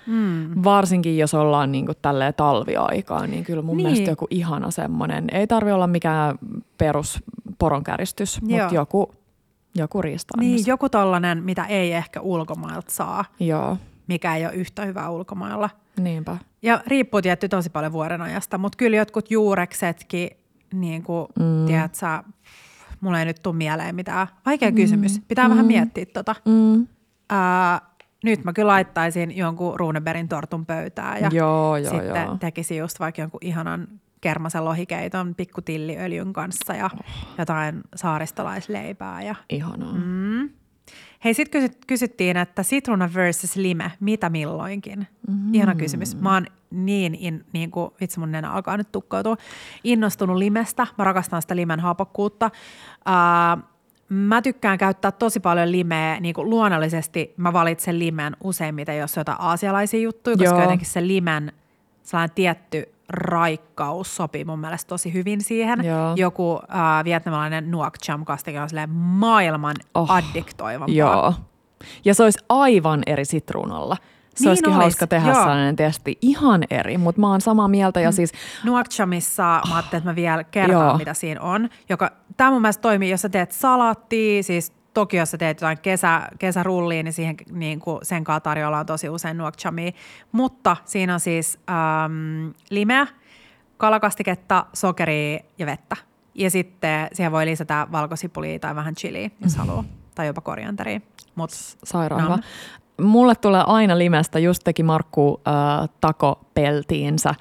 [0.06, 0.50] Mm.
[0.64, 3.86] Varsinkin jos ollaan niin tälleen talviaikaa, niin kyllä mun Niin.
[3.86, 6.38] mielestä joku ihana semmoinen, ei tarvi olla mikään
[6.78, 7.22] perus
[7.58, 8.58] poronkäristys, Joo.
[8.60, 9.12] mutta joku,
[9.74, 13.76] joku riista Niin, joku tollanen, mitä ei ehkä ulkomailta saa, Joo,
[14.10, 15.70] mikä ei ole yhtä hyvää ulkomailla.
[16.00, 16.36] niinpä.
[16.62, 20.30] Ja riippuu tietty tosi paljon vuoden ajasta, mutta kyllä jotkut juureksetkin,
[20.74, 21.66] niin kuin, mm.
[21.66, 22.24] tiedät sä,
[23.00, 24.26] mulla ei nyt tule mieleen mitään.
[24.46, 24.74] Vaikea mm.
[24.76, 25.20] kysymys.
[25.28, 25.50] Pitää mm.
[25.50, 26.34] vähän miettiä tota.
[26.44, 26.86] Mm.
[27.30, 27.80] Ää,
[28.24, 32.36] nyt mä kyllä laittaisin jonkun Runebergin tortun pöytään ja Joo, joo, sitten joo.
[32.40, 33.88] tekisin just vaikka jonkun ihanan
[34.20, 37.00] kermasen lohikeiton pikkutilliöljyn kanssa ja Oh.
[37.38, 39.22] jotain saaristolaisleipää.
[39.22, 39.34] Ja.
[39.50, 39.92] Ihanaa.
[39.92, 40.50] Mm.
[41.24, 45.06] Hei, sitten kysyt, kysyttiin, että sitruna versus lime, mitä milloinkin?
[45.28, 45.54] Mm.
[45.54, 46.16] Ihana kysymys.
[46.16, 49.36] Mä oon niin, in, niin kuin, vitsi mun nenä alkaa nyt tukkeutua,
[49.84, 50.86] innostunut limestä.
[50.98, 52.50] Mä rakastan sitä limen hapokkuutta.
[53.06, 53.62] Uh,
[54.08, 59.20] mä tykkään käyttää tosi paljon limeä, niin kuin luonnollisesti mä valitsen limen useimmiten, jos on
[59.20, 60.62] jotain aasialaisia juttuja, koska Joo.
[60.62, 61.52] jotenkin se limen
[62.02, 65.84] sellainen tietty raikkaus sopii mun mielestä tosi hyvin siihen.
[65.84, 66.12] Joo.
[66.16, 70.94] Joku äh, vietnamilainen nuoc cham kastike on maailman oh, addiktoivampaa.
[70.94, 71.34] Joo.
[72.04, 73.96] Ja se olisi aivan eri sitruunalla.
[74.34, 75.34] Se Niin olisikin olis, hauska tehdä joo.
[75.34, 76.18] sellainen testi.
[76.22, 78.00] Ihan eri, mutta mä oon samaa mieltä.
[78.00, 78.32] Ja siis,
[78.64, 80.98] Nuoc chamissa mä ajattelin, että mä vielä kertaan, Joo.
[80.98, 81.68] mitä siinä on.
[81.88, 85.78] Joka, tämä mun mielestä toimii, jos sä teet salaattia, siis toki jos sä teet jotain
[85.78, 89.92] kesä, kesärulliin, niin, siihen, niin kuin sen kanssa tarjolla on tosi usein nuoc chamia.
[90.32, 93.06] Mutta siinä on siis äm, limeä,
[93.76, 95.96] kalakastiketta, sokeria ja vettä.
[96.34, 99.84] Ja sitten siihen voi lisätä valkosipulia tai vähän chiliä, jos haluaa.
[100.14, 101.00] Tai jopa korianteria.
[101.34, 101.50] Mut,
[101.84, 102.38] sairaan No.
[103.00, 107.34] Mulle tulee aina limestä, just teki Markku äh, takopeltiinsä.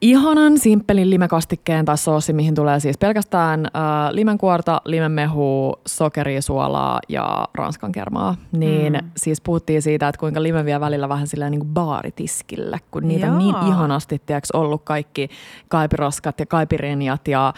[0.00, 3.72] Ihanan simppelin limekastikkeen tai soosi, mihin tulee siis pelkästään äh,
[4.10, 8.36] limenkuorta, limenmehu, sokeria, suolaa ja ranskan kermaa.
[8.52, 9.10] Niin Mm.
[9.16, 13.26] siis puhuttiin siitä, että kuinka lime vie välillä vähän silleen niin kuin baaritiskille, kun niitä
[13.32, 13.52] on Joo.
[13.62, 15.28] niin ihanasti tiiäks, ollut kaikki
[15.68, 17.54] kaipiroskat ja kaipirinjat ja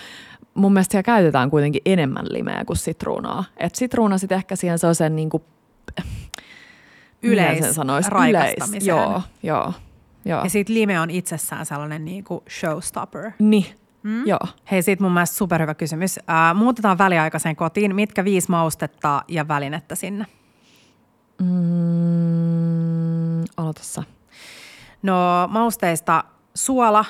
[0.55, 3.45] mun mielestä siellä käytetään kuitenkin enemmän limeä kuin sitruunaa.
[3.57, 5.43] Et sitruuna sitten ehkä siihen se on sen niin kuin,
[7.22, 8.86] Yleis- sanoisi, raikastamiseen.
[8.86, 9.72] Joo, joo.
[10.24, 10.44] Joo.
[10.44, 13.30] Ja sit lime on itsessään sellainen niin kuin showstopper.
[13.38, 13.66] Niin,
[14.02, 14.26] mm.
[14.26, 14.40] joo.
[14.70, 16.18] Hei, sit mun mielestä superhyvä kysymys.
[16.26, 17.94] Ää, muutetaan väliaikaiseen kotiin.
[17.94, 20.26] Mitkä viisi maustetta ja välinettä sinne?
[21.42, 24.02] Mm, aloita sä.
[25.02, 27.04] No mausteista suola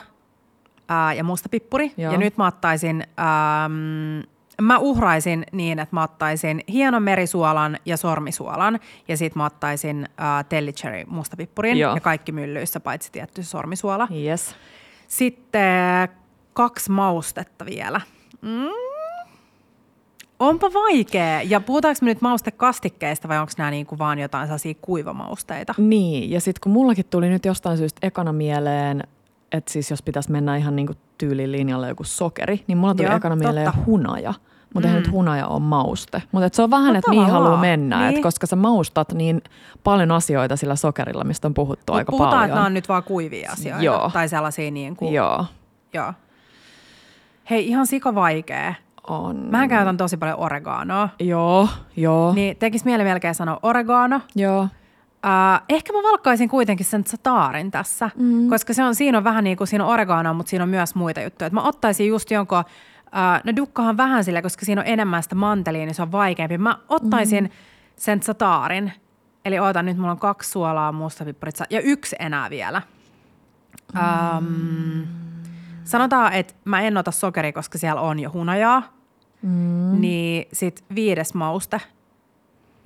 [0.89, 1.93] ää, ja mustapippuri.
[1.97, 2.13] Joo.
[2.13, 4.23] Ja nyt mä ottaisin, äm,
[4.63, 8.81] mä uhraisin niin, että mä ottaisin hienon merisuolan ja sormisuolan.
[9.09, 11.95] Ja sit mä ottaisin ää, tellicherry mustapippurin Joo.
[11.95, 14.09] ja kaikki myllyissä, paitsi tietty sormisuola.
[14.25, 14.57] Yes.
[15.09, 16.09] Sitten
[16.53, 18.01] kaksi maustetta vielä.
[18.43, 18.69] Mm.
[20.39, 21.43] Onpa vaikea.
[21.43, 25.75] Ja puhutaanko me nyt maustekastikkeista vai onko nämä niinku vaan jotain sellaisia kuivamausteita?
[25.79, 29.05] Niin, ja sitten kun mullakin tuli nyt jostain syystä ekana mieleen,
[29.53, 33.17] että siis jos pitäisi mennä ihan niinku tyylin linjalle joku sokeri, niin mulla tuli Joo,
[33.17, 33.81] ekana mieleen totta.
[33.87, 34.35] hunaja.
[34.75, 34.95] Mutta mm.
[34.95, 36.23] Nyt hunaja on mauste.
[36.33, 37.99] Mutta se on vähän, No että mihin haluaa mennä.
[38.07, 38.17] niin.
[38.17, 39.43] Et koska sä maustat niin
[39.85, 42.45] paljon asioita sillä sokerilla, mistä on puhuttu Mut aika puhutaan, paljon.
[42.45, 43.85] että nämä on nyt vaan kuivia asioita.
[43.85, 44.11] Joo.
[44.13, 45.45] Tai sellaisia niin kuin, Joo,
[45.95, 46.13] joo.
[47.51, 48.75] Hei, ihan sika vaikea.
[49.09, 49.37] on.
[49.51, 51.09] Mähän käytän tosi paljon oreganoa.
[51.21, 54.21] Joo, joo, Niin tekis mieli melkein sanoa oregano.
[54.35, 54.69] joo.
[55.27, 58.49] Uh, ehkä mä valkkaisin kuitenkin sen sataarin tässä, mm.
[58.49, 60.95] koska se on, siinä on vähän niin kuin siinä on oreganoa, mutta siinä on myös
[60.95, 61.47] muita juttuja.
[61.47, 62.65] Et mä ottaisin just jonkun, uh,
[63.45, 66.59] no dukkahan vähän sille, koska siinä on enemmän sitä mantelia, niin se on vaikeampi.
[66.59, 67.51] Mä ottaisin mm.
[67.97, 68.93] sen sataarin,
[69.45, 72.83] eli ootan nyt, mulla on kaksi suolaa, mustapippurit sa- ja yksi enää vielä.
[73.95, 75.07] Um,
[75.85, 78.83] sanotaan, että mä en ota sokeri, koska siellä on jo hunajaa,
[79.43, 80.01] mm.
[80.01, 81.81] niin sit viides mauste.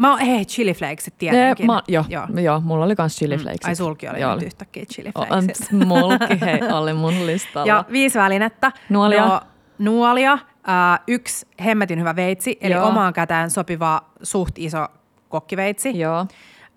[0.03, 1.67] Mä oon, hei, chili flakesit tietenkin.
[1.67, 2.27] Ne, ma, joo, Joo.
[2.43, 2.61] joo.
[2.61, 3.67] mulla oli kans chili flakes.
[3.69, 5.73] Ai sulki oli joo, nyt yhtäkkiä chili On, flakes.
[5.73, 7.67] mulki, hei, oli mun listalla.
[7.67, 8.73] Ja viisi välinettä.
[8.89, 9.27] Nuolia.
[9.27, 9.41] No,
[9.79, 12.87] nuolia, äh, yksi hemmetin hyvä veitsi, eli Joo.
[12.89, 14.87] omaan käteen sopiva suht iso
[15.29, 15.99] kokkiveitsi.
[15.99, 16.27] Joo,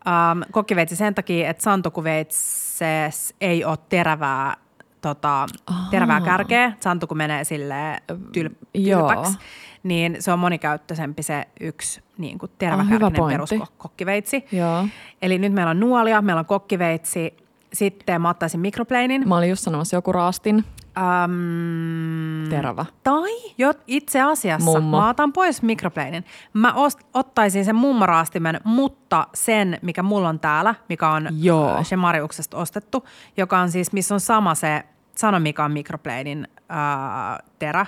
[0.07, 4.55] Ähm, kokkiveitsi sen takia, että santukuveitses ei ole terävää,
[5.01, 5.45] tota,
[5.91, 6.73] terävää kärkeä.
[6.79, 7.97] Santuku menee sille
[8.31, 9.07] tyl, Joo.
[9.07, 9.37] tylpäksi.
[9.85, 13.55] Niin se on monikäyttöisempi se yksi niin kuin Ah, teräväkärkinen pointti.
[13.57, 14.45] peruskokkiveitsi.
[14.51, 14.87] joo.
[15.21, 17.37] Eli nyt meillä on nuolia, meillä on kokkiveitsi,
[17.73, 19.27] sitten mä ottaisin mikroplanin.
[19.29, 20.63] Mä olin just sanomassa joku raastin,
[20.97, 22.85] Ähm, terävä.
[23.03, 24.97] tai jo, itse asiassa Mummo.
[25.01, 26.25] mä otan pois mikroplanin.
[26.53, 31.75] Mä ost, ottaisin sen mummoraastimen, mutta sen, mikä mulla on täällä, mikä on Joo.
[31.77, 33.05] äh, Shemariuksesta ostettu,
[33.37, 34.83] joka on siis, missä on sama se,
[35.15, 37.85] sano mikä on mikroplanin äh, terä.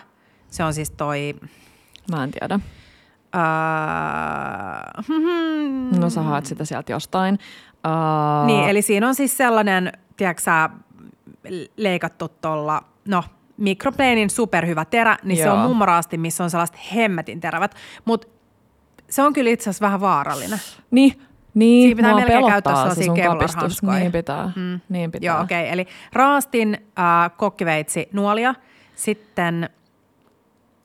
[0.50, 1.36] Se on siis toi,
[2.12, 2.60] Mä en tiedä.
[3.36, 3.42] äh,
[6.02, 7.40] No sä haet sitä sieltä jostain.
[7.88, 10.70] Uh, Niin, eli siinä on siis sellainen, tiedätkö sä,
[11.78, 13.24] leikattu tuolla, no
[13.58, 15.68] mikroplanin superhyvä terä, niin se on Joo.
[15.68, 17.76] mummoraasti, missä on sellaiset hemmetin terävät.
[18.06, 18.28] Mutta
[19.10, 20.60] se on kyllä itse asiassa vähän vaarallinen.
[20.92, 21.22] Niin,
[21.54, 23.82] niin Siinä pitää melkein käyttää se sellaisia kapistus.
[23.82, 24.00] Kevlar-hanskoja.
[24.00, 24.80] Niin pitää, mm.
[24.90, 25.28] niin pitää.
[25.28, 25.62] Joo, okei.
[25.62, 25.74] Okay.
[25.74, 28.56] Eli raastin, äh, kokkiveitsi, nuolia.
[28.96, 29.70] Sitten,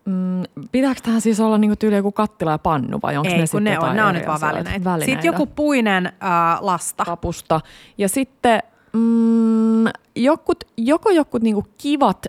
[0.05, 0.43] Mm,
[0.73, 3.65] pitääkö tähän siis olla niinku tyyli joku kattila ja pannu vai onko ne kun sitten
[3.65, 4.85] ne on, ne on nyt vaan välineitä.
[4.85, 5.05] välineitä.
[5.05, 6.13] Sitten joku puinen äh,
[6.61, 7.05] lasta.
[7.05, 7.61] kapusta.
[7.99, 9.85] Ja sitten mm,
[10.17, 12.27] jokut, joko jokut niinku kivat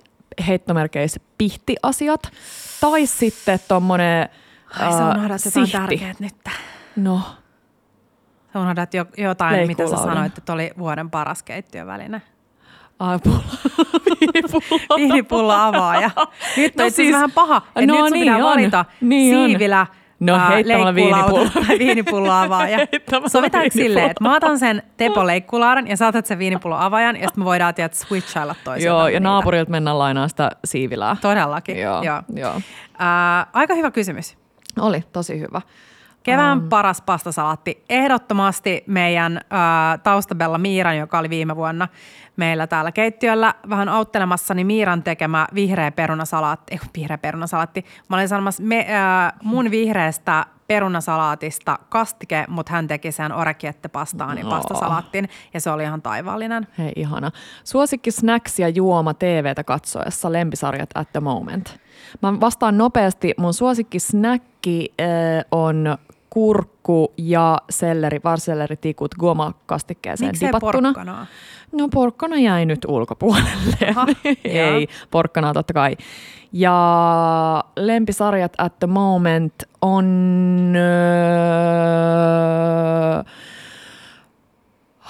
[0.47, 2.31] heittomerkeissä pihtiasiat
[2.81, 4.29] tai sitten tommonen
[4.79, 6.35] Ai sä ää, unohdat jotain tärkeät nyt.
[6.95, 7.21] No,
[8.53, 12.21] Sä unohdat jo, jotain, mitä sä sanoit, että oli vuoden paras keittiöväline.
[12.99, 13.39] Ai pulla.
[14.21, 14.97] Viinipullo.
[14.97, 16.09] Viinipullo avaaja.
[16.57, 18.43] Nyt on No no, siis vähän paha, että no nyt sun niin pitää on.
[18.43, 19.45] valita Niin on.
[19.49, 19.87] siivilä,
[20.19, 20.93] No, ää, heittämällä
[21.67, 22.77] tai viinipullo avaaja.
[23.27, 27.41] Sovitaanko silleen, että mä otan sen Tepo leikkulaaran ja saatat sen viinipullo avaajan ja sitten
[27.41, 28.97] me voidaan tiedät, switchailla toisiaan.
[28.99, 31.17] Joo, ja naapurilta mennään lainaa sitä siivilää.
[31.21, 32.21] Todellakin, Joo, joo.
[32.35, 32.61] joo.
[32.99, 34.37] Ää, aika hyvä kysymys.
[34.79, 35.61] Oli tosi hyvä.
[36.23, 36.69] Kevään um.
[36.69, 37.83] paras pastasalaatti.
[37.89, 41.87] Ehdottomasti meidän ää, taustabella Miiran, joka oli viime vuonna
[42.37, 47.85] meillä täällä keittiöllä vähän auttelemassa, niin Miiran tekemä vihreä perunasalaatti, ei vihreä perunasalaatti.
[48.09, 54.37] Mä olin sanomassa me, ää, mun vihreästä perunasalaatista kastike, mutta hän teki sen orekiette pastaan
[54.37, 54.49] ja No.
[54.49, 56.67] pastasalaattin ja se oli ihan taivaallinen.
[56.77, 57.31] Hei, ihana.
[57.63, 61.77] Suosikki snacks ja juoma TVtä katsoessa, lempisarjat at the moment.
[62.21, 63.33] Mä vastaan nopeasti.
[63.37, 65.07] Mun suosikki snacki äh,
[65.51, 65.97] on
[66.33, 70.89] kurkku ja selleri, varseleritikut goma-kastikkeeseen Miksei dipattuna.
[70.93, 71.25] porkkanaa?
[71.71, 73.87] No porkkana jäi nyt ulkopuolelle.
[73.89, 74.05] Aha,
[74.43, 75.95] Ei, porkkanaa totta kai.
[76.51, 80.05] Ja lempisarjat at the moment on...
[80.75, 80.83] Öö,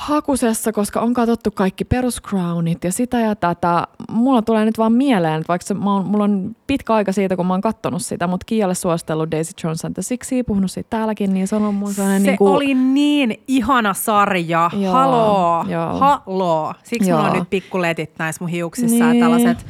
[0.04, 3.88] hakusessa, koska on katsottu kaikki peruscrownit ja sitä ja tätä.
[4.12, 7.47] Mulla tulee nyt vaan mieleen, että vaikka mä oon, mulla on pitkä aika siitä, kun
[7.47, 11.34] mä oon kattonut sitä, mutta Kialle suositellut Daisy Jones and the Sixia, puhunut siitä täälläkin,
[11.34, 14.70] niin se on mun sellainen Se niin kuin, oli niin ihana sarja.
[14.74, 15.66] Joo, Haloo.
[15.68, 15.97] joo.
[15.97, 16.74] Haloo.
[16.84, 17.39] Siksi mulla on Joo.
[17.39, 19.24] nyt pikkuletit näissä mun hiuksissa ja Niin.
[19.24, 19.66] tällaiset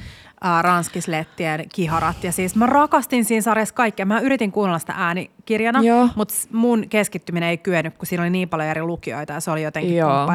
[0.61, 2.23] ranskislettien kiharat.
[2.23, 4.05] Ja siis mä rakastin siinä sarjassa kaikkea.
[4.05, 5.79] Mä yritin kuunnella sitä äänikirjana,
[6.15, 9.63] mutta mun keskittyminen ei kyennyt, kun siinä oli niin paljon eri lukijoita ja se oli
[9.63, 10.27] jotenkin Joo.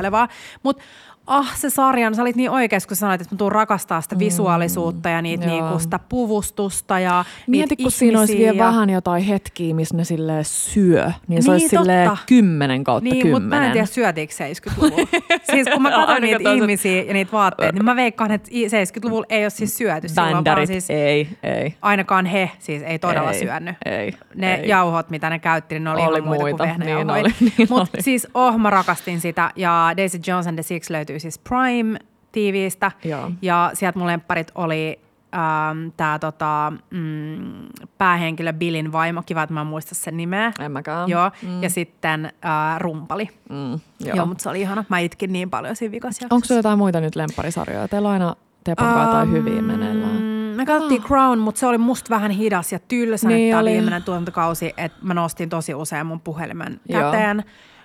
[0.63, 0.83] Mutta
[1.29, 5.09] ah se sarjan, sä olit niin oikeassa, kun sanoit, että mä tuun rakastaa sitä visuaalisuutta
[5.09, 5.51] ja niitä Mm.
[5.51, 8.65] Niinku sitä puvustusta ja Mieti, kun siinä olisi vielä ja...
[8.65, 12.25] vähän jotain hetkiä, missä ne silleen syö, niin, Niin, se olisi silleen totta.
[12.27, 13.73] 10 kautta Niin, mutta mä en 10.
[13.73, 15.09] tiedä syötiinkö 70-luvulla.
[15.53, 19.27] siis kun mä katson niitä ihmisiä ja niitä vaatteita, niin mä veikkaan, että i- 70-luvulla
[19.29, 20.07] ei ole siis syöty.
[20.15, 21.75] Bändärit, siis ei, ei.
[21.83, 23.77] ainakaan he siis ei todella ei, syönyt.
[23.85, 24.69] Ei, Ne ei.
[24.69, 27.23] jauhot, mitä ne käytti, niin ne oli, Oli ihan muita, muita, kuin niin vehnäjauhoja.
[27.23, 29.51] oli, niin Mutta siis oh, mä rakastin sitä.
[29.57, 31.99] Ja Daisy Jones and the Six löytyy siis Prime
[32.33, 32.93] TVstä.
[33.05, 33.31] Joo.
[33.43, 35.01] Ja sieltä mun lempparit oli
[35.35, 37.67] ähm, tämä tota, mm,
[37.99, 39.23] päähenkilö Billin vaimo.
[39.27, 40.53] Kiva, että mä en muista sen nimeä.
[40.61, 41.09] En mäkään.
[41.09, 41.31] Joo.
[41.43, 41.63] Mm.
[41.63, 43.29] Ja sitten äh, rumpali.
[43.51, 44.27] Mm, Joo, joo.
[44.27, 44.85] mutta se oli ihana.
[44.89, 47.89] Mä itkin niin paljon siinä vikas Onko sulla jotain muita nyt lempparisarjoja?
[47.89, 50.17] Teillä on aina Tepan um, tai hyviä meneillään.
[50.17, 54.03] Mm, Me katsottiin Crown, mutta se oli musta vähän hidas ja tylsä Niin tämä viimeinen
[54.03, 57.13] tuotantokausi, että mä nostin tosi usein mun puhelimen Joo.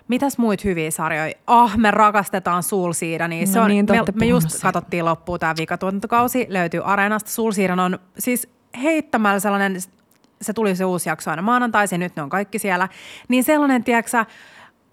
[0.08, 1.34] Mitäs muit hyviä sarjoja?
[1.48, 4.62] Ah, me rakastetaan Soul Seeda, niin se No on, niin, me, me just siitä.
[4.64, 7.30] katsottiin loppuun tämä vikatuotantokausi, löytyy Areenasta.
[7.30, 8.48] Soul Seedan on siis
[8.84, 9.76] heittämällä sellainen,
[10.42, 12.90] se tuli se uusi jakso aina maanantaisin, nyt ne on kaikki siellä.
[13.28, 14.26] Niin sellainen, tiedätkö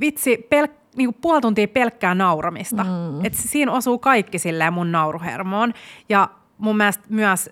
[0.00, 2.84] vitsi, pelk, niinku puoli tuntia pelkkää nauramista.
[2.84, 3.24] Mm.
[3.24, 5.74] Et siinä osuu kaikki silleen mun nauruhermoon.
[6.08, 6.28] Ja
[6.58, 7.50] mun mielestä myös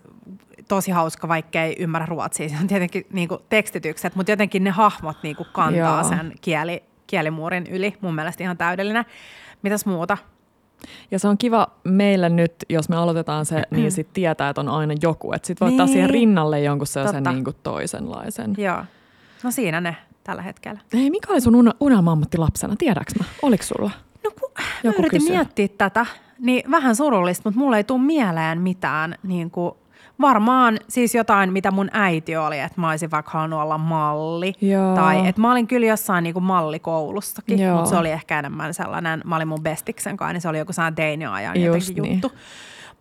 [0.68, 2.48] tosi hauska, vaikka ei ymmärrä ruotsia.
[2.48, 6.08] Se on tietenkin niinku tekstitykset, mutta jotenkin ne hahmot niinku kantaa Joo.
[6.08, 7.94] sen kieli, kielimuurin yli.
[8.00, 9.04] Mun mielestä ihan täydellinen.
[9.62, 10.18] Mitäs muuta?
[11.10, 14.68] Ja se on kiva meille nyt, jos me aloitetaan se, niin sitten tietää, että on
[14.68, 15.32] aina joku.
[15.32, 15.92] Että sitten voi ottaa Niin.
[15.92, 18.54] siihen rinnalle jonkun sellaisen niin kuin toisenlaisen.
[18.58, 18.84] Joo.
[19.42, 20.80] No siinä ne tällä hetkellä.
[20.94, 22.74] Hei, mikä oli sun una- unelma-ammatti lapsena?
[22.78, 23.24] Tiedäks mä?
[23.42, 23.90] Oliko sulla?
[24.24, 25.36] No kun mä Joku yritin kysyy.
[25.36, 26.06] miettiä tätä,
[26.38, 29.72] niin vähän surullista, mutta mulle ei tule mieleen mitään niin kuin,
[30.20, 34.52] varmaan siis jotain, mitä mun äiti oli, että mä olisin vaikka halunnut olla malli.
[34.60, 34.94] Joo.
[34.94, 37.76] Tai että mä olin kyllä jossain niin kuin mallikoulussakin, Joo.
[37.76, 40.72] mutta se oli ehkä enemmän sellainen, mä olin mun bestiksen kanssa, niin se oli joku
[40.72, 42.12] sellainen teiniajan jotenkin niin.
[42.12, 42.32] juttu.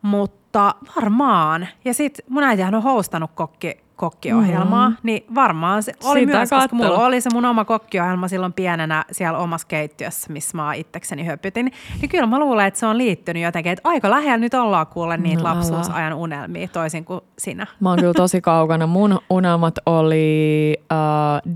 [0.01, 1.67] Mutta varmaan.
[1.85, 4.95] Ja sitten mun äitihän on hostannut kokki, kokkiohjelmaa, mm.
[5.03, 9.05] niin varmaan se oli Sitä myös, koska mulla oli se mun oma kokkiohjelma silloin pienenä
[9.11, 11.71] siellä omassa keittiössä, missä mä itsekseni höpytin.
[12.01, 15.17] Niin kyllä mä luulen, että se on liittynyt jotenkin, että aika lähellä nyt ollaan kuulla
[15.17, 17.67] niitä No lapsuusajan unelmia, toisin kuin sinä.
[17.79, 18.87] Mä oon kyllä tosi kaukana.
[18.87, 20.97] Mun unelmat oli äh,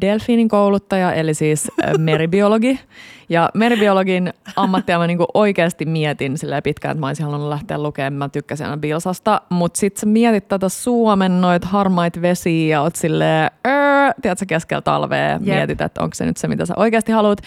[0.02, 2.80] delfiinin kouluttaja, eli siis äh, meribiologi.
[3.32, 8.14] Ja meribiologin ammattia mä niinku oikeasti mietin silleen pitkään, että mä olisin halunnut lähteä lukemaan.
[8.14, 9.42] Mä tykkäsin aina Bilsasta.
[9.50, 14.82] Mutta sit sä mietit tätä Suomen noit harmaita vesiä ja oot silleen, öö, tiedätkö, keskellä
[14.82, 15.30] talvea.
[15.32, 15.42] Jep.
[15.42, 17.42] Mietit, että onko se nyt se, mitä sä oikeasti haluat.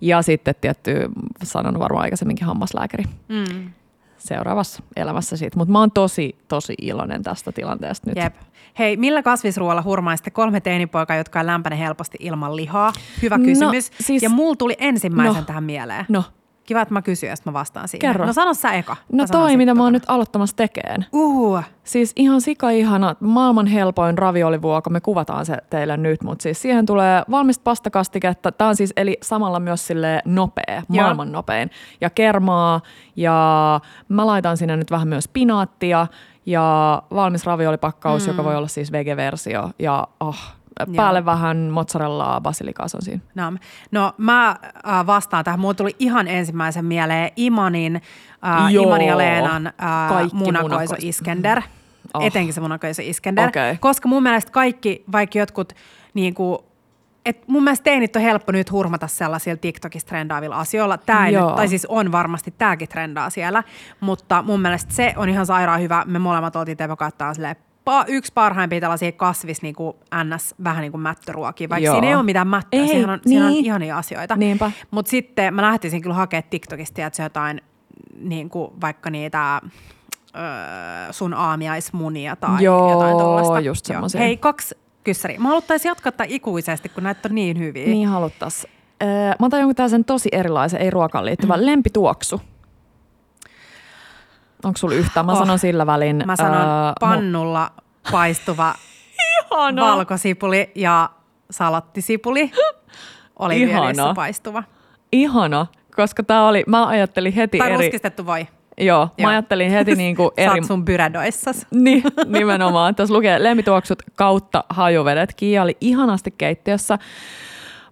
[0.00, 1.08] Ja sitten tietty,
[1.42, 3.70] sanon varmaan aikaisemminkin hammaslääkäri Mm.
[4.18, 5.58] seuraavassa elämässä siitä.
[5.58, 8.16] Mutta mä oon tosi, tosi iloinen tästä tilanteesta nyt.
[8.16, 8.34] Jep.
[8.78, 12.92] Hei, millä kasvisruoalla hurmaisitte kolme teinipoikaa, jotka on lämpänä helposti ilman lihaa?
[13.22, 13.90] Hyvä No, kysymys.
[14.00, 15.46] siis- ja mulla tuli ensimmäisen No.
[15.46, 16.04] tähän mieleen.
[16.08, 16.24] No,
[16.64, 18.00] Kiva, että mä kysyn, ja mä vastaan siihen.
[18.12, 18.26] Kerro.
[18.26, 18.96] No sano sä eka.
[19.12, 19.90] no toi, mitä mä oon tokana.
[19.90, 21.06] nyt aloittamassa tekeen.
[21.12, 26.86] Uh, Siis ihan sika-ihana, maailman helpoin raviolivuoko, me kuvataan se teille nyt, mutta siis siihen
[26.86, 28.52] tulee valmista pastakastiketta.
[28.52, 31.70] Tämä on siis eli samalla myös sille nopea, maailman nopein.
[32.00, 32.80] Ja kermaa
[33.16, 36.06] ja mä laitan sinne nyt vähän myös pinaattia
[36.50, 38.28] ja valmis raviolipakkaus, mm.
[38.30, 40.38] joka voi olla siis vege-versio ja oh,
[40.96, 43.20] päälle vähän mozzarellaa, basilikaa on siinä.
[43.34, 43.52] no,
[43.90, 44.56] no mä
[44.88, 45.60] äh, vastaan tähän.
[45.60, 48.84] Mulla tuli ihan ensimmäisen mieleen Imanin, äh, Joo.
[48.84, 49.72] Imani ja Leenan äh,
[50.08, 50.94] Kaikki munakoiso munakoiso.
[50.98, 51.62] Iskender.
[52.14, 52.24] Oh.
[52.24, 53.48] Etenkin se munakoiso Iskender.
[53.48, 53.76] Okei.
[53.76, 55.72] Koska mun mielestä kaikki, vaikka jotkut
[56.14, 56.58] niin kuin,
[57.30, 60.98] et mun mielestä teinit on helppo nyt hurmata sellaisilla TikTokissa trendaavilla asioilla.
[60.98, 61.46] Tää ei Joo.
[61.46, 63.62] nyt, tai siis on varmasti, tämäkin trendaa siellä,
[64.00, 66.04] mutta mun mielestä se on ihan sairaan hyvä.
[66.06, 70.80] Me molemmat oltiin Teppo kattaa silleen, pa, yksi parhaimpia tällaisia kasvis niin kuin NS, vähän
[70.80, 71.94] niin kuin mättöruokia, vaikka Joo.
[71.94, 73.64] siinä ei ole mitään mättöä, Ei, siinä on, siinä on niin.
[73.64, 74.36] ihania asioita.
[74.90, 77.60] Mutta sitten mä lähtisin kyllä hakemaan TikTokista, että jotain
[78.20, 79.60] niin kuin vaikka niitä
[80.36, 83.60] öö, sun aamiaismunia tai Joo, jotain tuollaista.
[83.60, 84.20] just semmosia.
[84.20, 84.74] Hei, kaksi
[85.04, 85.38] kyssäriä.
[85.40, 87.86] Mä haluaisin jatkaa tätä ikuisesti, kun näitä on niin hyviä.
[87.86, 88.66] Niin haluttais.
[89.02, 89.08] Öö,
[89.38, 91.66] mä otan jonkun tällaisen tosi erilaisen, ei ruokaan liittyvän, mm.
[91.66, 92.40] lempituoksu.
[94.64, 95.26] Onko sulla yhtään?
[95.26, 96.22] Mä Oh, sanon sillä välin.
[96.26, 97.70] Mä sanon öö, pannulla
[98.12, 98.74] paistuva
[99.50, 99.82] Ihana.
[99.86, 101.10] valkosipuli ja
[101.50, 102.50] salattisipuli.
[103.38, 104.14] Oliviöljyssä Ihana.
[104.14, 104.62] paistuva.
[105.12, 105.66] Ihana,
[105.96, 107.76] koska tää oli, mä ajattelin heti Tai eri...
[107.76, 108.46] ruskistettu voi.
[108.80, 109.30] Joo, mä Joo.
[109.30, 110.50] ajattelin heti niin kuin Eri...
[110.50, 111.66] Saat sun pyrädoissas.
[111.74, 112.94] Niin, nimenomaan.
[112.94, 115.34] Tässä lukee lempituoksut kautta hajuvedet.
[115.34, 116.98] Kiia oli ihanasti keittiössä.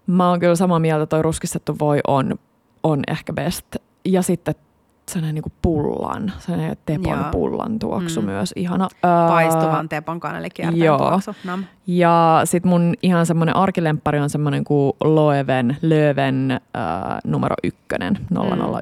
[0.06, 2.34] Mä oon kyllä samaa mieltä, toi ruskistettu voi on,
[2.82, 3.76] on ehkä best.
[4.04, 4.54] Ja sitten
[5.08, 7.30] sellainen niin pullan, sellainen tepon Joo.
[7.32, 8.26] pullan tuoksu Mm.
[8.26, 8.52] myös.
[8.56, 8.88] Ihana.
[9.28, 10.98] Paistuvan tepon kanelikierteen joo.
[10.98, 11.34] tuoksu.
[11.44, 11.64] Nam.
[11.86, 18.18] Ja sitten mun ihan semmoinen arkilemppari on semmoinen kuin Loeven, Löven äh, numero ykkönen,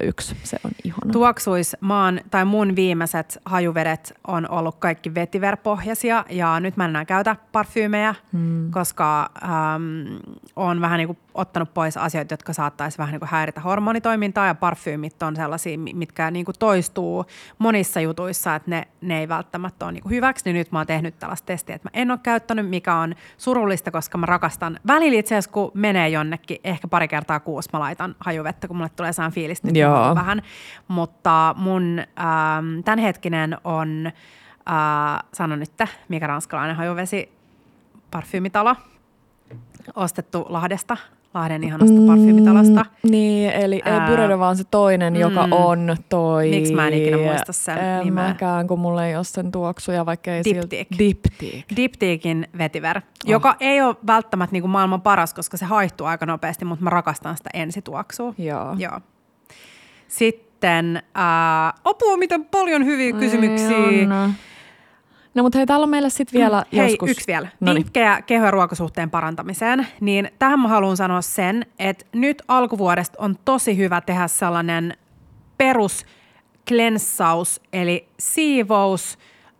[0.01, 0.33] 001.
[0.33, 0.39] Mm.
[0.43, 1.11] Se on ihana.
[1.11, 7.05] Tuoksuis maan, tai mun viimeiset hajuvedet on ollut kaikki vetiverpohjaisia ja nyt mä en enää
[7.05, 8.71] käytä parfyymejä, mm.
[8.71, 10.15] koska ähm,
[10.55, 14.55] on vähän niin kuin ottanut pois asioita, jotka saattaisi vähän niin kuin häiritä hormonitoimintaa ja
[14.55, 17.25] parfyymit on sellaisia, mi- mitkä niin kuin toistuu
[17.59, 20.45] monissa jutuissa, että ne, ne ei välttämättä ole niin kuin hyväksi.
[20.45, 23.91] Niin nyt mä oon tehnyt tällaista testiä, että mä en ole käyttänyt, mikä on surullista,
[23.91, 28.15] koska mä rakastan välillä itse asiassa, kun menee jonnekin, ehkä pari kertaa kuusi mä laitan
[28.19, 29.91] hajuvettä, kun mulle tulee fiilis, Joo.
[29.91, 30.41] haluan vähän.
[30.87, 34.11] Mutta mun ähm, tämänhetkinen on,
[34.69, 35.71] äh, sano nyt,
[36.07, 37.31] mikä ranskalainen hajuvesi,
[38.11, 38.75] parfyymitalo,
[39.95, 40.97] ostettu Lahdesta,
[41.33, 42.85] Lahden ihanasta parfyymitalosta.
[43.03, 46.49] Mm, niin, eli ei Ää, Byredo, vaan se toinen, mm, joka on toi...
[46.49, 48.27] Miksi mä en ikinä muista sen en nimeä?
[48.27, 50.77] mäkään, kun mulla ei ole sen tuoksuja, vaikka ei Diptyque.
[50.77, 50.97] silti...
[50.99, 51.63] Diptyque.
[51.75, 53.03] Diptykin vetiver, oh.
[53.31, 56.89] joka ei ole välttämättä niin kuin maailman paras, koska se haihtuu aika nopeasti, mutta mä
[56.89, 58.33] rakastan sitä ensituoksua.
[58.37, 58.75] Joo.
[58.77, 58.99] Joo.
[60.07, 63.77] Sitten, äh, apua, miten paljon hyviä kysymyksiä.
[63.77, 64.33] On.
[65.37, 67.09] No mutta hei, täällä on meille sitten vielä Hei, joskus...
[67.09, 67.47] yksi vielä.
[67.59, 67.83] Noniin.
[67.83, 69.87] Vinkkejä keho- ja ruokasuhteen parantamiseen.
[70.01, 74.97] Niin tähän mä haluan sanoa sen, että nyt alkuvuodesta on tosi hyvä tehdä sellainen
[75.57, 76.05] perus
[76.67, 79.17] klensaus, eli siivous,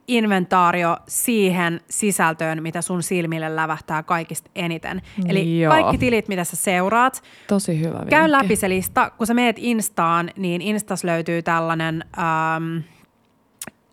[0.08, 5.02] inventaario siihen sisältöön, mitä sun silmille lävähtää kaikista eniten.
[5.28, 5.72] Eli Joo.
[5.72, 8.10] kaikki tilit, mitä sä seuraat, Tosi hyvä vinkki.
[8.10, 9.12] Käy läpi se lista.
[9.18, 12.78] Kun sä meet Instaan, niin Instas löytyy tällainen, ähm,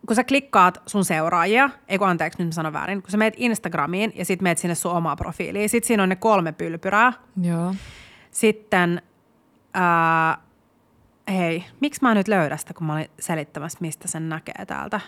[0.07, 3.35] kun sä klikkaat sun seuraajia, ei kun anteeksi, nyt mä sanon väärin, kun sä meet
[3.37, 7.13] Instagramiin ja sit meet sinne sun omaa profiiliin, sit siinä on ne kolme pylpyrää.
[7.43, 7.75] Joo.
[8.31, 9.03] Sitten,
[9.77, 10.39] äh,
[11.29, 15.01] hei, miksi mä nyt löydä sitä, kun mä olin selittämässä, mistä sen näkee täältä.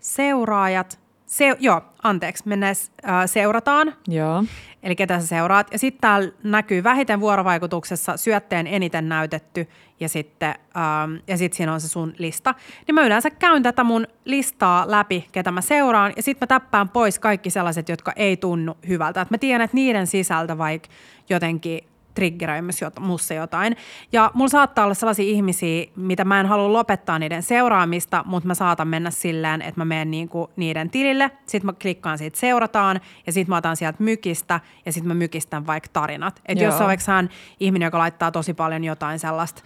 [0.00, 1.00] Seuraajat,
[1.30, 2.74] se, joo, anteeksi, mennään,
[3.08, 4.44] äh, seurataan, Joo.
[4.82, 5.72] Eli ketä sä seuraat.
[5.72, 9.68] Ja sitten täällä näkyy vähiten vuorovaikutuksessa syötteen eniten näytetty
[10.00, 12.54] ja sitten ähm, ja sit siinä on se sun lista.
[12.86, 16.88] Niin mä yleensä käyn tätä mun listaa läpi, ketä mä seuraan ja sitten mä täppään
[16.88, 19.20] pois kaikki sellaiset, jotka ei tunnu hyvältä.
[19.20, 20.88] Et mä tiedän, että niiden sisältö vaikka
[21.30, 21.80] jotenkin
[22.20, 23.76] triggeröi jot- mussa jotain.
[24.12, 28.54] Ja mulla saattaa olla sellaisia ihmisiä, mitä mä en halua lopettaa niiden seuraamista, mutta mä
[28.54, 33.32] saatan mennä silleen, että mä menen niinku niiden tilille, sitten mä klikkaan siitä seurataan ja
[33.32, 36.42] sitten mä otan sieltä mykistä ja sitten mä mykistän vaikka tarinat.
[36.48, 36.74] Jos Joo.
[36.80, 37.24] on vaikka
[37.60, 39.62] ihminen, joka laittaa tosi paljon jotain sellaista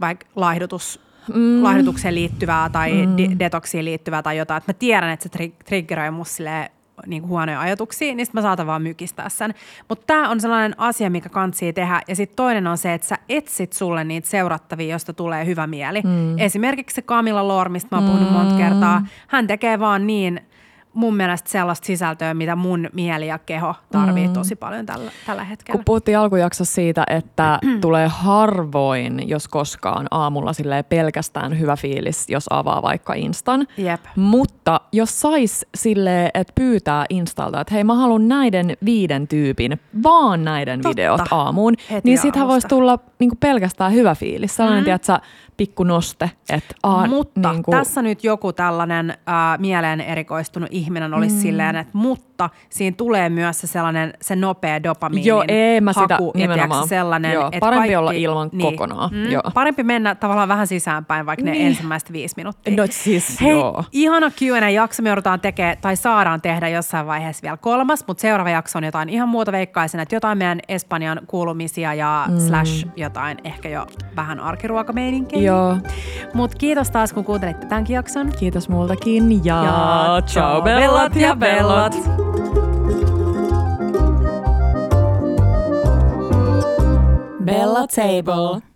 [0.00, 1.00] vaikka laihdutus,
[1.34, 1.62] mm.
[1.62, 3.16] laihdutukseen liittyvää tai mm.
[3.16, 6.42] di- detoksiin liittyvää tai jotain, että mä tiedän, että se tri- triggeröi musta
[7.06, 9.54] niin kuin huonoja ajatuksia, niin sit mä saatan vaan mykistää sen.
[9.88, 12.00] Mutta tämä on sellainen asia, mikä kantsii tehdä.
[12.08, 16.00] Ja sitten toinen on se, että sä etsit sulle niitä seurattavia, josta tulee hyvä mieli.
[16.04, 16.38] Mm.
[16.38, 19.06] Esimerkiksi se Camilla Lor, mistä mä oon puhunut monta kertaa.
[19.28, 20.40] Hän tekee vaan niin
[20.94, 24.32] mun mielestä sellaista sisältöä, mitä mun mieli ja keho tarvii mm.
[24.32, 25.78] tosi paljon tällä, tällä hetkellä.
[25.78, 32.46] Kun puhuttiin alkujaksossa siitä, että tulee harvoin, jos koskaan, aamulla silleen pelkästään hyvä fiilis, jos
[32.50, 33.66] avaa vaikka Instan.
[33.76, 34.00] Jep.
[34.16, 40.44] Mutta jos sais silleen, että pyytää Instalta, että hei mä haluan näiden viiden tyypin, vaan
[40.44, 40.88] näiden Totta.
[40.88, 44.56] videot aamuun, Heti niin sittenhän voisi tulla niinku pelkästään hyvä fiilis.
[44.56, 44.84] Sellainen, mm.
[44.84, 45.18] tiedätkö,
[45.60, 51.34] pikku noste, että aa, mutta niinku, tässä nyt joku tällainen äh, mieleen erikoistunut ihminen olisi
[51.34, 51.40] mm.
[51.40, 52.29] silleen, että mutta
[52.70, 56.88] siinä tulee myös se sellainen se nopea dopamiinin Joo, ei mä sitä haku, ja nimenomaan.
[56.88, 59.42] sellainen, Joo, että parempi kaikki, olla ilman kokonaan, joo.
[59.54, 61.66] Parempi mennä tavallaan vähän sisäänpäin, vaikka ne Niin.
[61.66, 62.76] ensimmäiset viisi minuuttia.
[62.76, 63.84] No siis, Hei, joo.
[63.92, 68.78] ihana Q&A-jakso me joudutaan tekemään, tai saadaan tehdä jossain vaiheessa vielä kolmas, mutta seuraava jakso
[68.78, 72.38] on jotain ihan muuta veikkaisin, että jotain meidän Espanjan kuulumisia ja mm.
[72.38, 73.86] slash jotain ehkä jo
[74.16, 75.42] vähän arkiruokameininkiä.
[75.42, 75.76] Joo,
[76.34, 78.32] Mutta kiitos taas, kun kuuntelitte tämänkin jakson.
[78.38, 82.29] kiitos multakin ja, Ja ciao bellat ja bellat.
[87.40, 88.69] Bella Table.